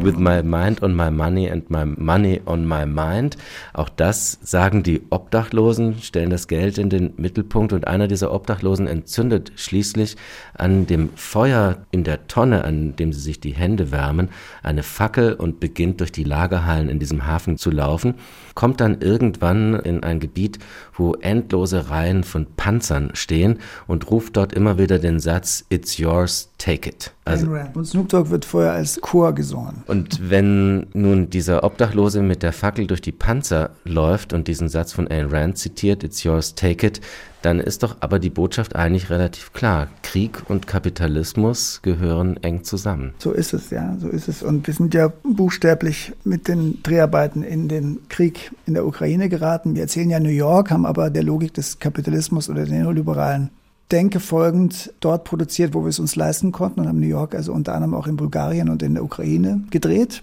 With 0.00 0.16
my 0.16 0.42
mind 0.42 0.82
on 0.82 0.96
my 0.96 1.10
money 1.10 1.50
and 1.50 1.68
my 1.68 1.84
money 1.84 2.40
on 2.46 2.66
my 2.66 2.86
mind. 2.86 3.36
Auch 3.74 3.90
das 3.90 4.38
sagen 4.42 4.82
die 4.82 5.02
Obdachlosen, 5.10 5.98
stellen 6.00 6.30
das 6.30 6.48
Geld 6.48 6.78
in 6.78 6.88
den 6.88 7.12
Mittelpunkt 7.16 7.74
und 7.74 7.86
einer 7.86 8.08
dieser 8.08 8.32
Obdachlosen 8.32 8.86
entzündet 8.86 9.52
schließlich 9.56 10.16
an 10.54 10.86
dem 10.86 11.10
Feuer 11.16 11.78
in 11.90 12.04
der 12.04 12.28
Tonne, 12.28 12.64
an 12.64 12.96
dem 12.96 13.12
sie 13.12 13.20
sich 13.20 13.40
die 13.40 13.52
Hände 13.52 13.90
wärmen, 13.90 14.30
eine 14.62 14.84
Fackel 14.84 15.34
und 15.34 15.60
beginnt 15.60 16.00
durch 16.00 16.12
die 16.12 16.24
Lagerhallen 16.24 16.88
in 16.88 16.98
diesem 16.98 17.26
Hafen 17.26 17.51
zu 17.58 17.70
laufen, 17.70 18.14
kommt 18.54 18.80
dann 18.80 19.00
irgendwann 19.00 19.74
in 19.74 20.02
ein 20.02 20.20
Gebiet, 20.20 20.58
wo 20.94 21.14
endlose 21.14 21.90
Reihen 21.90 22.24
von 22.24 22.46
Panzern 22.56 23.10
stehen 23.14 23.58
und 23.86 24.10
ruft 24.10 24.36
dort 24.36 24.52
immer 24.52 24.78
wieder 24.78 24.98
den 24.98 25.20
Satz 25.20 25.64
It's 25.68 25.98
yours, 25.98 26.50
take 26.58 26.88
it. 26.88 27.12
Also, 27.24 27.46
und 27.74 27.86
Snoop 27.86 28.08
Dogg 28.08 28.30
wird 28.30 28.44
vorher 28.44 28.72
als 28.72 29.00
Chor 29.00 29.32
gesungen. 29.32 29.84
Und 29.86 30.28
wenn 30.28 30.86
nun 30.92 31.30
dieser 31.30 31.62
Obdachlose 31.62 32.20
mit 32.20 32.42
der 32.42 32.52
Fackel 32.52 32.88
durch 32.88 33.00
die 33.00 33.12
Panzer 33.12 33.70
läuft 33.84 34.32
und 34.32 34.48
diesen 34.48 34.68
Satz 34.68 34.92
von 34.92 35.08
Ayn 35.08 35.28
Rand 35.28 35.56
zitiert, 35.56 36.02
It's 36.02 36.24
yours, 36.24 36.56
take 36.56 36.84
it, 36.84 37.00
dann 37.42 37.60
ist 37.60 37.82
doch 37.82 37.96
aber 38.00 38.18
die 38.18 38.30
Botschaft 38.30 38.76
eigentlich 38.76 39.10
relativ 39.10 39.52
klar. 39.52 39.88
Krieg 40.02 40.42
und 40.48 40.66
Kapitalismus 40.66 41.80
gehören 41.82 42.36
eng 42.42 42.64
zusammen. 42.64 43.14
So 43.18 43.32
ist 43.32 43.52
es, 43.52 43.70
ja, 43.70 43.96
so 44.00 44.08
ist 44.08 44.28
es. 44.28 44.42
Und 44.42 44.66
wir 44.66 44.74
sind 44.74 44.94
ja 44.94 45.12
buchstäblich 45.22 46.12
mit 46.24 46.48
den 46.48 46.82
Dreharbeiten 46.82 47.42
in 47.42 47.68
den 47.68 48.00
Krieg 48.08 48.41
in 48.66 48.74
der 48.74 48.86
Ukraine 48.86 49.28
geraten. 49.28 49.74
Wir 49.74 49.82
erzählen 49.82 50.10
ja 50.10 50.20
New 50.20 50.28
York, 50.28 50.70
haben 50.70 50.86
aber 50.86 51.10
der 51.10 51.22
Logik 51.22 51.54
des 51.54 51.78
Kapitalismus 51.78 52.48
oder 52.48 52.64
der 52.64 52.82
neoliberalen 52.82 53.50
Denke 53.90 54.20
folgend 54.20 54.92
dort 55.00 55.24
produziert, 55.24 55.74
wo 55.74 55.82
wir 55.82 55.90
es 55.90 55.98
uns 55.98 56.16
leisten 56.16 56.50
konnten 56.50 56.80
und 56.80 56.88
haben 56.88 57.00
New 57.00 57.06
York 57.06 57.34
also 57.34 57.52
unter 57.52 57.74
anderem 57.74 57.94
auch 57.94 58.06
in 58.06 58.16
Bulgarien 58.16 58.70
und 58.70 58.82
in 58.82 58.94
der 58.94 59.04
Ukraine 59.04 59.62
gedreht. 59.70 60.22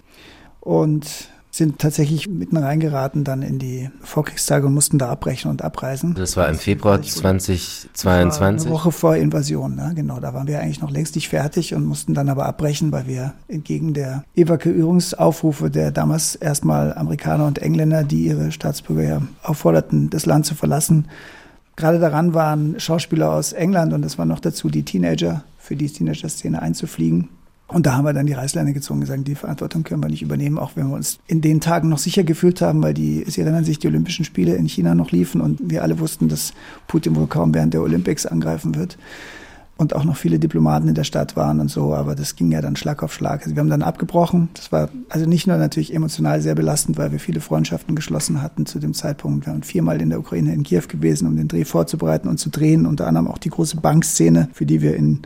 Und 0.58 1.30
sind 1.50 1.80
tatsächlich 1.80 2.28
mitten 2.28 2.56
reingeraten 2.56 3.24
dann 3.24 3.42
in 3.42 3.58
die 3.58 3.90
Vorkriegstage 4.02 4.66
und 4.66 4.74
mussten 4.74 4.98
da 4.98 5.10
abbrechen 5.10 5.50
und 5.50 5.62
abreisen. 5.62 6.14
Das 6.14 6.36
war 6.36 6.48
im 6.48 6.56
Februar 6.56 7.02
2022? 7.02 8.66
Eine 8.66 8.74
Woche 8.74 8.92
vor 8.92 9.16
Invasion, 9.16 9.74
ne? 9.74 9.92
genau. 9.96 10.20
Da 10.20 10.32
waren 10.32 10.46
wir 10.46 10.60
eigentlich 10.60 10.80
noch 10.80 10.90
längst 10.90 11.16
nicht 11.16 11.28
fertig 11.28 11.74
und 11.74 11.84
mussten 11.84 12.14
dann 12.14 12.28
aber 12.28 12.46
abbrechen, 12.46 12.92
weil 12.92 13.08
wir 13.08 13.34
entgegen 13.48 13.94
der 13.94 14.24
Evakuierungsaufrufe 14.36 15.70
der 15.70 15.90
damals 15.90 16.36
erstmal 16.36 16.94
Amerikaner 16.94 17.46
und 17.46 17.58
Engländer, 17.58 18.04
die 18.04 18.26
ihre 18.26 18.52
Staatsbürger 18.52 19.02
ja 19.02 19.22
aufforderten, 19.42 20.08
das 20.08 20.26
Land 20.26 20.46
zu 20.46 20.54
verlassen, 20.54 21.08
gerade 21.74 21.98
daran 21.98 22.32
waren, 22.32 22.78
Schauspieler 22.78 23.32
aus 23.32 23.52
England 23.52 23.92
und 23.92 24.04
es 24.04 24.18
waren 24.18 24.28
noch 24.28 24.40
dazu 24.40 24.68
die 24.68 24.84
Teenager, 24.84 25.42
für 25.58 25.74
die 25.74 25.90
Teenager-Szene 25.90 26.62
einzufliegen 26.62 27.28
und 27.72 27.86
da 27.86 27.94
haben 27.96 28.04
wir 28.04 28.12
dann 28.12 28.26
die 28.26 28.32
Reißleine 28.32 28.72
gezogen 28.72 28.98
und 28.98 29.06
gesagt, 29.06 29.28
die 29.28 29.34
Verantwortung 29.34 29.84
können 29.84 30.02
wir 30.02 30.08
nicht 30.08 30.22
übernehmen, 30.22 30.58
auch 30.58 30.72
wenn 30.74 30.88
wir 30.88 30.96
uns 30.96 31.18
in 31.26 31.40
den 31.40 31.60
Tagen 31.60 31.88
noch 31.88 31.98
sicher 31.98 32.24
gefühlt 32.24 32.60
haben, 32.60 32.82
weil 32.82 32.94
die, 32.94 33.24
Sie 33.28 33.40
erinnern 33.40 33.64
sich, 33.64 33.78
die 33.78 33.86
Olympischen 33.86 34.24
Spiele 34.24 34.54
in 34.54 34.66
China 34.66 34.94
noch 34.94 35.12
liefen 35.12 35.40
und 35.40 35.60
wir 35.62 35.82
alle 35.82 36.00
wussten, 36.00 36.28
dass 36.28 36.52
Putin 36.88 37.14
wohl 37.16 37.28
kaum 37.28 37.54
während 37.54 37.74
der 37.74 37.82
Olympics 37.82 38.26
angreifen 38.26 38.74
wird. 38.74 38.98
Und 39.76 39.96
auch 39.96 40.04
noch 40.04 40.16
viele 40.16 40.38
Diplomaten 40.38 40.88
in 40.88 40.94
der 40.94 41.04
Stadt 41.04 41.36
waren 41.36 41.58
und 41.58 41.70
so, 41.70 41.94
aber 41.94 42.14
das 42.14 42.36
ging 42.36 42.52
ja 42.52 42.60
dann 42.60 42.76
Schlag 42.76 43.02
auf 43.02 43.14
Schlag. 43.14 43.44
Also 43.44 43.56
wir 43.56 43.60
haben 43.60 43.70
dann 43.70 43.80
abgebrochen. 43.80 44.50
Das 44.52 44.70
war 44.72 44.90
also 45.08 45.24
nicht 45.24 45.46
nur 45.46 45.56
natürlich 45.56 45.94
emotional 45.94 46.42
sehr 46.42 46.54
belastend, 46.54 46.98
weil 46.98 47.12
wir 47.12 47.18
viele 47.18 47.40
Freundschaften 47.40 47.94
geschlossen 47.94 48.42
hatten 48.42 48.66
zu 48.66 48.78
dem 48.78 48.92
Zeitpunkt. 48.92 49.46
Wir 49.46 49.54
waren 49.54 49.62
viermal 49.62 50.02
in 50.02 50.10
der 50.10 50.18
Ukraine 50.18 50.52
in 50.52 50.64
Kiew 50.64 50.82
gewesen, 50.86 51.26
um 51.26 51.36
den 51.36 51.48
Dreh 51.48 51.64
vorzubereiten 51.64 52.28
und 52.28 52.36
zu 52.36 52.50
drehen. 52.50 52.84
Unter 52.84 53.06
anderem 53.06 53.28
auch 53.28 53.38
die 53.38 53.48
große 53.48 53.78
Bankszene, 53.78 54.50
für 54.52 54.66
die 54.66 54.82
wir 54.82 54.96
in 54.96 55.22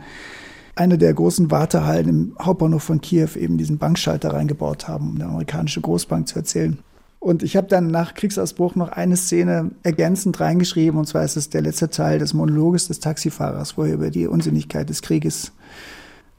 eine 0.75 0.97
der 0.97 1.13
großen 1.13 1.51
Wartehallen 1.51 2.09
im 2.09 2.35
Hauptbahnhof 2.39 2.83
von 2.83 3.01
Kiew 3.01 3.29
eben 3.35 3.57
diesen 3.57 3.77
Bankschalter 3.77 4.33
reingebaut 4.33 4.87
haben, 4.87 5.09
um 5.09 5.15
eine 5.15 5.25
amerikanische 5.25 5.81
Großbank 5.81 6.27
zu 6.27 6.37
erzählen. 6.37 6.79
Und 7.19 7.41
ich 7.41 7.57
habe 7.57 7.67
dann 7.67 7.87
nach 7.87 8.13
Kriegsausbruch 8.13 8.75
noch 8.75 8.89
eine 8.89 9.17
Szene 9.17 9.71
ergänzend 9.81 10.39
reingeschrieben, 10.39 10.99
und 10.99 11.07
zwar 11.07 11.23
ist 11.23 11.37
es 11.37 11.49
der 11.49 11.61
letzte 11.61 11.89
Teil 11.89 12.19
des 12.19 12.35
Monologes 12.35 12.87
des 12.87 12.99
Taxifahrers, 12.99 13.77
wo 13.77 13.83
er 13.83 13.93
über 13.93 14.11
die 14.11 14.27
Unsinnigkeit 14.27 14.89
des 14.89 15.01
Krieges 15.01 15.51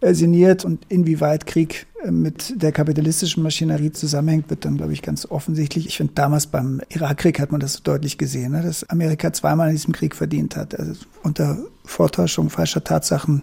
äh, 0.01 0.13
sinniert 0.15 0.65
und 0.65 0.85
inwieweit 0.91 1.47
Krieg 1.47 1.87
äh, 2.05 2.11
mit 2.11 2.63
der 2.63 2.71
kapitalistischen 2.71 3.43
Maschinerie 3.43 3.91
zusammenhängt, 3.91 4.51
wird 4.51 4.65
dann, 4.65 4.77
glaube 4.77 4.93
ich, 4.93 5.01
ganz 5.01 5.27
offensichtlich. 5.27 5.87
Ich 5.87 5.97
finde, 5.97 6.13
damals 6.15 6.47
beim 6.47 6.83
Irakkrieg 6.91 7.41
hat 7.41 7.51
man 7.51 7.61
das 7.61 7.73
so 7.73 7.81
deutlich 7.83 8.19
gesehen, 8.19 8.53
ne, 8.53 8.63
dass 8.63 8.89
Amerika 8.91 9.33
zweimal 9.33 9.71
in 9.71 9.75
diesem 9.75 9.95
Krieg 9.95 10.15
verdient 10.15 10.55
hat. 10.55 10.79
Also 10.79 10.93
unter 11.23 11.59
Vortäuschung 11.85 12.51
falscher 12.51 12.85
Tatsachen 12.85 13.43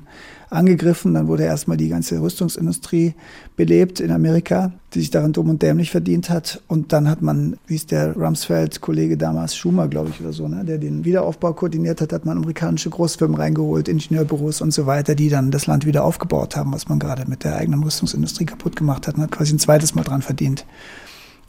angegriffen. 0.53 1.13
Dann 1.13 1.27
wurde 1.27 1.43
erstmal 1.43 1.77
die 1.77 1.89
ganze 1.89 2.21
Rüstungsindustrie 2.21 3.13
belebt 3.55 3.99
in 3.99 4.11
Amerika, 4.11 4.71
die 4.93 4.99
sich 4.99 5.09
daran 5.09 5.33
dumm 5.33 5.49
und 5.49 5.61
dämlich 5.61 5.91
verdient 5.91 6.29
hat. 6.29 6.61
Und 6.67 6.93
dann 6.93 7.09
hat 7.09 7.21
man, 7.21 7.57
wie 7.67 7.75
es 7.75 7.85
der 7.85 8.15
Rumsfeld-Kollege 8.15 9.17
damals, 9.17 9.55
Schumer, 9.55 9.87
glaube 9.87 10.09
ich, 10.09 10.21
oder 10.21 10.33
so, 10.33 10.47
ne, 10.47 10.63
der 10.63 10.77
den 10.77 11.05
Wiederaufbau 11.05 11.53
koordiniert 11.53 12.01
hat, 12.01 12.13
hat 12.13 12.25
man 12.25 12.37
amerikanische 12.37 12.89
Großfirmen 12.89 13.35
reingeholt, 13.35 13.87
Ingenieurbüros 13.87 14.61
und 14.61 14.71
so 14.71 14.85
weiter, 14.85 15.15
die 15.15 15.29
dann 15.29 15.51
das 15.51 15.67
Land 15.67 15.85
wieder 15.85 16.03
aufgebaut 16.03 16.55
haben, 16.55 16.71
was 16.73 16.87
man 16.87 16.99
gerade 16.99 17.29
mit 17.29 17.43
der 17.43 17.57
eigenen 17.57 17.83
Rüstungsindustrie 17.83 18.45
kaputt 18.45 18.75
gemacht 18.75 19.07
hat 19.07 19.15
und 19.15 19.23
hat 19.23 19.31
quasi 19.31 19.53
ein 19.53 19.59
zweites 19.59 19.95
Mal 19.95 20.03
dran 20.03 20.21
verdient. 20.21 20.65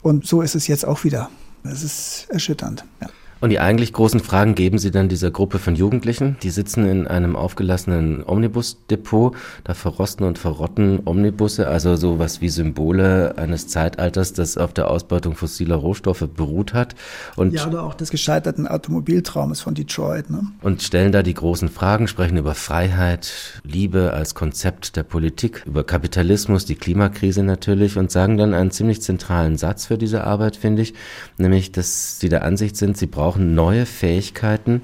Und 0.01 0.27
so 0.27 0.41
ist 0.41 0.55
es 0.55 0.67
jetzt 0.67 0.85
auch 0.85 1.03
wieder. 1.03 1.29
Das 1.63 1.83
ist 1.83 2.27
erschütternd. 2.29 2.85
Ja. 3.01 3.07
Und 3.45 3.51
die 3.51 3.59
eigentlich 3.59 3.93
großen 3.93 4.21
Fragen 4.21 4.55
geben 4.55 4.79
Sie 4.79 4.89
dann 4.89 5.07
dieser 5.07 5.29
Gruppe 5.29 5.59
von 5.59 5.75
Jugendlichen. 5.75 6.35
Die 6.41 6.49
sitzen 6.49 6.87
in 6.87 7.05
einem 7.05 7.35
aufgelassenen 7.35 8.23
Omnibusdepot. 8.25 9.35
Da 9.63 9.75
verrosten 9.75 10.25
und 10.25 10.39
verrotten 10.39 11.01
Omnibusse, 11.05 11.67
also 11.67 11.95
sowas 11.95 12.41
wie 12.41 12.49
Symbole 12.49 13.37
eines 13.37 13.67
Zeitalters, 13.67 14.33
das 14.33 14.57
auf 14.57 14.73
der 14.73 14.89
Ausbeutung 14.89 15.35
fossiler 15.35 15.75
Rohstoffe 15.75 16.27
beruht 16.35 16.73
hat. 16.73 16.95
Und 17.35 17.53
ja, 17.53 17.67
oder 17.67 17.83
auch 17.83 17.93
des 17.93 18.09
gescheiterten 18.09 18.67
Automobiltraumes 18.67 19.61
von 19.61 19.75
Detroit. 19.75 20.31
Ne? 20.31 20.47
Und 20.63 20.81
stellen 20.81 21.11
da 21.11 21.21
die 21.21 21.35
großen 21.35 21.69
Fragen, 21.69 22.07
sprechen 22.07 22.37
über 22.37 22.55
Freiheit, 22.55 23.61
Liebe 23.63 24.11
als 24.13 24.33
Konzept 24.33 24.95
der 24.95 25.03
Politik, 25.03 25.61
über 25.67 25.83
Kapitalismus, 25.83 26.65
die 26.65 26.73
Klimakrise 26.73 27.43
natürlich 27.43 27.95
und 27.95 28.09
sagen 28.09 28.37
dann 28.37 28.55
einen 28.55 28.71
ziemlich 28.71 29.03
zentralen 29.03 29.55
Satz 29.55 29.85
für 29.85 29.99
diese 29.99 30.23
Arbeit, 30.23 30.55
finde 30.55 30.81
ich, 30.81 30.95
nämlich, 31.37 31.71
dass 31.71 32.19
sie 32.19 32.29
der 32.29 32.43
Ansicht 32.43 32.75
sind, 32.75 32.97
sie 32.97 33.05
brauchen 33.05 33.34
brauchen 33.35 33.53
neue 33.53 33.85
Fähigkeiten, 33.85 34.83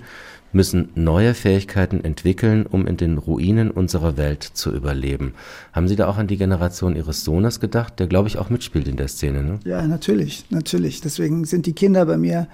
müssen 0.51 0.89
neue 0.95 1.33
Fähigkeiten 1.33 2.03
entwickeln, 2.03 2.65
um 2.65 2.85
in 2.85 2.97
den 2.97 3.17
Ruinen 3.17 3.71
unserer 3.71 4.17
Welt 4.17 4.43
zu 4.43 4.73
überleben. 4.73 5.33
Haben 5.71 5.87
Sie 5.87 5.95
da 5.95 6.09
auch 6.09 6.17
an 6.17 6.27
die 6.27 6.35
Generation 6.35 6.97
Ihres 6.97 7.23
Sohnes 7.23 7.61
gedacht, 7.61 7.97
der, 7.99 8.07
glaube 8.07 8.27
ich, 8.27 8.37
auch 8.37 8.49
mitspielt 8.49 8.89
in 8.89 8.97
der 8.97 9.07
Szene? 9.07 9.41
Ne? 9.41 9.59
Ja, 9.63 9.87
natürlich, 9.87 10.43
natürlich. 10.49 10.99
Deswegen 10.99 11.45
sind 11.45 11.65
die 11.65 11.71
Kinder 11.71 12.05
bei 12.05 12.17
mir 12.17 12.49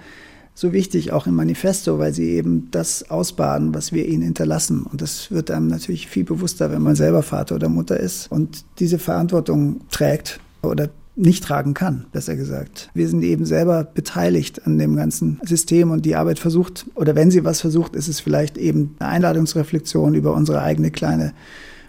so 0.54 0.72
wichtig, 0.72 1.10
auch 1.10 1.26
im 1.26 1.34
Manifesto, 1.34 1.98
weil 1.98 2.12
sie 2.12 2.30
eben 2.30 2.68
das 2.70 3.10
ausbaden, 3.10 3.74
was 3.74 3.92
wir 3.92 4.06
ihnen 4.06 4.22
hinterlassen. 4.22 4.84
Und 4.84 5.02
das 5.02 5.32
wird 5.32 5.50
einem 5.50 5.66
natürlich 5.66 6.06
viel 6.06 6.24
bewusster, 6.24 6.70
wenn 6.70 6.82
man 6.82 6.94
selber 6.94 7.24
Vater 7.24 7.56
oder 7.56 7.68
Mutter 7.68 7.98
ist 7.98 8.30
und 8.30 8.64
diese 8.78 9.00
Verantwortung 9.00 9.80
trägt 9.90 10.38
oder 10.62 10.90
nicht 11.18 11.44
tragen 11.44 11.74
kann, 11.74 12.06
besser 12.12 12.36
gesagt. 12.36 12.90
Wir 12.94 13.08
sind 13.08 13.22
eben 13.22 13.44
selber 13.44 13.84
beteiligt 13.84 14.66
an 14.66 14.78
dem 14.78 14.96
ganzen 14.96 15.40
System 15.44 15.90
und 15.90 16.06
die 16.06 16.14
Arbeit 16.14 16.38
versucht, 16.38 16.86
oder 16.94 17.16
wenn 17.16 17.30
sie 17.30 17.44
was 17.44 17.60
versucht, 17.60 17.96
ist 17.96 18.08
es 18.08 18.20
vielleicht 18.20 18.56
eben 18.56 18.94
eine 19.00 19.10
Einladungsreflexion 19.10 20.14
über 20.14 20.32
unsere 20.32 20.62
eigene 20.62 20.90
kleine 20.90 21.32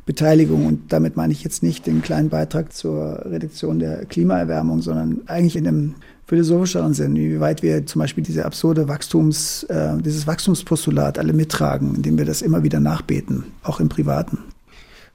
Beteiligung. 0.06 0.66
Und 0.66 0.92
damit 0.92 1.16
meine 1.16 1.32
ich 1.32 1.44
jetzt 1.44 1.62
nicht 1.62 1.86
den 1.86 2.02
kleinen 2.02 2.30
Beitrag 2.30 2.74
zur 2.74 3.24
Reduktion 3.26 3.78
der 3.78 4.06
Klimaerwärmung, 4.06 4.82
sondern 4.82 5.22
eigentlich 5.28 5.56
in 5.56 5.68
einem 5.68 5.96
philosophischeren 6.26 6.94
Sinn, 6.94 7.16
wie 7.16 7.40
weit 7.40 7.62
wir 7.62 7.86
zum 7.86 8.00
Beispiel 8.00 8.24
diese 8.24 8.46
absurde 8.46 8.88
Wachstums, 8.88 9.64
äh, 9.64 9.98
dieses 10.00 10.26
Wachstumspostulat 10.26 11.20
alle 11.20 11.34
mittragen, 11.34 11.96
indem 11.96 12.18
wir 12.18 12.26
das 12.26 12.42
immer 12.42 12.64
wieder 12.64 12.80
nachbeten, 12.80 13.46
auch 13.64 13.80
im 13.80 13.90
Privaten. 13.90 14.40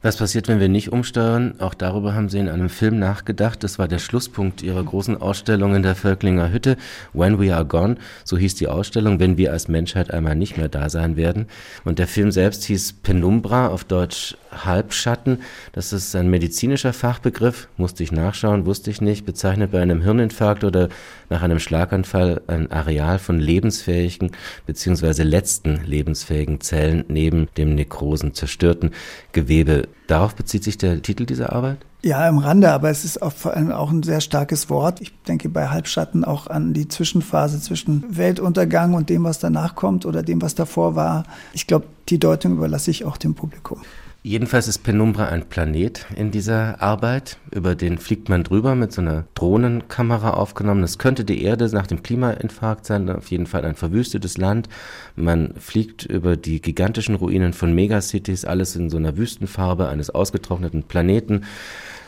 Was 0.05 0.18
passiert, 0.18 0.48
wenn 0.48 0.61
wir 0.61 0.68
nicht 0.68 0.92
umsteuern? 0.92 1.55
Auch 1.61 1.72
darüber 1.72 2.14
haben 2.14 2.28
Sie 2.28 2.38
in 2.38 2.50
einem 2.50 2.68
Film 2.68 2.98
nachgedacht. 2.98 3.64
Das 3.64 3.78
war 3.78 3.88
der 3.88 3.98
Schlusspunkt 3.98 4.61
Ihrer 4.61 4.84
großen 4.84 5.18
Ausstellung 5.18 5.74
in 5.74 5.82
der 5.82 5.94
Völklinger 5.94 6.52
Hütte. 6.52 6.76
When 7.14 7.40
We 7.40 7.57
Are 7.57 7.64
Gone, 7.64 7.96
so 8.22 8.36
hieß 8.36 8.55
die 8.57 8.68
Ausstellung, 8.68 9.18
wenn 9.18 9.38
wir 9.38 9.50
als 9.50 9.66
Menschheit 9.66 10.11
einmal 10.11 10.36
nicht 10.36 10.59
mehr 10.59 10.68
da 10.68 10.90
sein 10.90 11.16
werden. 11.16 11.46
Und 11.86 11.98
der 11.98 12.07
Film 12.07 12.32
selbst 12.32 12.64
hieß 12.64 12.92
Penumbra, 13.02 13.68
auf 13.68 13.84
Deutsch 13.84 14.36
Halbschatten. 14.64 15.40
Das 15.72 15.92
ist 15.92 16.14
ein 16.14 16.28
medizinischer 16.28 16.92
Fachbegriff, 16.92 17.68
musste 17.76 18.02
ich 18.02 18.12
nachschauen, 18.12 18.66
wusste 18.66 18.90
ich 18.90 19.00
nicht, 19.00 19.24
bezeichnet 19.26 19.72
bei 19.72 19.80
einem 19.80 20.02
Hirninfarkt 20.02 20.64
oder 20.64 20.88
nach 21.30 21.42
einem 21.42 21.59
Schlaganfall 21.59 22.42
ein 22.46 22.70
Areal 22.70 23.18
von 23.18 23.40
lebensfähigen 23.40 24.30
bzw. 24.66 25.22
letzten 25.22 25.84
lebensfähigen 25.84 26.61
Zellen 26.61 27.05
neben 27.09 27.48
dem 27.57 27.74
nekrosen, 27.74 28.34
zerstörten 28.34 28.90
Gewebe 29.32 29.88
Darauf 30.07 30.34
bezieht 30.34 30.64
sich 30.64 30.76
der 30.76 31.00
Titel 31.00 31.24
dieser 31.24 31.52
Arbeit? 31.52 31.78
Ja, 32.02 32.28
im 32.28 32.36
Rande, 32.36 32.70
aber 32.70 32.90
es 32.90 33.07
ist 33.07 33.22
auch, 33.22 33.32
vor 33.32 33.55
allem 33.55 33.72
auch 33.72 33.90
ein 33.90 34.02
sehr 34.02 34.20
starkes 34.20 34.68
Wort. 34.68 35.00
Ich 35.00 35.14
denke 35.22 35.48
bei 35.48 35.68
Halbschatten 35.68 36.24
auch 36.24 36.46
an 36.46 36.74
die 36.74 36.88
Zwischenphase 36.88 37.59
zwischen 37.61 38.05
Weltuntergang 38.11 38.92
und 38.92 39.09
dem, 39.09 39.24
was 39.24 39.38
danach 39.38 39.74
kommt 39.74 40.05
oder 40.05 40.22
dem, 40.22 40.42
was 40.42 40.55
davor 40.55 40.94
war. 40.94 41.24
Ich 41.55 41.66
glaube, 41.66 41.86
die 42.11 42.18
Deutung 42.18 42.52
überlasse 42.52 42.90
ich 42.90 43.07
auch 43.07 43.16
dem 43.16 43.34
Publikum. 43.34 43.80
Jedenfalls 44.27 44.68
ist 44.68 44.79
Penumbra 44.79 45.27
ein 45.27 45.51
Planet 45.51 46.07
in 46.16 46.31
dieser 46.31 46.81
Arbeit. 46.81 47.37
Über 47.51 47.75
den 47.75 47.99
fliegt 47.99 48.31
man 48.31 48.43
drüber 48.43 48.75
mit 48.75 48.91
so 48.91 49.03
einer 49.03 49.27
Drohnenkamera 49.35 50.31
aufgenommen. 50.31 50.81
Das 50.81 50.97
könnte 50.97 51.27
die 51.27 51.43
Erde 51.43 51.68
nach 51.75 51.87
dem 51.87 52.03
Klimainfarkt 52.03 52.87
sein, 52.87 53.11
auf 53.11 53.31
jeden 53.31 53.45
Fall 53.45 53.66
ein 53.66 53.75
verwüstetes 53.75 54.39
Land. 54.39 54.70
Man 55.14 55.53
fliegt 55.59 56.07
über 56.07 56.39
die 56.39 56.62
gigantischen 56.62 57.16
Ruinen 57.16 57.53
von 57.53 57.75
Megacities, 57.75 58.47
alles 58.47 58.75
in 58.77 58.89
so 58.89 58.97
einer 58.97 59.18
Wüstenfarbe 59.18 59.91
eines 59.91 60.09
ausgetrockneten 60.09 60.85
Planeten. 60.85 61.43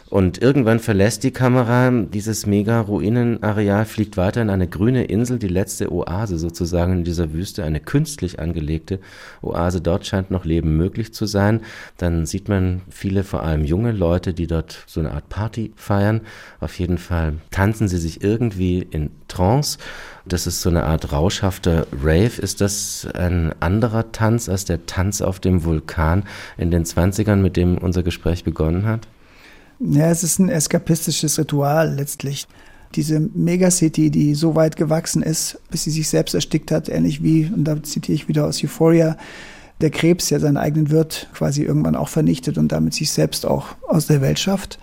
Und 0.09 0.41
irgendwann 0.41 0.79
verlässt 0.79 1.25
die 1.25 1.33
Kamera 1.33 1.91
dieses 1.91 2.47
Mega-Ruinenareal, 2.47 3.85
fliegt 3.85 4.17
weiter 4.17 4.41
in 4.41 4.51
eine 4.51 4.69
grüne 4.69 5.05
Insel, 5.05 5.41
die 5.41 5.49
letzte 5.49 5.91
Oase 5.93 6.39
sozusagen 6.39 6.93
in 6.93 7.05
dieser 7.05 7.33
Wüste, 7.33 7.65
eine 7.65 7.81
künstlich 7.81 8.39
angelegte 8.39 9.01
Oase. 9.43 9.81
Dort 9.81 10.07
scheint 10.07 10.31
noch 10.31 10.45
Leben 10.45 10.77
möglich 10.77 11.13
zu 11.13 11.27
sein. 11.27 11.61
Dann 11.99 12.25
sieht 12.25 12.49
man 12.49 12.83
viele, 12.89 13.25
vor 13.25 13.43
allem 13.43 13.65
junge 13.65 13.91
Leute, 13.91 14.33
die 14.33 14.47
dort 14.47 14.85
so 14.87 15.01
eine 15.01 15.11
Art 15.11 15.29
Party 15.29 15.73
feiern. 15.75 16.21
Auf 16.61 16.79
jeden 16.79 16.99
Fall 16.99 17.35
tanzen 17.51 17.89
sie 17.89 17.99
sich 17.99 18.23
irgendwie 18.23 18.87
in 18.89 19.11
Trance. 19.27 19.79
Das 20.25 20.47
ist 20.47 20.63
so 20.63 20.71
eine 20.71 20.85
Art 20.85 21.13
rauschhafter 21.13 21.89
Rave. 22.01 22.41
Ist 22.41 22.61
das 22.61 23.09
ein 23.13 23.53
anderer 23.59 24.13
Tanz 24.13 24.49
als 24.49 24.65
der 24.65 24.87
Tanz 24.87 25.21
auf 25.21 25.41
dem 25.41 25.65
Vulkan 25.65 26.23
in 26.57 26.71
den 26.71 26.85
20ern, 26.85 27.37
mit 27.37 27.57
dem 27.57 27.77
unser 27.77 28.05
Gespräch 28.05 28.45
begonnen 28.45 28.87
hat? 28.87 29.09
Ja, 29.79 30.11
es 30.11 30.23
ist 30.23 30.39
ein 30.39 30.49
eskapistisches 30.49 31.39
Ritual 31.39 31.95
letztlich. 31.95 32.47
Diese 32.95 33.21
Megacity, 33.21 34.11
die 34.11 34.35
so 34.35 34.55
weit 34.55 34.77
gewachsen 34.77 35.23
ist, 35.23 35.59
bis 35.71 35.85
sie 35.85 35.91
sich 35.91 36.09
selbst 36.09 36.35
erstickt 36.35 36.71
hat, 36.71 36.89
ähnlich 36.89 37.23
wie, 37.23 37.47
und 37.47 37.65
da 37.65 37.83
zitiere 37.83 38.15
ich 38.15 38.29
wieder 38.29 38.47
aus 38.47 38.63
Euphoria, 38.63 39.17
der 39.81 39.91
Krebs 39.91 40.31
ja 40.31 40.39
seinen 40.39 40.57
eigenen 40.57 40.91
Wirt 40.91 41.29
quasi 41.35 41.63
irgendwann 41.63 41.97
auch 41.97 42.09
vernichtet 42.09 42.57
und 42.57 42.73
damit 42.73 42.95
sich 42.95 43.11
selbst 43.11 43.45
auch 43.45 43.77
aus 43.87 44.07
der 44.07 44.23
Welt 44.23 44.39
schafft. 44.39 44.79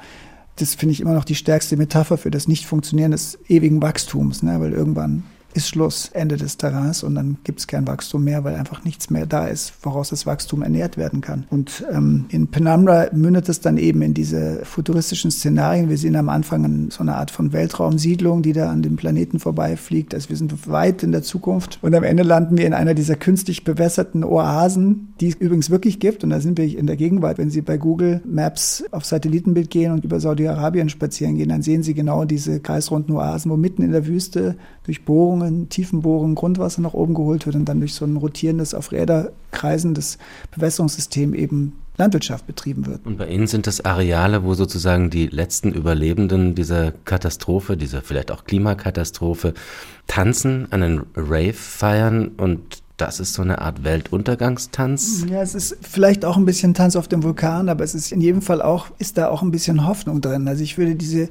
Das 0.58 0.76
finde 0.76 0.94
ich 0.94 1.02
immer 1.02 1.14
noch 1.14 1.26
die 1.26 1.34
stärkste 1.34 1.78
Metapher 1.78 2.18
für 2.18 2.30
das 2.30 2.48
Nicht-Funktionieren 2.48 3.12
des 3.12 3.39
ewigen 3.48 3.82
Wachstums, 3.82 4.44
ne? 4.44 4.60
weil 4.60 4.74
irgendwann 4.74 5.24
ist 5.54 5.68
Schluss, 5.68 6.10
Ende 6.14 6.38
des 6.38 6.58
Terrains 6.58 7.04
und 7.04 7.16
dann 7.16 7.38
gibt 7.43 7.60
es 7.60 7.68
kein 7.68 7.88
Wachstum 7.88 8.24
mehr, 8.24 8.43
weil 8.43 8.56
einfach 8.56 8.84
nichts 8.84 9.10
mehr 9.10 9.26
da 9.26 9.47
ist, 9.47 9.74
woraus 9.82 10.10
das 10.10 10.26
Wachstum 10.26 10.62
ernährt 10.62 10.97
werden 10.97 11.22
kann. 11.22 11.45
Und 11.49 11.86
ähm, 11.91 12.26
in 12.30 12.47
Penumbra 12.47 13.08
mündet 13.14 13.49
es 13.49 13.62
dann 13.62 13.78
eben 13.78 14.01
in 14.01 14.14
diese 14.14 14.66
futuristischen 14.66 15.32
Szenarien. 15.32 15.89
Wir 15.89 15.97
sehen 15.97 16.16
am 16.16 16.30
Anfang 16.30 16.89
so 16.89 17.01
eine 17.01 17.16
Art 17.16 17.32
von 17.32 17.54
Weltraumsiedlung, 17.54 18.41
die 18.41 18.54
da 18.54 18.70
an 18.70 18.82
dem 18.82 18.95
Planeten 18.95 19.39
vorbeifliegt. 19.39 20.14
Also 20.14 20.30
wir 20.30 20.38
sind 20.38 20.68
weit 20.68 21.04
in 21.04 21.12
der 21.12 21.24
Zukunft 21.24 21.80
und 21.82 21.93
am 21.95 22.04
Ende 22.04 22.24
landen 22.24 22.58
wir 22.58 22.66
in 22.66 22.74
einer 22.74 22.93
dieser 22.93 23.16
künstlich 23.16 23.64
bewässerten 23.64 24.24
Oasen, 24.24 25.14
die 25.20 25.30
es 25.30 25.36
übrigens 25.36 25.70
wirklich 25.70 25.99
gibt. 25.99 26.24
Und 26.24 26.30
da 26.30 26.39
sind 26.39 26.58
wir 26.58 26.66
in 26.78 26.88
der 26.88 26.95
Gegenwart. 26.95 27.38
Wenn 27.38 27.49
Sie 27.49 27.62
bei 27.62 27.78
Google 27.78 28.22
Maps 28.26 28.84
auf 28.91 29.06
Satellitenbild 29.06 29.70
gehen 29.70 29.91
und 29.91 30.06
über 30.06 30.20
Saudi-Arabien 30.20 30.89
spazieren 30.89 31.36
gehen, 31.36 31.49
dann 31.49 31.62
sehen 31.62 31.84
Sie 31.84 31.93
genau 31.93 32.26
diese 32.26 32.60
kreisrunden 32.60 33.16
Oasen, 33.16 33.51
wo 33.51 33.58
mitten 33.58 33.84
in 33.84 33.91
der 33.91 34.08
Wüste 34.08 34.56
durch 34.84 35.06
Bohrungen 35.06 35.43
Bohrungen, 35.44 35.70
Tiefenbohrungen 35.70 36.36
Grundwasser 36.36 36.82
nach 36.82 36.94
oben 36.94 37.14
geholt 37.14 37.46
wird 37.46 37.56
und 37.56 37.66
dann 37.66 37.80
durch 37.80 37.94
so 37.94 38.06
ein 38.06 38.18
rotierendes, 38.18 38.74
auf 38.74 38.91
Räder 38.91 39.32
kreisendes 39.52 40.18
Bewässerungssystem 40.56 41.34
eben 41.34 41.74
Landwirtschaft 41.98 42.48
betrieben 42.48 42.88
wird. 42.88 43.06
Und 43.06 43.18
bei 43.18 43.28
Ihnen 43.28 43.48
sind 43.48 43.68
das 43.68 43.86
Areale, 43.86 44.44
wo 44.44 44.56
sozusagen 44.56 45.10
die 45.10 45.28
letzten 45.28 45.74
Überlebenden 45.74 46.56
dieser 46.56 46.91
Katastrophe, 46.91 47.78
dieser 47.78 48.02
vielleicht 48.02 48.32
auch 48.32 48.46
Klimakatastrophe, 48.46 49.54
tanzen, 50.08 50.72
einen 50.72 51.04
Rave 51.16 51.54
feiern 51.54 52.30
und 52.38 52.84
das 52.98 53.20
ist 53.20 53.34
so 53.34 53.41
eine 53.41 53.60
Art 53.60 53.84
Weltuntergangstanz. 53.84 55.26
Ja, 55.28 55.41
es 55.41 55.56
ist 55.56 55.78
vielleicht 55.82 56.26
auch 56.26 56.38
ein 56.38 56.46
bisschen 56.46 56.76
Tanz 56.76 56.96
auf 56.96 57.08
dem 57.08 57.24
Vulkan, 57.24 57.68
aber 57.68 57.84
es 57.84 57.96
ist 57.96 58.12
in 58.12 58.22
jedem 58.22 58.41
Fall 58.41 58.62
auch, 58.62 58.88
ist 59.00 59.18
da 59.18 59.30
auch 59.30 59.41
ein 59.41 59.52
bisschen 59.52 59.86
Hoffnung 59.88 60.22
drin. 60.22 60.48
Also 60.48 60.64
ich 60.64 60.78
würde 60.78 60.96
diese 60.96 61.30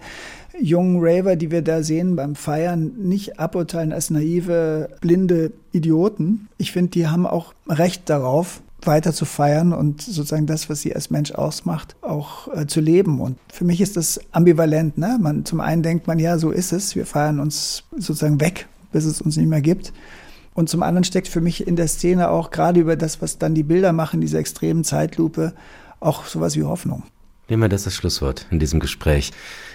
jungen 0.60 0.98
Raver, 1.00 1.36
die 1.36 1.50
wir 1.50 1.62
da 1.62 1.82
sehen 1.82 2.16
beim 2.16 2.34
Feiern, 2.34 2.92
nicht 2.98 3.38
aburteilen 3.38 3.92
als 3.92 4.10
naive, 4.10 4.88
blinde 5.00 5.52
Idioten. 5.72 6.48
Ich 6.58 6.72
finde, 6.72 6.90
die 6.90 7.08
haben 7.08 7.26
auch 7.26 7.54
Recht 7.68 8.08
darauf, 8.08 8.62
weiter 8.86 9.12
zu 9.12 9.24
feiern 9.24 9.72
und 9.72 10.02
sozusagen 10.02 10.46
das, 10.46 10.68
was 10.68 10.80
sie 10.80 10.94
als 10.94 11.10
Mensch 11.10 11.32
ausmacht, 11.32 11.96
auch 12.02 12.48
äh, 12.54 12.66
zu 12.66 12.80
leben. 12.80 13.20
Und 13.20 13.38
für 13.52 13.64
mich 13.64 13.80
ist 13.80 13.96
das 13.96 14.20
ambivalent. 14.32 14.98
Ne? 14.98 15.18
Man, 15.20 15.44
zum 15.44 15.60
einen 15.60 15.82
denkt 15.82 16.06
man, 16.06 16.18
ja, 16.18 16.38
so 16.38 16.50
ist 16.50 16.72
es. 16.72 16.96
Wir 16.96 17.06
feiern 17.06 17.38
uns 17.38 17.84
sozusagen 17.92 18.40
weg, 18.40 18.66
bis 18.90 19.04
es 19.04 19.20
uns 19.20 19.36
nicht 19.36 19.48
mehr 19.48 19.60
gibt. 19.60 19.92
Und 20.54 20.68
zum 20.68 20.82
anderen 20.82 21.04
steckt 21.04 21.28
für 21.28 21.40
mich 21.40 21.66
in 21.66 21.76
der 21.76 21.88
Szene 21.88 22.30
auch 22.30 22.50
gerade 22.50 22.80
über 22.80 22.96
das, 22.96 23.22
was 23.22 23.38
dann 23.38 23.54
die 23.54 23.62
Bilder 23.62 23.92
machen, 23.92 24.20
diese 24.20 24.38
extremen 24.38 24.84
Zeitlupe, 24.84 25.54
auch 26.00 26.26
sowas 26.26 26.56
wie 26.56 26.64
Hoffnung. 26.64 27.04
Nehmen 27.48 27.62
wir 27.62 27.68
das 27.68 27.86
als 27.86 27.94
Schlusswort 27.94 28.46
in 28.50 28.58
diesem 28.58 28.80
Gespräch. 28.80 29.32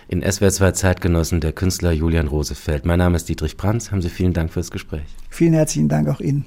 In 0.09 0.21
SWR 0.21 0.51
2 0.51 0.71
Zeitgenossen 0.71 1.41
der 1.41 1.51
Künstler 1.51 1.91
Julian 1.91 2.27
Rosefeld. 2.27 2.85
Mein 2.85 2.99
Name 2.99 3.17
ist 3.17 3.27
Dietrich 3.27 3.57
Brandt. 3.57 3.91
Haben 3.91 4.01
Sie 4.01 4.09
vielen 4.09 4.31
Dank 4.31 4.53
fürs 4.53 4.71
Gespräch. 4.71 5.03
Vielen 5.29 5.51
herzlichen 5.53 5.89
Dank 5.89 6.07
auch 6.07 6.21
Ihnen. 6.21 6.45